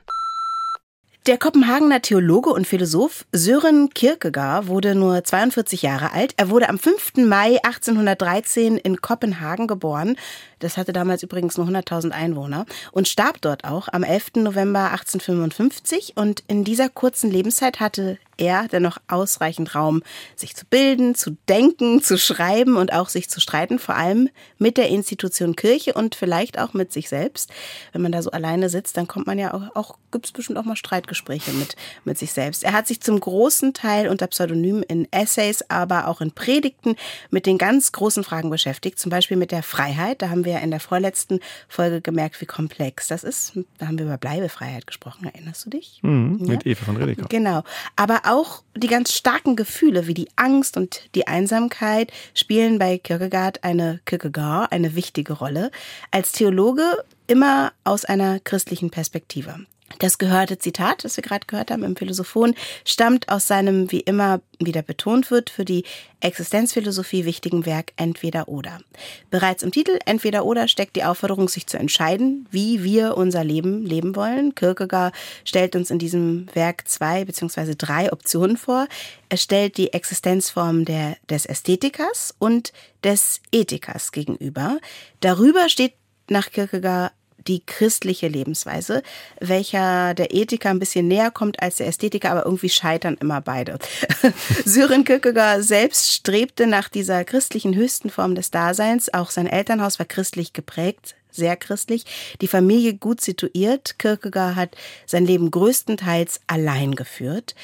Der 1.27 1.39
Kopenhagener 1.39 2.03
Theologe 2.03 2.51
und 2.51 2.69
Philosoph 2.69 3.27
Sören 3.33 3.91
Kierkegaard 3.91 4.69
wurde 4.69 4.95
nur 4.95 5.25
42 5.25 5.83
Jahre 5.83 6.13
alt. 6.13 6.35
Er 6.37 6.51
wurde 6.51 6.69
am 6.69 6.79
5. 6.79 7.17
Mai 7.17 7.59
1813 7.65 8.77
in 8.77 9.01
Kopenhagen 9.01 9.67
geboren. 9.67 10.17
Das 10.61 10.77
hatte 10.77 10.93
damals 10.93 11.25
übrigens 11.25 11.59
nur 11.59 11.67
100.000 11.67 12.13
Einwohner 12.13 12.65
und 12.93 13.09
starb 13.09 13.41
dort 13.41 13.65
auch 13.65 13.89
am 13.93 14.05
11. 14.05 14.37
November 14.37 14.93
1855. 14.93 16.13
Und 16.15 16.45
in 16.47 16.63
dieser 16.63 16.89
kurzen 16.89 17.29
Lebenszeit 17.29 17.81
hatte 17.81 18.19
er 18.39 18.69
dennoch 18.69 18.99
ausreichend 19.09 19.75
Raum, 19.75 20.03
sich 20.35 20.55
zu 20.55 20.65
bilden, 20.67 21.15
zu 21.15 21.37
denken, 21.49 22.03
zu 22.03 22.19
schreiben 22.19 22.77
und 22.77 22.93
auch 22.93 23.09
sich 23.09 23.31
zu 23.31 23.41
streiten, 23.41 23.79
vor 23.79 23.97
allem 23.97 24.29
mit 24.59 24.77
der 24.77 24.89
Institution 24.89 25.57
Kirche 25.57 25.95
und 25.95 26.15
vielleicht 26.15 26.59
auch 26.59 26.75
mit 26.75 26.93
sich 26.93 27.09
selbst. 27.09 27.51
Wenn 27.93 28.03
man 28.03 28.13
da 28.13 28.23
so 28.23 28.31
alleine 28.31 28.69
sitzt, 28.69 28.97
dann 28.97 29.09
kommt 29.09 29.27
man 29.27 29.39
ja 29.39 29.55
auch, 29.55 29.75
auch 29.75 29.99
gibt 30.13 30.27
es 30.27 30.33
bestimmt 30.33 30.59
auch 30.59 30.65
mal 30.65 30.77
Streitgespräche 30.77 31.53
mit, 31.53 31.77
mit 32.05 32.19
sich 32.19 32.33
selbst. 32.33 32.65
Er 32.65 32.73
hat 32.73 32.87
sich 32.87 33.01
zum 33.01 33.19
großen 33.19 33.75
Teil 33.75 34.09
unter 34.09 34.27
Pseudonym 34.27 34.85
in 34.87 35.11
Essays, 35.13 35.65
aber 35.69 36.09
auch 36.09 36.21
in 36.21 36.33
Predigten 36.33 36.97
mit 37.31 37.47
den 37.47 37.59
ganz 37.59 37.93
großen 37.93 38.25
Fragen 38.25 38.51
beschäftigt, 38.51 38.99
zum 38.99 39.11
Beispiel 39.11 39.37
mit 39.37 39.51
der 39.51 39.63
Freiheit. 39.63 40.23
Da 40.23 40.31
haben 40.31 40.45
wir 40.45 40.61
in 40.61 40.71
der 40.71 40.81
vorletzten 40.81 41.41
Folge 41.69 42.01
gemerkt, 42.01 42.41
wie 42.41 42.47
komplex 42.47 43.09
das 43.09 43.25
ist. 43.25 43.59
Da 43.79 43.87
haben 43.87 43.99
wir 43.99 44.07
über 44.07 44.19
Bleibefreiheit 44.19 44.87
gesprochen, 44.87 45.27
erinnerst 45.27 45.67
du 45.67 45.71
dich? 45.71 46.01
Mhm, 46.03 46.39
ja? 46.41 46.53
Mit 46.53 46.67
Eva 46.67 46.85
von 46.85 46.97
Redeker. 46.97 47.27
Genau. 47.29 47.63
Aber 47.97 48.26
auch 48.27 48.63
die 48.75 48.89
ganz 48.89 49.13
starken 49.13 49.57
Gefühle 49.57 50.07
wie 50.07 50.15
die 50.15 50.29
Angst 50.37 50.77
und 50.77 51.03
die 51.15 51.27
Einsamkeit 51.27 52.13
spielen 52.35 52.79
bei 52.79 52.99
Kierkegaard 52.99 53.65
eine 53.65 54.01
Kierkegaard 54.05 54.73
eine 54.73 54.95
wichtige 54.95 55.35
Rolle. 55.35 55.71
Als 56.11 56.33
Theologe 56.33 57.05
immer 57.27 57.73
aus 57.85 58.05
einer 58.05 58.41
christlichen 58.41 58.91
Perspektive. 58.91 59.67
Das 59.99 60.19
gehörte 60.19 60.59
Zitat, 60.59 61.05
das 61.05 61.17
wir 61.17 61.23
gerade 61.23 61.47
gehört 61.47 61.71
haben 61.71 61.83
im 61.83 61.97
Philosophon, 61.97 62.55
stammt 62.85 63.29
aus 63.29 63.47
seinem, 63.47 63.91
wie 63.93 64.01
immer 64.01 64.41
wieder 64.59 64.83
betont 64.83 65.31
wird, 65.31 65.49
für 65.49 65.65
die 65.65 65.85
Existenzphilosophie 66.21 67.25
wichtigen 67.25 67.67
Werk 67.67 67.93
Entweder 67.97 68.49
oder. 68.49 68.81
Bereits 69.31 69.63
im 69.63 69.71
Titel 69.71 69.99
Entweder 70.05 70.45
oder 70.45 70.69
steckt 70.69 70.97
die 70.97 71.05
Aufforderung, 71.05 71.49
sich 71.49 71.67
zu 71.67 71.79
entscheiden, 71.79 72.47
wie 72.51 72.83
wir 72.83 73.17
unser 73.17 73.45
Leben 73.45 73.87
leben 73.87 74.17
wollen. 74.17 74.55
Kierkegaard 74.55 75.15
stellt 75.45 75.77
uns 75.77 75.91
in 75.91 75.99
diesem 75.99 76.49
Werk 76.53 76.89
zwei 76.89 77.25
bzw. 77.25 77.75
drei 77.77 78.13
Optionen 78.13 78.57
vor. 78.57 78.89
Er 79.29 79.39
stellt 79.39 79.79
die 79.79 79.93
Existenzform 79.93 80.85
der, 80.85 81.17
des 81.31 81.47
Ästhetikers 81.47 82.35
und 82.39 82.73
des 83.05 83.41
Ethikers 83.53 84.13
gegenüber. 84.13 84.79
Darüber 85.21 85.69
steht 85.69 85.95
nach 86.29 86.51
Kierkegaard 86.51 87.13
die 87.49 87.65
christliche 87.65 88.29
Lebensweise, 88.29 89.03
welcher 89.41 90.15
der 90.15 90.35
Ethiker 90.35 90.71
ein 90.71 90.79
bisschen 90.79 91.09
näher 91.09 91.31
kommt 91.31 91.63
als 91.63 91.77
der 91.77 91.87
Ästhetiker, 91.87 92.31
aber 92.31 92.45
irgendwie 92.45 92.69
scheitern 92.69 93.17
immer 93.21 93.41
beide. 93.41 93.79
Sören 94.65 95.05
Kierkegaard 95.05 95.63
selbst 95.63 96.13
strebte 96.13 96.67
nach 96.67 96.89
dieser 96.89 97.25
christlichen 97.25 97.75
höchsten 97.75 98.11
Form 98.11 98.35
des 98.35 98.51
Daseins. 98.51 99.13
Auch 99.13 99.31
sein 99.31 99.47
Elternhaus 99.47 99.99
war 99.99 100.07
christlich 100.07 100.53
geprägt, 100.53 101.17
sehr 101.31 101.57
christlich, 101.57 102.05
die 102.41 102.49
Familie 102.49 102.95
gut 102.95 103.21
situiert. 103.21 103.99
Kierkegaard 103.99 104.57
hat 104.57 104.77
sein 105.07 105.27
Leben 105.27 105.51
größtenteils 105.51 106.41
allein 106.47 106.95
geführt, 106.95 107.55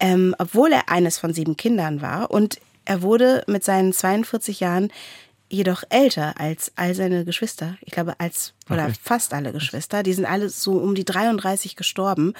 ähm, 0.00 0.34
obwohl 0.38 0.72
er 0.72 0.88
eines 0.88 1.18
von 1.18 1.32
sieben 1.32 1.56
Kindern 1.56 2.02
war 2.02 2.30
und 2.30 2.58
er 2.84 3.02
wurde 3.02 3.44
mit 3.46 3.64
seinen 3.64 3.92
42 3.92 4.60
Jahren 4.60 4.90
jedoch 5.52 5.84
älter 5.90 6.40
als 6.40 6.72
all 6.76 6.94
seine 6.94 7.24
Geschwister. 7.24 7.76
Ich 7.82 7.92
glaube, 7.92 8.18
als 8.18 8.54
oder 8.70 8.88
Ach, 8.90 8.96
fast 9.02 9.34
alle 9.34 9.52
Geschwister. 9.52 10.02
Die 10.02 10.14
sind 10.14 10.24
alle 10.24 10.48
so 10.48 10.72
um 10.72 10.94
die 10.94 11.04
33 11.04 11.76
gestorben. 11.76 12.32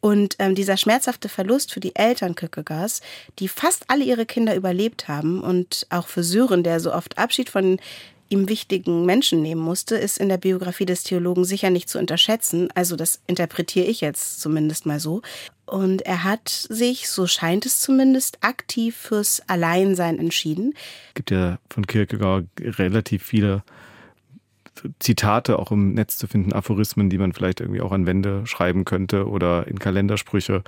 Und 0.00 0.36
ähm, 0.38 0.54
dieser 0.54 0.76
schmerzhafte 0.76 1.30
Verlust 1.30 1.72
für 1.72 1.80
die 1.80 1.96
Eltern 1.96 2.34
Kierkegaards, 2.34 3.00
die 3.38 3.48
fast 3.48 3.84
alle 3.88 4.04
ihre 4.04 4.26
Kinder 4.26 4.54
überlebt 4.54 5.08
haben 5.08 5.42
und 5.42 5.86
auch 5.88 6.08
für 6.08 6.22
Sören, 6.22 6.62
der 6.62 6.78
so 6.78 6.92
oft 6.92 7.16
Abschied 7.16 7.48
von 7.48 7.80
ihm 8.28 8.48
wichtigen 8.48 9.06
Menschen 9.06 9.42
nehmen 9.42 9.60
musste, 9.60 9.96
ist 9.96 10.18
in 10.18 10.28
der 10.28 10.36
Biografie 10.36 10.86
des 10.86 11.02
Theologen 11.02 11.44
sicher 11.44 11.70
nicht 11.70 11.88
zu 11.88 11.98
unterschätzen. 11.98 12.68
Also 12.74 12.96
das 12.96 13.20
interpretiere 13.26 13.86
ich 13.86 14.00
jetzt 14.00 14.40
zumindest 14.40 14.86
mal 14.86 15.00
so. 15.00 15.22
Und 15.66 16.02
er 16.02 16.24
hat 16.24 16.48
sich, 16.48 17.08
so 17.08 17.26
scheint 17.26 17.66
es 17.66 17.80
zumindest, 17.80 18.38
aktiv 18.42 18.96
fürs 18.96 19.42
Alleinsein 19.48 20.18
entschieden. 20.18 20.74
Es 21.08 21.14
gibt 21.14 21.30
ja 21.30 21.58
von 21.70 21.86
Kierkegaard 21.86 22.46
relativ 22.60 23.22
viele 23.22 23.62
Zitate 24.98 25.58
auch 25.58 25.72
im 25.72 25.94
Netz 25.94 26.18
zu 26.18 26.26
finden, 26.26 26.52
Aphorismen, 26.52 27.10
die 27.10 27.18
man 27.18 27.32
vielleicht 27.32 27.60
irgendwie 27.60 27.80
auch 27.80 27.92
an 27.92 28.06
Wände 28.06 28.46
schreiben 28.46 28.84
könnte 28.84 29.28
oder 29.28 29.66
in 29.66 29.78
Kalendersprüche 29.78 30.62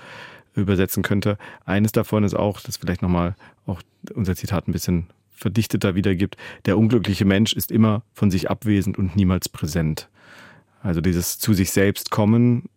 übersetzen 0.54 1.02
könnte. 1.02 1.38
Eines 1.64 1.92
davon 1.92 2.24
ist 2.24 2.34
auch, 2.34 2.60
das 2.60 2.78
vielleicht 2.78 3.02
nochmal 3.02 3.36
auch 3.66 3.80
unser 4.14 4.34
Zitat 4.34 4.68
ein 4.68 4.72
bisschen 4.72 5.06
verdichteter 5.40 5.94
wiedergibt, 5.94 6.36
der 6.66 6.78
unglückliche 6.78 7.24
Mensch 7.24 7.52
ist 7.52 7.72
immer 7.72 8.02
von 8.12 8.30
sich 8.30 8.50
abwesend 8.50 8.98
und 8.98 9.16
niemals 9.16 9.48
präsent. 9.48 10.08
Also 10.82 11.00
dieses 11.00 11.38
zu 11.38 11.54
sich 11.54 11.70
selbst 11.72 12.10
kommen, 12.10 12.68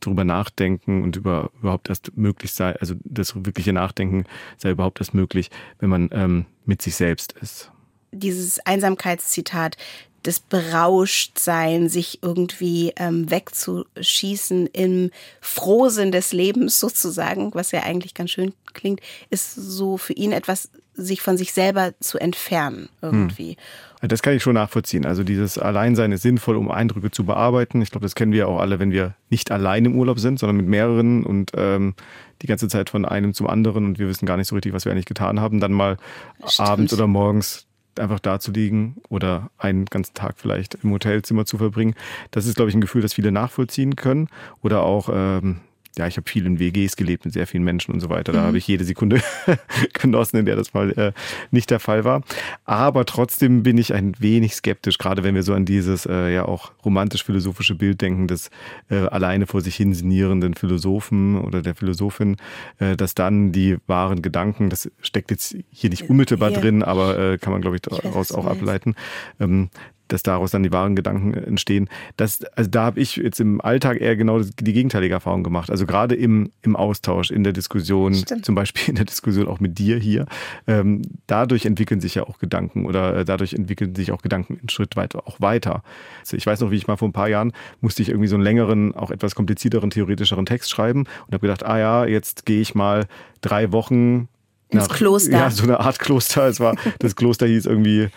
drüber 0.00 0.24
nachdenken 0.24 1.02
und 1.02 1.16
über 1.16 1.50
überhaupt 1.60 1.88
erst 1.88 2.16
möglich 2.16 2.52
sei, 2.52 2.74
also 2.76 2.94
das 3.04 3.34
wirkliche 3.36 3.72
Nachdenken 3.72 4.24
sei 4.56 4.70
überhaupt 4.70 5.00
erst 5.00 5.14
möglich, 5.14 5.50
wenn 5.78 5.90
man 5.90 6.08
ähm, 6.12 6.46
mit 6.64 6.82
sich 6.82 6.96
selbst 6.96 7.32
ist. 7.40 7.70
Dieses 8.12 8.64
Einsamkeitszitat, 8.66 9.76
das 10.22 10.40
Berauschtsein, 10.40 11.88
sich 11.88 12.22
irgendwie 12.22 12.92
ähm, 12.96 13.30
wegzuschießen 13.30 14.66
im 14.68 15.10
Frohsinn 15.40 16.12
des 16.12 16.32
Lebens 16.32 16.80
sozusagen, 16.80 17.54
was 17.54 17.70
ja 17.70 17.82
eigentlich 17.82 18.14
ganz 18.14 18.30
schön 18.30 18.52
klingt, 18.72 19.00
ist 19.30 19.54
so 19.54 19.96
für 19.96 20.12
ihn 20.12 20.32
etwas, 20.32 20.70
sich 21.00 21.22
von 21.22 21.36
sich 21.36 21.52
selber 21.52 21.92
zu 22.00 22.18
entfernen 22.18 22.88
irgendwie. 23.02 23.56
Hm. 24.00 24.08
Das 24.08 24.22
kann 24.22 24.34
ich 24.34 24.42
schon 24.42 24.54
nachvollziehen. 24.54 25.04
Also 25.04 25.24
dieses 25.24 25.58
Alleinsein 25.58 26.12
ist 26.12 26.22
sinnvoll, 26.22 26.56
um 26.56 26.70
Eindrücke 26.70 27.10
zu 27.10 27.24
bearbeiten. 27.24 27.82
Ich 27.82 27.90
glaube, 27.90 28.06
das 28.06 28.14
kennen 28.14 28.32
wir 28.32 28.48
auch 28.48 28.58
alle, 28.58 28.78
wenn 28.78 28.92
wir 28.92 29.14
nicht 29.28 29.50
allein 29.50 29.84
im 29.84 29.94
Urlaub 29.94 30.18
sind, 30.18 30.38
sondern 30.38 30.56
mit 30.56 30.66
mehreren 30.66 31.24
und 31.24 31.52
ähm, 31.54 31.94
die 32.40 32.46
ganze 32.46 32.68
Zeit 32.68 32.88
von 32.88 33.04
einem 33.04 33.34
zum 33.34 33.46
anderen 33.46 33.84
und 33.84 33.98
wir 33.98 34.08
wissen 34.08 34.24
gar 34.24 34.38
nicht 34.38 34.48
so 34.48 34.54
richtig, 34.54 34.72
was 34.72 34.86
wir 34.86 34.92
eigentlich 34.92 35.04
getan 35.04 35.40
haben. 35.40 35.60
Dann 35.60 35.72
mal 35.72 35.98
Stimmt. 36.46 36.68
abends 36.68 36.94
oder 36.94 37.06
morgens 37.06 37.66
einfach 37.98 38.20
da 38.20 38.40
zu 38.40 38.52
liegen 38.52 38.96
oder 39.08 39.50
einen 39.58 39.84
ganzen 39.84 40.14
Tag 40.14 40.36
vielleicht 40.38 40.76
im 40.82 40.92
Hotelzimmer 40.92 41.44
zu 41.44 41.58
verbringen. 41.58 41.94
Das 42.30 42.46
ist, 42.46 42.56
glaube 42.56 42.70
ich, 42.70 42.74
ein 42.74 42.80
Gefühl, 42.80 43.02
das 43.02 43.14
viele 43.14 43.32
nachvollziehen 43.32 43.96
können. 43.96 44.28
Oder 44.62 44.82
auch 44.82 45.10
ähm, 45.12 45.60
ja, 45.98 46.06
ich 46.06 46.16
habe 46.16 46.28
viel 46.28 46.46
in 46.46 46.58
WGs 46.58 46.96
gelebt 46.96 47.24
mit 47.24 47.34
sehr 47.34 47.46
vielen 47.46 47.64
Menschen 47.64 47.92
und 47.92 48.00
so 48.00 48.08
weiter. 48.08 48.32
Da 48.32 48.42
mhm. 48.42 48.46
habe 48.46 48.58
ich 48.58 48.66
jede 48.66 48.84
Sekunde 48.84 49.20
genossen, 49.92 50.38
in 50.38 50.46
der 50.46 50.56
das 50.56 50.72
mal 50.72 50.90
äh, 50.92 51.12
nicht 51.50 51.70
der 51.70 51.80
Fall 51.80 52.04
war. 52.04 52.22
Aber 52.64 53.04
trotzdem 53.04 53.62
bin 53.62 53.76
ich 53.76 53.92
ein 53.92 54.14
wenig 54.18 54.54
skeptisch, 54.54 54.98
gerade 54.98 55.24
wenn 55.24 55.34
wir 55.34 55.42
so 55.42 55.52
an 55.52 55.64
dieses 55.64 56.06
äh, 56.06 56.32
ja 56.32 56.44
auch 56.44 56.72
romantisch-philosophische 56.84 57.74
Bild 57.74 58.00
denken 58.00 58.28
des 58.28 58.50
äh, 58.88 58.98
alleine 58.98 59.46
vor 59.46 59.60
sich 59.62 59.76
hin 59.76 59.92
sinnierenden 59.92 60.54
Philosophen 60.54 61.40
oder 61.40 61.60
der 61.60 61.74
Philosophin, 61.74 62.36
äh, 62.78 62.96
dass 62.96 63.14
dann 63.14 63.50
die 63.50 63.76
wahren 63.86 64.22
Gedanken, 64.22 64.70
das 64.70 64.90
steckt 65.00 65.30
jetzt 65.30 65.56
hier 65.70 65.90
nicht 65.90 66.08
unmittelbar 66.08 66.52
ja. 66.52 66.60
drin, 66.60 66.82
aber 66.82 67.18
äh, 67.18 67.38
kann 67.38 67.52
man, 67.52 67.62
glaube 67.62 67.76
ich, 67.76 67.82
daraus 67.82 68.32
auch 68.32 68.46
ableiten, 68.46 68.94
ähm, 69.40 69.70
dass 70.12 70.22
daraus 70.22 70.50
dann 70.50 70.62
die 70.62 70.72
wahren 70.72 70.96
Gedanken 70.96 71.34
entstehen. 71.34 71.88
Das, 72.16 72.44
also 72.56 72.68
da 72.68 72.84
habe 72.84 73.00
ich 73.00 73.16
jetzt 73.16 73.40
im 73.40 73.60
Alltag 73.60 74.00
eher 74.00 74.16
genau 74.16 74.40
die 74.40 74.72
gegenteilige 74.72 75.14
Erfahrung 75.14 75.42
gemacht. 75.42 75.70
Also 75.70 75.86
gerade 75.86 76.14
im, 76.14 76.50
im 76.62 76.76
Austausch, 76.76 77.30
in 77.30 77.44
der 77.44 77.52
Diskussion, 77.52 78.14
Stimmt. 78.14 78.44
zum 78.44 78.54
Beispiel 78.54 78.88
in 78.88 78.94
der 78.96 79.04
Diskussion 79.04 79.48
auch 79.48 79.60
mit 79.60 79.78
dir 79.78 79.98
hier, 79.98 80.26
ähm, 80.66 81.02
dadurch 81.26 81.64
entwickeln 81.64 82.00
sich 82.00 82.14
ja 82.14 82.24
auch 82.24 82.38
Gedanken 82.38 82.86
oder 82.86 83.16
äh, 83.16 83.24
dadurch 83.24 83.54
entwickeln 83.54 83.94
sich 83.94 84.12
auch 84.12 84.22
Gedanken 84.22 84.58
einen 84.58 84.68
Schritt 84.68 84.96
weiter 84.96 85.26
auch 85.26 85.40
weiter. 85.40 85.82
Also 86.20 86.36
ich 86.36 86.46
weiß 86.46 86.60
noch, 86.60 86.70
wie 86.70 86.76
ich 86.76 86.86
mal 86.86 86.96
vor 86.96 87.08
ein 87.08 87.12
paar 87.12 87.28
Jahren 87.28 87.52
musste 87.80 88.02
ich 88.02 88.08
irgendwie 88.08 88.28
so 88.28 88.36
einen 88.36 88.44
längeren, 88.44 88.94
auch 88.94 89.10
etwas 89.10 89.34
komplizierteren, 89.34 89.90
theoretischeren 89.90 90.46
Text 90.46 90.70
schreiben 90.70 91.00
und 91.00 91.34
habe 91.34 91.40
gedacht, 91.40 91.64
ah 91.64 91.78
ja, 91.78 92.04
jetzt 92.04 92.46
gehe 92.46 92.60
ich 92.60 92.74
mal 92.74 93.06
drei 93.40 93.72
Wochen 93.72 94.28
ins 94.68 94.88
nach, 94.88 94.96
Kloster. 94.96 95.32
Ja, 95.32 95.50
so 95.50 95.64
eine 95.64 95.80
Art 95.80 95.98
Kloster. 95.98 96.46
Es 96.46 96.60
war, 96.60 96.76
das 96.98 97.16
Kloster 97.16 97.46
hieß 97.46 97.66
irgendwie 97.66 98.08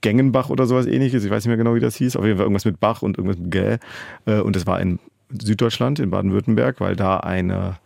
Gengenbach 0.00 0.50
oder 0.50 0.66
sowas 0.66 0.86
ähnliches. 0.86 1.24
Ich 1.24 1.30
weiß 1.30 1.44
nicht 1.44 1.48
mehr 1.48 1.56
genau, 1.56 1.74
wie 1.74 1.80
das 1.80 1.96
hieß. 1.96 2.16
Auf 2.16 2.24
jeden 2.24 2.36
Fall 2.36 2.44
irgendwas 2.44 2.64
mit 2.64 2.80
Bach 2.80 3.02
und 3.02 3.18
irgendwas 3.18 3.38
mit 3.38 3.50
Gä. 3.52 3.78
Äh, 4.26 4.40
und 4.40 4.56
das 4.56 4.66
war 4.66 4.80
in 4.80 4.98
Süddeutschland, 5.30 5.98
in 5.98 6.10
Baden-Württemberg, 6.10 6.80
weil 6.80 6.96
da 6.96 7.18
eine 7.18 7.78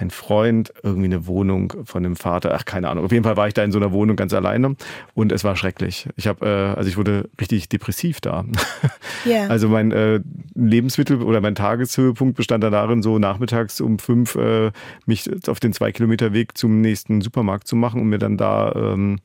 ein 0.00 0.10
Freund 0.10 0.72
irgendwie 0.82 1.06
eine 1.06 1.26
Wohnung 1.26 1.72
von 1.84 2.02
dem 2.02 2.16
Vater, 2.16 2.54
ach 2.54 2.64
keine 2.64 2.88
Ahnung. 2.88 3.04
Auf 3.04 3.12
jeden 3.12 3.24
Fall 3.24 3.36
war 3.36 3.48
ich 3.48 3.54
da 3.54 3.62
in 3.62 3.72
so 3.72 3.78
einer 3.78 3.92
Wohnung 3.92 4.16
ganz 4.16 4.32
alleine 4.32 4.76
und 5.14 5.32
es 5.32 5.44
war 5.44 5.56
schrecklich. 5.56 6.08
Ich 6.16 6.26
habe, 6.26 6.46
äh, 6.46 6.78
also 6.78 6.88
ich 6.88 6.96
wurde 6.96 7.28
richtig 7.40 7.68
depressiv 7.68 8.20
da. 8.20 8.44
Yeah. 9.26 9.48
Also 9.48 9.68
mein 9.68 9.92
äh, 9.92 10.20
Lebensmittel 10.54 11.22
oder 11.22 11.42
mein 11.42 11.54
Tageshöhepunkt 11.54 12.36
bestand 12.36 12.64
dann 12.64 12.72
darin, 12.72 13.02
so 13.02 13.18
nachmittags 13.18 13.82
um 13.82 13.98
fünf 13.98 14.34
äh, 14.34 14.70
mich 15.04 15.28
auf 15.46 15.60
den 15.60 15.74
zwei 15.74 15.92
Kilometer 15.92 16.32
Weg 16.32 16.56
zum 16.56 16.80
nächsten 16.80 17.20
Supermarkt 17.20 17.68
zu 17.68 17.76
machen 17.76 18.00
und 18.00 18.08
mir 18.08 18.18
dann 18.18 18.38
da 18.38 18.72
ähm, 18.74 19.18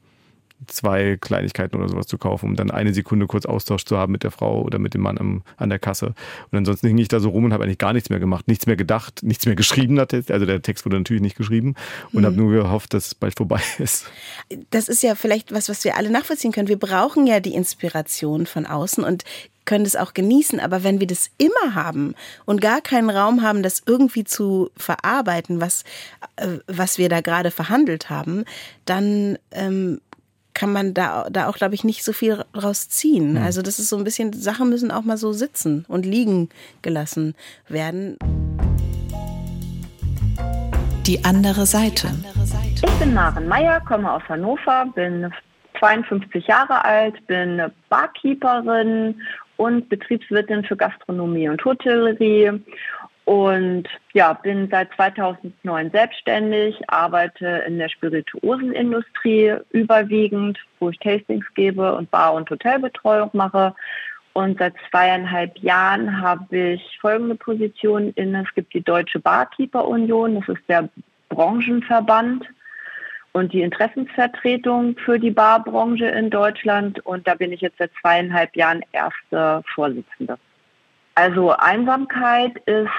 zwei 0.68 1.18
Kleinigkeiten 1.20 1.78
oder 1.78 1.90
sowas 1.90 2.08
zu 2.08 2.18
kaufen, 2.18 2.50
um 2.50 2.56
dann 2.56 2.72
eine 2.72 2.94
Sekunde 2.94 3.28
kurz 3.28 3.46
Austausch 3.46 3.86
zu 3.86 3.98
haben 3.98 4.12
mit 4.12 4.24
der 4.24 4.32
Frau 4.32 4.62
oder 4.62 4.80
mit 4.80 4.94
dem 4.94 5.02
Mann 5.02 5.18
am, 5.18 5.44
an 5.58 5.70
der 5.70 5.80
Kasse. 5.80 6.14
Und 6.52 6.58
ansonsten 6.58 6.88
hing 6.88 6.98
ich 6.98 7.08
da 7.08 7.20
so 7.20 7.30
rum 7.30 7.46
und 7.46 7.54
habe 7.54 7.64
eigentlich 7.64 7.78
gar 7.78 7.94
nichts 7.94 8.10
mehr 8.10 8.20
gemacht, 8.20 8.48
nichts 8.48 8.66
mehr 8.66 8.76
gedacht, 8.76 9.22
nichts 9.24 9.46
mehr 9.46 9.56
geschrieben. 9.56 10.00
Also 10.00 10.46
der 10.46 10.62
Text 10.62 10.86
wurde 10.86 10.98
natürlich 10.98 11.22
nicht 11.22 11.38
geschrieben 11.38 11.76
und 12.14 12.22
mhm. 12.22 12.26
habe 12.26 12.36
nur 12.36 12.52
gehofft, 12.52 12.94
dass 12.94 13.08
es 13.08 13.16
bald 13.16 13.38
vorbei 13.38 13.62
ist. 13.80 14.06
Das 14.72 14.88
ist 14.88 15.04
ja 15.04 15.16
vielleicht 15.16 15.54
was, 15.54 15.70
was 15.70 15.84
wir 15.84 15.98
alle 15.98 16.10
nachvollziehen 16.10 16.52
können. 16.52 16.68
Wir 16.68 16.80
brauchen 16.80 17.28
ja 17.28 17.40
die 17.40 17.54
Inspiration 17.54 18.46
von 18.46 18.66
außen 18.66 19.04
und 19.04 19.24
können 19.66 19.84
das 19.84 19.96
auch 19.96 20.14
genießen. 20.14 20.60
Aber 20.60 20.84
wenn 20.84 21.00
wir 21.00 21.08
das 21.08 21.30
immer 21.38 21.76
haben 21.76 22.16
und 22.46 22.62
gar 22.62 22.82
keinen 22.82 23.10
Raum 23.10 23.42
haben, 23.42 23.64
das 23.64 23.82
irgendwie 23.86 24.24
zu 24.24 24.70
verarbeiten, 24.78 25.60
was, 25.60 25.84
äh, 26.38 26.60
was 26.68 26.98
wir 26.98 27.10
da 27.10 27.22
gerade 27.22 27.52
verhandelt 27.52 28.10
haben, 28.10 28.46
dann 28.86 29.38
ähm, 29.52 30.00
kann 30.56 30.74
man 30.74 30.96
da, 30.96 31.28
da 31.30 31.48
auch, 31.48 31.58
glaube 31.58 31.76
ich, 31.76 31.84
nicht 31.84 32.04
so 32.04 32.14
viel 32.14 32.44
rausziehen. 32.56 33.34
Mhm. 33.34 33.44
Also 33.44 33.62
das 33.62 33.78
ist 33.78 33.90
so 33.90 33.98
ein 33.98 34.04
bisschen, 34.04 34.34
Sachen 34.34 34.70
müssen 34.70 34.90
auch 34.90 35.04
mal 35.04 35.18
so 35.18 35.34
sitzen 35.34 35.86
und 35.88 36.06
liegen 36.06 36.50
gelassen 36.82 37.36
werden. 37.68 38.18
Die 41.06 41.24
andere 41.24 41.68
Seite. 41.68 42.08
Ich 42.84 43.00
bin 43.00 43.14
Maren 43.14 43.48
Meyer, 43.48 43.80
komme 43.82 44.12
aus 44.12 44.24
Hannover, 44.28 44.88
bin 44.96 45.32
52 45.80 46.48
Jahre 46.48 46.84
alt, 46.84 47.16
bin 47.28 47.62
Barkeeperin 47.90 49.22
und 49.58 49.88
Betriebswirtin 49.90 50.64
für 50.64 50.76
Gastronomie 50.76 51.48
und 51.50 51.64
Hotellerie 51.64 52.52
und 53.26 53.86
ja, 54.14 54.34
bin 54.34 54.70
seit 54.70 54.94
2009 54.94 55.90
selbstständig, 55.92 56.80
arbeite 56.88 57.64
in 57.68 57.80
der 57.80 57.90
Spirituosenindustrie 57.90 59.56
überwiegend, 59.72 60.60
wo 60.80 60.92
ich 60.92 61.00
Tastings 61.00 61.46
gebe 61.56 61.96
und 61.96 62.12
Bar- 62.12 62.36
und 62.36 62.50
Hotelbetreuung 62.50 63.32
mache. 63.34 63.74
Und 64.34 64.60
seit 64.60 64.76
zweieinhalb 64.92 65.58
Jahren 65.58 66.22
habe 66.22 66.74
ich 66.74 67.00
folgende 67.02 67.36
Position 67.36 68.12
inne. 68.16 68.44
Es 68.48 68.54
gibt 68.54 68.74
die 68.76 68.84
Deutsche 68.84 69.20
Barkeeper 69.20 69.88
Union, 69.88 70.36
das 70.36 70.56
ist 70.56 70.70
der 70.70 70.88
Branchenverband 71.30 72.46
und 73.32 73.54
die 73.54 73.62
Interessensvertretung 73.62 74.98
für 74.98 75.20
die 75.20 75.32
Barbranche 75.32 76.06
in 76.06 76.30
Deutschland. 76.30 77.04
Und 77.06 77.28
da 77.28 77.34
bin 77.34 77.52
ich 77.52 77.62
jetzt 77.62 77.80
seit 77.80 77.92
zweieinhalb 78.02 78.56
Jahren 78.56 78.84
erste 78.92 79.64
Vorsitzende. 79.74 80.38
Also 81.16 81.52
Einsamkeit 81.52 82.58
ist, 82.66 82.90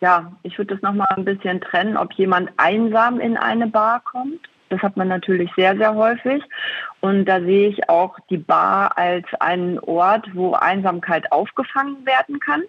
ja, 0.00 0.30
ich 0.42 0.58
würde 0.58 0.74
das 0.74 0.82
nochmal 0.82 1.08
ein 1.16 1.24
bisschen 1.24 1.60
trennen, 1.62 1.96
ob 1.96 2.12
jemand 2.12 2.50
einsam 2.58 3.18
in 3.18 3.38
eine 3.38 3.66
Bar 3.66 4.00
kommt. 4.04 4.48
Das 4.68 4.80
hat 4.82 4.96
man 4.96 5.08
natürlich 5.08 5.50
sehr, 5.56 5.76
sehr 5.76 5.94
häufig. 5.94 6.44
Und 7.00 7.24
da 7.24 7.40
sehe 7.40 7.68
ich 7.68 7.88
auch 7.88 8.18
die 8.28 8.36
Bar 8.36 8.96
als 8.96 9.26
einen 9.40 9.78
Ort, 9.80 10.28
wo 10.34 10.52
Einsamkeit 10.52 11.32
aufgefangen 11.32 12.04
werden 12.04 12.40
kann. 12.40 12.62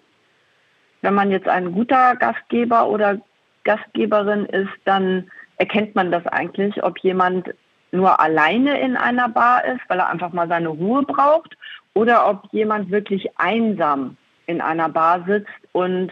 Wenn 1.02 1.14
man 1.14 1.30
jetzt 1.30 1.48
ein 1.48 1.72
guter 1.72 2.16
Gastgeber 2.16 2.88
oder 2.88 3.18
Gastgeberin 3.64 4.46
ist, 4.46 4.72
dann 4.84 5.30
erkennt 5.58 5.94
man 5.94 6.10
das 6.10 6.26
eigentlich, 6.26 6.82
ob 6.82 6.98
jemand 6.98 7.54
nur 7.92 8.18
alleine 8.18 8.80
in 8.80 8.96
einer 8.96 9.28
Bar 9.28 9.64
ist, 9.66 9.82
weil 9.88 9.98
er 9.98 10.08
einfach 10.08 10.32
mal 10.32 10.48
seine 10.48 10.68
Ruhe 10.68 11.02
braucht, 11.02 11.56
oder 11.94 12.28
ob 12.28 12.50
jemand 12.52 12.90
wirklich 12.90 13.38
einsam 13.38 14.16
in 14.46 14.60
einer 14.60 14.88
Bar 14.88 15.24
sitzt 15.26 15.50
und 15.72 16.10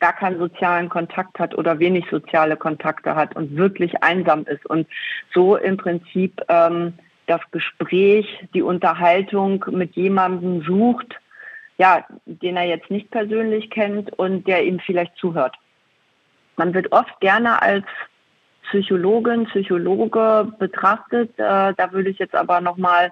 gar 0.00 0.12
keinen 0.12 0.38
sozialen 0.38 0.88
Kontakt 0.88 1.38
hat 1.38 1.54
oder 1.54 1.78
wenig 1.78 2.04
soziale 2.10 2.56
Kontakte 2.56 3.14
hat 3.14 3.34
und 3.36 3.56
wirklich 3.56 4.02
einsam 4.02 4.44
ist 4.44 4.66
und 4.66 4.86
so 5.32 5.56
im 5.56 5.76
Prinzip 5.76 6.42
ähm, 6.48 6.94
das 7.26 7.40
Gespräch, 7.52 8.26
die 8.52 8.62
Unterhaltung 8.62 9.64
mit 9.70 9.96
jemandem 9.96 10.62
sucht, 10.62 11.18
ja, 11.78 12.04
den 12.26 12.56
er 12.56 12.64
jetzt 12.64 12.90
nicht 12.90 13.10
persönlich 13.10 13.70
kennt 13.70 14.12
und 14.18 14.46
der 14.46 14.64
ihm 14.64 14.78
vielleicht 14.78 15.16
zuhört. 15.16 15.56
Man 16.56 16.74
wird 16.74 16.92
oft 16.92 17.18
gerne 17.20 17.62
als 17.62 17.86
Psychologin, 18.68 19.46
Psychologe 19.46 20.52
betrachtet. 20.58 21.30
Äh, 21.38 21.74
da 21.76 21.92
würde 21.92 22.10
ich 22.10 22.18
jetzt 22.18 22.34
aber 22.34 22.60
nochmal 22.60 23.10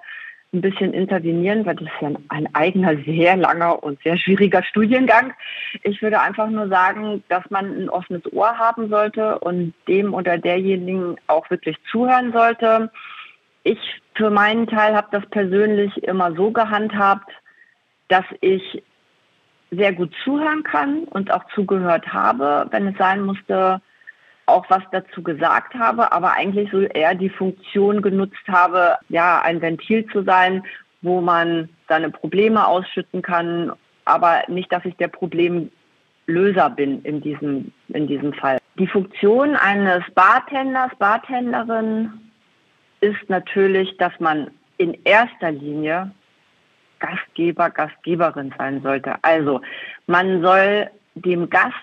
ein 0.53 0.61
bisschen 0.61 0.93
intervenieren, 0.93 1.65
weil 1.65 1.75
das 1.75 1.87
ist 1.87 2.01
ja 2.01 2.11
ein 2.29 2.55
eigener, 2.55 2.95
sehr 3.03 3.35
langer 3.35 3.83
und 3.83 4.01
sehr 4.03 4.17
schwieriger 4.17 4.63
Studiengang. 4.63 5.33
Ich 5.81 6.01
würde 6.01 6.21
einfach 6.21 6.49
nur 6.49 6.67
sagen, 6.67 7.23
dass 7.29 7.49
man 7.49 7.65
ein 7.65 7.89
offenes 7.89 8.21
Ohr 8.31 8.57
haben 8.57 8.89
sollte 8.89 9.39
und 9.39 9.73
dem 9.87 10.13
oder 10.13 10.37
derjenigen 10.37 11.17
auch 11.27 11.49
wirklich 11.49 11.77
zuhören 11.91 12.31
sollte. 12.31 12.91
Ich 13.63 13.79
für 14.15 14.29
meinen 14.29 14.67
Teil 14.67 14.95
habe 14.95 15.07
das 15.11 15.25
persönlich 15.31 16.03
immer 16.03 16.35
so 16.35 16.51
gehandhabt, 16.51 17.31
dass 18.07 18.25
ich 18.41 18.83
sehr 19.71 19.93
gut 19.93 20.13
zuhören 20.23 20.63
kann 20.63 21.05
und 21.05 21.31
auch 21.31 21.45
zugehört 21.55 22.13
habe, 22.13 22.67
wenn 22.69 22.87
es 22.87 22.97
sein 22.97 23.21
musste, 23.21 23.81
auch 24.45 24.69
was 24.69 24.83
dazu 24.91 25.23
gesagt 25.23 25.73
habe, 25.73 26.11
aber 26.11 26.33
eigentlich 26.33 26.69
so 26.71 26.81
eher 26.81 27.15
die 27.15 27.29
Funktion 27.29 28.01
genutzt 28.01 28.47
habe, 28.47 28.97
ja, 29.09 29.41
ein 29.41 29.61
Ventil 29.61 30.05
zu 30.07 30.23
sein, 30.23 30.63
wo 31.01 31.21
man 31.21 31.69
seine 31.87 32.09
Probleme 32.09 32.65
ausschütten 32.65 33.21
kann, 33.21 33.71
aber 34.05 34.43
nicht, 34.47 34.71
dass 34.71 34.85
ich 34.85 34.95
der 34.95 35.07
Problem 35.07 35.71
Löser 36.25 36.69
bin 36.69 37.01
in 37.03 37.21
diesem, 37.21 37.71
in 37.89 38.07
diesem 38.07 38.33
Fall. 38.33 38.57
Die 38.79 38.87
Funktion 38.87 39.55
eines 39.55 40.03
Bartenders, 40.15 40.91
Bartenderin 40.97 42.11
ist 43.01 43.29
natürlich, 43.29 43.95
dass 43.97 44.17
man 44.19 44.49
in 44.77 44.97
erster 45.03 45.51
Linie 45.51 46.11
Gastgeber, 46.99 47.69
Gastgeberin 47.69 48.53
sein 48.57 48.81
sollte. 48.81 49.15
Also 49.21 49.61
man 50.07 50.41
soll 50.41 50.89
dem 51.15 51.49
Gast 51.49 51.73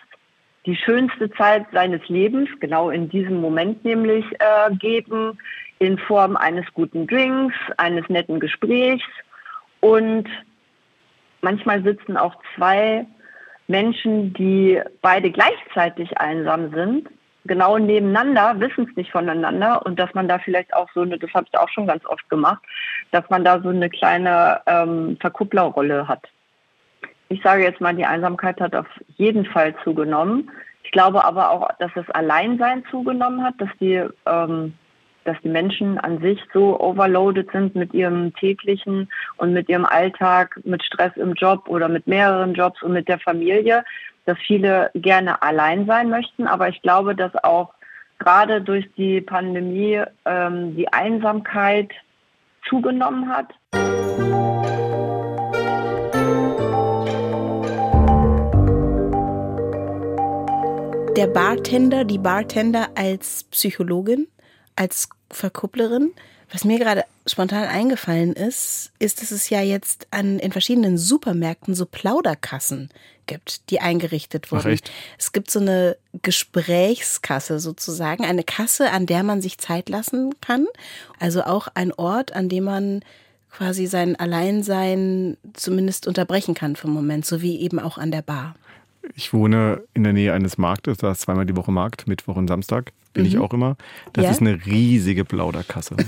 die 0.66 0.76
schönste 0.76 1.30
Zeit 1.32 1.66
seines 1.72 2.06
Lebens, 2.08 2.48
genau 2.60 2.90
in 2.90 3.08
diesem 3.08 3.40
Moment 3.40 3.84
nämlich, 3.84 4.24
äh, 4.38 4.74
geben, 4.74 5.38
in 5.78 5.98
Form 5.98 6.36
eines 6.36 6.66
guten 6.74 7.06
Drinks, 7.06 7.54
eines 7.78 8.08
netten 8.08 8.38
Gesprächs. 8.38 9.06
Und 9.80 10.28
manchmal 11.40 11.82
sitzen 11.82 12.16
auch 12.16 12.34
zwei 12.54 13.06
Menschen, 13.66 14.34
die 14.34 14.80
beide 15.00 15.30
gleichzeitig 15.30 16.18
einsam 16.18 16.70
sind, 16.74 17.08
genau 17.44 17.78
nebeneinander, 17.78 18.60
wissen 18.60 18.86
es 18.90 18.96
nicht 18.96 19.10
voneinander 19.10 19.84
und 19.86 19.98
dass 19.98 20.12
man 20.12 20.28
da 20.28 20.38
vielleicht 20.38 20.74
auch 20.74 20.88
so 20.92 21.00
eine, 21.00 21.18
das 21.18 21.32
habe 21.32 21.46
ich 21.50 21.58
auch 21.58 21.68
schon 21.70 21.86
ganz 21.86 22.04
oft 22.04 22.28
gemacht, 22.28 22.62
dass 23.12 23.28
man 23.30 23.44
da 23.44 23.60
so 23.60 23.70
eine 23.70 23.88
kleine 23.88 24.60
ähm, 24.66 25.16
Verkupplerrolle 25.20 26.06
hat. 26.06 26.28
Ich 27.32 27.40
sage 27.42 27.62
jetzt 27.62 27.80
mal, 27.80 27.94
die 27.94 28.04
Einsamkeit 28.04 28.60
hat 28.60 28.74
auf 28.74 28.88
jeden 29.16 29.46
Fall 29.46 29.72
zugenommen. 29.84 30.50
Ich 30.82 30.90
glaube 30.90 31.24
aber 31.24 31.52
auch, 31.52 31.68
dass 31.78 31.92
das 31.94 32.10
Alleinsein 32.10 32.84
zugenommen 32.90 33.44
hat, 33.44 33.54
dass 33.58 33.68
die, 33.80 34.04
ähm, 34.26 34.74
dass 35.22 35.36
die 35.44 35.48
Menschen 35.48 35.96
an 35.98 36.20
sich 36.20 36.40
so 36.52 36.80
overloaded 36.80 37.48
sind 37.52 37.76
mit 37.76 37.94
ihrem 37.94 38.34
täglichen 38.34 39.08
und 39.36 39.52
mit 39.52 39.68
ihrem 39.68 39.84
Alltag, 39.84 40.58
mit 40.64 40.82
Stress 40.82 41.16
im 41.16 41.34
Job 41.34 41.68
oder 41.68 41.88
mit 41.88 42.08
mehreren 42.08 42.52
Jobs 42.52 42.82
und 42.82 42.94
mit 42.94 43.06
der 43.06 43.20
Familie, 43.20 43.84
dass 44.26 44.36
viele 44.38 44.90
gerne 44.96 45.40
allein 45.40 45.86
sein 45.86 46.10
möchten. 46.10 46.48
Aber 46.48 46.68
ich 46.68 46.82
glaube, 46.82 47.14
dass 47.14 47.32
auch 47.44 47.72
gerade 48.18 48.60
durch 48.60 48.90
die 48.96 49.20
Pandemie 49.20 50.02
ähm, 50.24 50.74
die 50.74 50.92
Einsamkeit 50.92 51.92
zugenommen 52.68 53.28
hat. 53.28 53.54
Der 61.16 61.26
Bartender, 61.26 62.04
die 62.04 62.18
Bartender 62.18 62.88
als 62.94 63.44
Psychologin, 63.50 64.28
als 64.76 65.08
Verkupplerin, 65.30 66.12
was 66.52 66.64
mir 66.64 66.78
gerade 66.78 67.04
spontan 67.26 67.64
eingefallen 67.64 68.32
ist, 68.32 68.92
ist, 68.98 69.20
dass 69.20 69.30
es 69.30 69.50
ja 69.50 69.60
jetzt 69.60 70.06
an, 70.12 70.38
in 70.38 70.52
verschiedenen 70.52 70.98
Supermärkten 70.98 71.74
so 71.74 71.84
Plauderkassen 71.84 72.90
gibt, 73.26 73.70
die 73.70 73.80
eingerichtet 73.80 74.50
wurden. 74.52 74.78
Ach, 74.80 74.90
es 75.18 75.32
gibt 75.32 75.50
so 75.50 75.60
eine 75.60 75.96
Gesprächskasse 76.22 77.60
sozusagen, 77.60 78.24
eine 78.24 78.44
Kasse, 78.44 78.90
an 78.90 79.06
der 79.06 79.22
man 79.22 79.42
sich 79.42 79.58
Zeit 79.58 79.88
lassen 79.88 80.34
kann. 80.40 80.66
Also 81.18 81.42
auch 81.42 81.68
ein 81.74 81.92
Ort, 81.92 82.32
an 82.32 82.48
dem 82.48 82.64
man 82.64 83.04
quasi 83.50 83.86
sein 83.86 84.16
Alleinsein 84.16 85.36
zumindest 85.54 86.06
unterbrechen 86.06 86.54
kann 86.54 86.76
für 86.76 86.86
einen 86.86 86.94
Moment, 86.94 87.26
so 87.26 87.42
wie 87.42 87.60
eben 87.60 87.78
auch 87.80 87.98
an 87.98 88.10
der 88.10 88.22
Bar. 88.22 88.54
Ich 89.14 89.32
wohne 89.32 89.82
in 89.94 90.04
der 90.04 90.12
Nähe 90.12 90.32
eines 90.32 90.58
Marktes, 90.58 90.98
da 90.98 91.12
ist 91.12 91.22
zweimal 91.22 91.46
die 91.46 91.56
Woche 91.56 91.72
Markt, 91.72 92.06
Mittwoch 92.06 92.36
und 92.36 92.48
Samstag, 92.48 92.92
bin 93.12 93.24
mhm. 93.24 93.28
ich 93.28 93.38
auch 93.38 93.52
immer. 93.52 93.76
Das 94.12 94.24
ja? 94.24 94.30
ist 94.30 94.40
eine 94.40 94.64
riesige 94.66 95.24
Plauderkasse. 95.24 95.96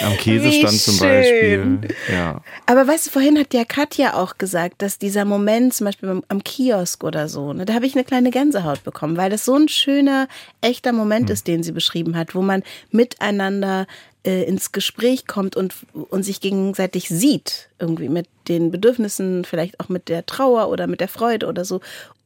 Am 0.00 0.16
Käsestand 0.16 0.80
zum 0.80 0.98
Beispiel. 0.98 1.80
Ja. 2.10 2.40
Aber 2.66 2.86
weißt 2.86 3.06
du, 3.06 3.10
vorhin 3.10 3.38
hat 3.38 3.54
ja 3.54 3.64
Katja 3.64 4.14
auch 4.14 4.38
gesagt, 4.38 4.82
dass 4.82 4.98
dieser 4.98 5.24
Moment 5.24 5.74
zum 5.74 5.84
Beispiel 5.86 6.22
am 6.26 6.44
Kiosk 6.44 7.04
oder 7.04 7.28
so, 7.28 7.52
ne, 7.52 7.64
da 7.64 7.74
habe 7.74 7.86
ich 7.86 7.94
eine 7.94 8.04
kleine 8.04 8.30
Gänsehaut 8.30 8.82
bekommen, 8.84 9.16
weil 9.16 9.30
das 9.30 9.44
so 9.44 9.54
ein 9.54 9.68
schöner, 9.68 10.28
echter 10.60 10.92
Moment 10.92 11.28
hm. 11.28 11.34
ist, 11.34 11.46
den 11.46 11.62
sie 11.62 11.72
beschrieben 11.72 12.16
hat, 12.16 12.34
wo 12.34 12.42
man 12.42 12.62
miteinander 12.90 13.86
äh, 14.24 14.44
ins 14.44 14.72
Gespräch 14.72 15.26
kommt 15.26 15.56
und, 15.56 15.74
und 15.92 16.22
sich 16.22 16.40
gegenseitig 16.40 17.08
sieht, 17.08 17.70
irgendwie 17.78 18.08
mit 18.08 18.28
den 18.48 18.70
Bedürfnissen, 18.70 19.44
vielleicht 19.44 19.80
auch 19.80 19.88
mit 19.88 20.08
der 20.08 20.26
Trauer 20.26 20.68
oder 20.68 20.86
mit 20.86 21.00
der 21.00 21.08
Freude 21.08 21.46
oder 21.46 21.64
so. 21.64 21.80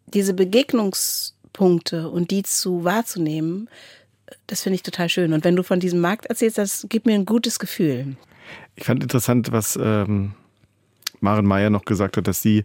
Diese 0.07 0.35
Begegnungspunkte 0.35 2.09
und 2.09 2.31
die 2.31 2.43
zu 2.43 2.85
wahrzunehmen, 2.85 3.69
das 4.47 4.63
finde 4.63 4.77
ich 4.77 4.83
total 4.83 5.09
schön. 5.09 5.33
Und 5.33 5.45
wenn 5.45 5.57
du 5.57 5.63
von 5.63 5.81
diesem 5.81 6.01
Markt 6.01 6.27
erzählst, 6.27 6.59
das 6.59 6.87
gibt 6.89 7.07
mir 7.07 7.15
ein 7.15 7.27
gutes 7.27 7.59
Gefühl. 7.59 8.17
Ich 8.75 8.85
fand 8.85 9.03
interessant, 9.03 9.53
was 9.53 9.79
ähm, 9.81 10.35
Maren 11.21 11.47
Meyer 11.47 11.71
noch 11.71 11.85
gesagt 11.85 12.17
hat, 12.17 12.27
dass 12.27 12.43
sie 12.43 12.65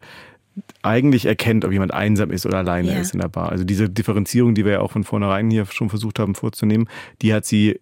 eigentlich 0.82 1.26
erkennt, 1.26 1.64
ob 1.64 1.72
jemand 1.72 1.94
einsam 1.94 2.32
ist 2.32 2.46
oder 2.46 2.58
alleine 2.58 2.92
ja. 2.92 3.00
ist 3.00 3.14
in 3.14 3.22
der 3.22 3.30
Bar. 3.30 3.50
Also 3.50 3.64
diese 3.64 3.90
Differenzierung, 3.90 4.54
die 4.54 4.66
wir 4.66 4.74
ja 4.74 4.80
auch 4.82 4.92
von 4.92 5.04
vornherein 5.04 5.50
hier 5.50 5.66
schon 5.66 5.90
versucht 5.90 6.20
haben 6.20 6.36
vorzunehmen, 6.36 6.90
die 7.22 7.34
hat 7.34 7.46
sie 7.46 7.80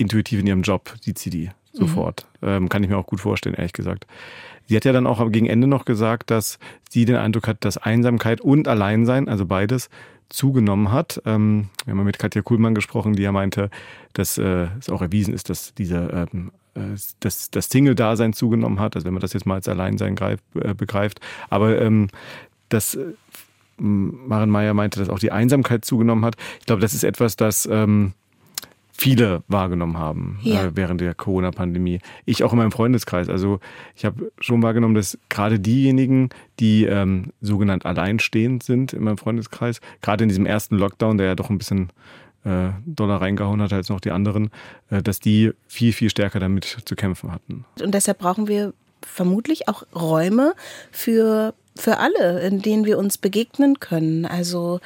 intuitiv 0.00 0.40
in 0.40 0.46
ihrem 0.46 0.62
Job, 0.62 0.94
die 1.04 1.50
sofort. 1.72 2.26
Mhm. 2.40 2.48
Ähm, 2.48 2.68
kann 2.68 2.82
ich 2.82 2.90
mir 2.90 2.96
auch 2.96 3.06
gut 3.06 3.20
vorstellen, 3.20 3.54
ehrlich 3.54 3.72
gesagt. 3.72 4.06
Sie 4.66 4.76
hat 4.76 4.84
ja 4.84 4.92
dann 4.92 5.06
auch 5.06 5.30
gegen 5.30 5.46
Ende 5.46 5.66
noch 5.66 5.84
gesagt, 5.84 6.30
dass 6.30 6.58
sie 6.88 7.04
den 7.04 7.16
Eindruck 7.16 7.48
hat, 7.48 7.64
dass 7.64 7.76
Einsamkeit 7.76 8.40
und 8.40 8.68
Alleinsein, 8.68 9.28
also 9.28 9.46
beides, 9.46 9.90
zugenommen 10.28 10.92
hat. 10.92 11.20
Ähm, 11.26 11.70
wir 11.84 11.90
haben 11.90 11.98
mal 11.98 12.04
mit 12.04 12.18
Katja 12.18 12.42
Kuhlmann 12.42 12.74
gesprochen, 12.74 13.14
die 13.14 13.22
ja 13.22 13.32
meinte, 13.32 13.68
dass 14.12 14.38
äh, 14.38 14.68
es 14.78 14.88
auch 14.88 15.02
erwiesen 15.02 15.34
ist, 15.34 15.50
dass 15.50 15.74
diese 15.74 16.28
ähm, 16.32 16.52
äh, 16.74 16.96
dass 17.18 17.50
das 17.50 17.68
Single-Dasein 17.68 18.32
zugenommen 18.32 18.78
hat, 18.78 18.94
also 18.94 19.06
wenn 19.06 19.14
man 19.14 19.20
das 19.20 19.32
jetzt 19.32 19.44
mal 19.44 19.54
als 19.54 19.68
Alleinsein 19.68 20.14
greift, 20.14 20.44
äh, 20.54 20.72
begreift. 20.72 21.20
Aber 21.48 21.80
ähm, 21.80 22.08
dass 22.68 22.94
äh, 22.94 23.12
Maren 23.76 24.50
Meyer 24.50 24.74
meinte, 24.74 25.00
dass 25.00 25.08
auch 25.08 25.18
die 25.18 25.32
Einsamkeit 25.32 25.84
zugenommen 25.84 26.24
hat. 26.24 26.36
Ich 26.60 26.66
glaube, 26.66 26.82
das 26.82 26.94
ist 26.94 27.02
etwas, 27.02 27.34
das 27.36 27.66
ähm, 27.70 28.12
viele 29.00 29.42
wahrgenommen 29.48 29.96
haben 29.96 30.38
ja. 30.42 30.64
äh, 30.64 30.70
während 30.74 31.00
der 31.00 31.14
Corona-Pandemie. 31.14 32.00
Ich 32.26 32.44
auch 32.44 32.52
in 32.52 32.58
meinem 32.58 32.70
Freundeskreis. 32.70 33.30
Also 33.30 33.58
ich 33.96 34.04
habe 34.04 34.30
schon 34.40 34.62
wahrgenommen, 34.62 34.94
dass 34.94 35.18
gerade 35.30 35.58
diejenigen, 35.58 36.28
die 36.58 36.84
ähm, 36.84 37.32
sogenannt 37.40 37.86
alleinstehend 37.86 38.62
sind 38.62 38.92
in 38.92 39.02
meinem 39.02 39.16
Freundeskreis, 39.16 39.80
gerade 40.02 40.24
in 40.24 40.28
diesem 40.28 40.44
ersten 40.44 40.76
Lockdown, 40.76 41.16
der 41.16 41.28
ja 41.28 41.34
doch 41.34 41.48
ein 41.48 41.56
bisschen 41.56 41.88
äh, 42.44 42.70
doller 42.84 43.22
reingehauen 43.22 43.62
hat 43.62 43.72
als 43.72 43.88
noch 43.88 44.00
die 44.00 44.10
anderen, 44.10 44.50
äh, 44.90 45.02
dass 45.02 45.18
die 45.18 45.52
viel, 45.66 45.94
viel 45.94 46.10
stärker 46.10 46.38
damit 46.38 46.78
zu 46.84 46.94
kämpfen 46.94 47.32
hatten. 47.32 47.64
Und 47.82 47.94
deshalb 47.94 48.18
brauchen 48.18 48.48
wir 48.48 48.74
vermutlich 49.02 49.66
auch 49.66 49.82
Räume 49.94 50.52
für 50.90 51.54
für 51.76 51.98
alle, 51.98 52.40
in 52.40 52.60
denen 52.60 52.84
wir 52.84 52.98
uns 52.98 53.16
begegnen 53.16 53.80
können. 53.80 54.26
Also 54.26 54.80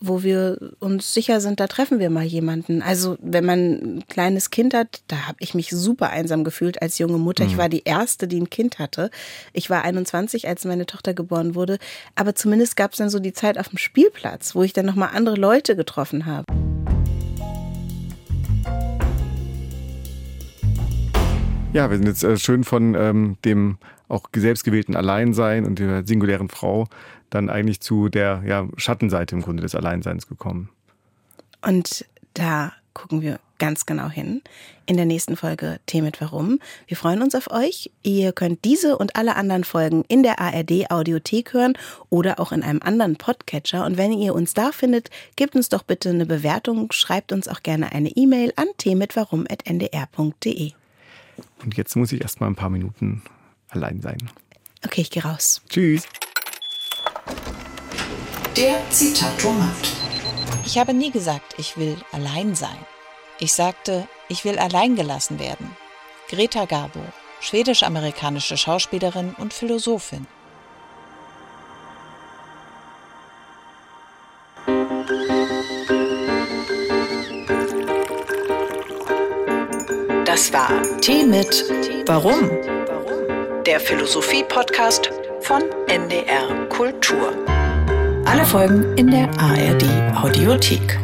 wo 0.00 0.22
wir 0.22 0.58
uns 0.78 1.12
sicher 1.12 1.40
sind, 1.40 1.60
da 1.60 1.66
treffen 1.66 1.98
wir 1.98 2.08
mal 2.08 2.24
jemanden. 2.24 2.80
Also 2.80 3.18
wenn 3.20 3.44
man 3.44 3.58
ein 3.58 4.04
kleines 4.08 4.50
Kind 4.50 4.72
hat, 4.72 5.02
da 5.08 5.28
habe 5.28 5.36
ich 5.40 5.54
mich 5.54 5.70
super 5.70 6.08
einsam 6.10 6.42
gefühlt 6.42 6.80
als 6.80 6.98
junge 6.98 7.18
Mutter. 7.18 7.44
Mhm. 7.44 7.50
Ich 7.50 7.58
war 7.58 7.68
die 7.68 7.84
erste, 7.84 8.26
die 8.26 8.40
ein 8.40 8.48
Kind 8.48 8.78
hatte. 8.78 9.10
Ich 9.52 9.68
war 9.68 9.84
21, 9.84 10.48
als 10.48 10.64
meine 10.64 10.86
Tochter 10.86 11.12
geboren 11.12 11.54
wurde. 11.54 11.78
Aber 12.14 12.34
zumindest 12.34 12.76
gab 12.76 12.92
es 12.92 12.98
dann 12.98 13.10
so 13.10 13.18
die 13.18 13.34
Zeit 13.34 13.58
auf 13.58 13.68
dem 13.68 13.78
Spielplatz, 13.78 14.54
wo 14.54 14.62
ich 14.62 14.72
dann 14.72 14.86
nochmal 14.86 15.10
andere 15.14 15.36
Leute 15.36 15.76
getroffen 15.76 16.24
habe. 16.24 16.46
Ja, 21.72 21.88
wir 21.88 21.98
sind 21.98 22.06
jetzt 22.06 22.24
äh, 22.24 22.36
schön 22.36 22.64
von 22.64 22.94
ähm, 22.94 23.36
dem 23.44 23.78
auch 24.08 24.24
selbstgewählten 24.34 24.96
Alleinsein 24.96 25.64
und 25.64 25.78
der 25.78 26.04
singulären 26.04 26.48
Frau 26.48 26.88
dann 27.30 27.48
eigentlich 27.48 27.80
zu 27.80 28.08
der 28.08 28.42
ja, 28.46 28.68
Schattenseite 28.76 29.34
im 29.34 29.42
Grunde 29.42 29.62
des 29.62 29.74
Alleinseins 29.74 30.26
gekommen. 30.26 30.70
Und 31.62 32.04
da 32.34 32.72
gucken 32.94 33.22
wir 33.22 33.40
ganz 33.58 33.86
genau 33.86 34.08
hin 34.08 34.42
in 34.86 34.96
der 34.96 35.06
nächsten 35.06 35.36
Folge 35.36 35.78
Tee 35.86 36.02
mit 36.02 36.20
Warum. 36.20 36.58
Wir 36.88 36.96
freuen 36.96 37.22
uns 37.22 37.36
auf 37.36 37.50
euch. 37.50 37.92
Ihr 38.02 38.32
könnt 38.32 38.64
diese 38.64 38.98
und 38.98 39.14
alle 39.14 39.36
anderen 39.36 39.62
Folgen 39.62 40.04
in 40.08 40.24
der 40.24 40.40
ARD 40.40 40.90
Audiothek 40.90 41.52
hören 41.52 41.74
oder 42.08 42.40
auch 42.40 42.50
in 42.50 42.64
einem 42.64 42.80
anderen 42.82 43.16
Podcatcher. 43.16 43.84
Und 43.84 43.96
wenn 43.96 44.12
ihr 44.12 44.34
uns 44.34 44.54
da 44.54 44.72
findet, 44.72 45.10
gebt 45.36 45.54
uns 45.54 45.68
doch 45.68 45.84
bitte 45.84 46.08
eine 46.08 46.26
Bewertung, 46.26 46.90
schreibt 46.90 47.30
uns 47.32 47.46
auch 47.46 47.62
gerne 47.62 47.92
eine 47.92 48.08
E-Mail 48.08 48.52
an 48.56 48.66
teemitwarum.ndr.de. 48.78 50.72
Und 51.62 51.76
jetzt 51.76 51.94
muss 51.96 52.10
ich 52.12 52.20
erst 52.22 52.40
mal 52.40 52.48
ein 52.48 52.56
paar 52.56 52.70
Minuten 52.70 53.22
allein 53.68 54.00
sein. 54.00 54.18
Okay, 54.84 55.02
ich 55.02 55.10
gehe 55.10 55.22
raus. 55.22 55.62
Tschüss. 55.68 56.08
Der 58.56 58.78
Zitatomat. 58.90 59.70
Ich 60.64 60.78
habe 60.78 60.92
nie 60.92 61.10
gesagt, 61.10 61.54
ich 61.56 61.76
will 61.76 61.96
allein 62.12 62.54
sein. 62.54 62.78
Ich 63.38 63.52
sagte, 63.52 64.06
ich 64.28 64.44
will 64.44 64.58
allein 64.58 64.96
gelassen 64.96 65.38
werden. 65.38 65.76
Greta 66.28 66.66
Garbo, 66.66 67.00
schwedisch-amerikanische 67.40 68.56
Schauspielerin 68.56 69.34
und 69.38 69.52
Philosophin. 69.54 70.26
Das 80.24 80.52
war 80.52 80.82
Tee 81.00 81.24
mit 81.24 81.64
Warum? 82.06 82.48
Der 83.66 83.80
Philosophie-Podcast 83.80 85.10
von 85.40 85.62
NDR 85.88 86.66
Kultur. 86.68 87.34
Alle 88.30 88.44
Folgen 88.44 88.96
in 88.96 89.10
der 89.10 89.28
ARD 89.40 89.82
Audiothek. 90.14 91.00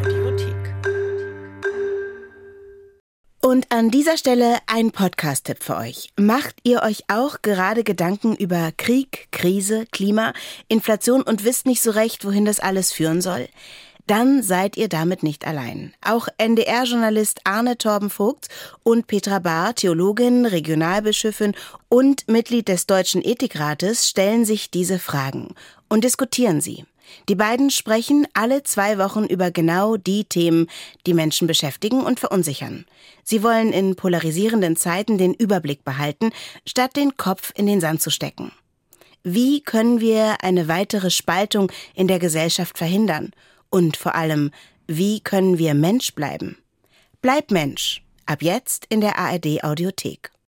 Und 3.42 3.66
an 3.72 3.90
dieser 3.90 4.16
Stelle 4.16 4.58
ein 4.68 4.92
Podcast-Tipp 4.92 5.60
für 5.60 5.76
euch. 5.76 6.10
Macht 6.16 6.54
ihr 6.62 6.84
euch 6.84 7.02
auch 7.08 7.42
gerade 7.42 7.82
Gedanken 7.82 8.36
über 8.36 8.70
Krieg, 8.76 9.26
Krise, 9.32 9.86
Klima, 9.90 10.34
Inflation 10.68 11.22
und 11.22 11.42
wisst 11.42 11.66
nicht 11.66 11.82
so 11.82 11.90
recht, 11.90 12.24
wohin 12.24 12.44
das 12.44 12.60
alles 12.60 12.92
führen 12.92 13.20
soll? 13.20 13.48
Dann 14.06 14.44
seid 14.44 14.76
ihr 14.76 14.88
damit 14.88 15.24
nicht 15.24 15.48
allein. 15.48 15.94
Auch 16.02 16.28
NDR-Journalist 16.38 17.40
Arne 17.42 17.76
Torben 17.76 18.08
Vogt 18.08 18.46
und 18.84 19.08
Petra 19.08 19.40
Bahr, 19.40 19.74
Theologin, 19.74 20.46
Regionalbischöfin 20.46 21.56
und 21.88 22.28
Mitglied 22.28 22.68
des 22.68 22.86
Deutschen 22.86 23.20
Ethikrates, 23.20 24.08
stellen 24.08 24.44
sich 24.44 24.70
diese 24.70 25.00
Fragen 25.00 25.56
und 25.88 26.04
diskutieren 26.04 26.60
sie. 26.60 26.84
Die 27.28 27.34
beiden 27.34 27.70
sprechen 27.70 28.26
alle 28.34 28.62
zwei 28.62 28.98
Wochen 28.98 29.24
über 29.24 29.50
genau 29.50 29.96
die 29.96 30.24
Themen, 30.24 30.68
die 31.06 31.14
Menschen 31.14 31.46
beschäftigen 31.46 32.02
und 32.02 32.20
verunsichern. 32.20 32.86
Sie 33.24 33.42
wollen 33.42 33.72
in 33.72 33.96
polarisierenden 33.96 34.76
Zeiten 34.76 35.18
den 35.18 35.34
Überblick 35.34 35.84
behalten, 35.84 36.30
statt 36.66 36.96
den 36.96 37.16
Kopf 37.16 37.52
in 37.56 37.66
den 37.66 37.80
Sand 37.80 38.02
zu 38.02 38.10
stecken. 38.10 38.52
Wie 39.22 39.60
können 39.60 40.00
wir 40.00 40.44
eine 40.44 40.68
weitere 40.68 41.10
Spaltung 41.10 41.72
in 41.94 42.06
der 42.06 42.20
Gesellschaft 42.20 42.78
verhindern? 42.78 43.32
Und 43.70 43.96
vor 43.96 44.14
allem, 44.14 44.52
wie 44.86 45.20
können 45.20 45.58
wir 45.58 45.74
Mensch 45.74 46.14
bleiben? 46.14 46.58
Bleib 47.22 47.50
Mensch. 47.50 48.02
Ab 48.24 48.42
jetzt 48.42 48.86
in 48.88 49.00
der 49.00 49.18
ARD 49.18 49.64
Audiothek. 49.64 50.30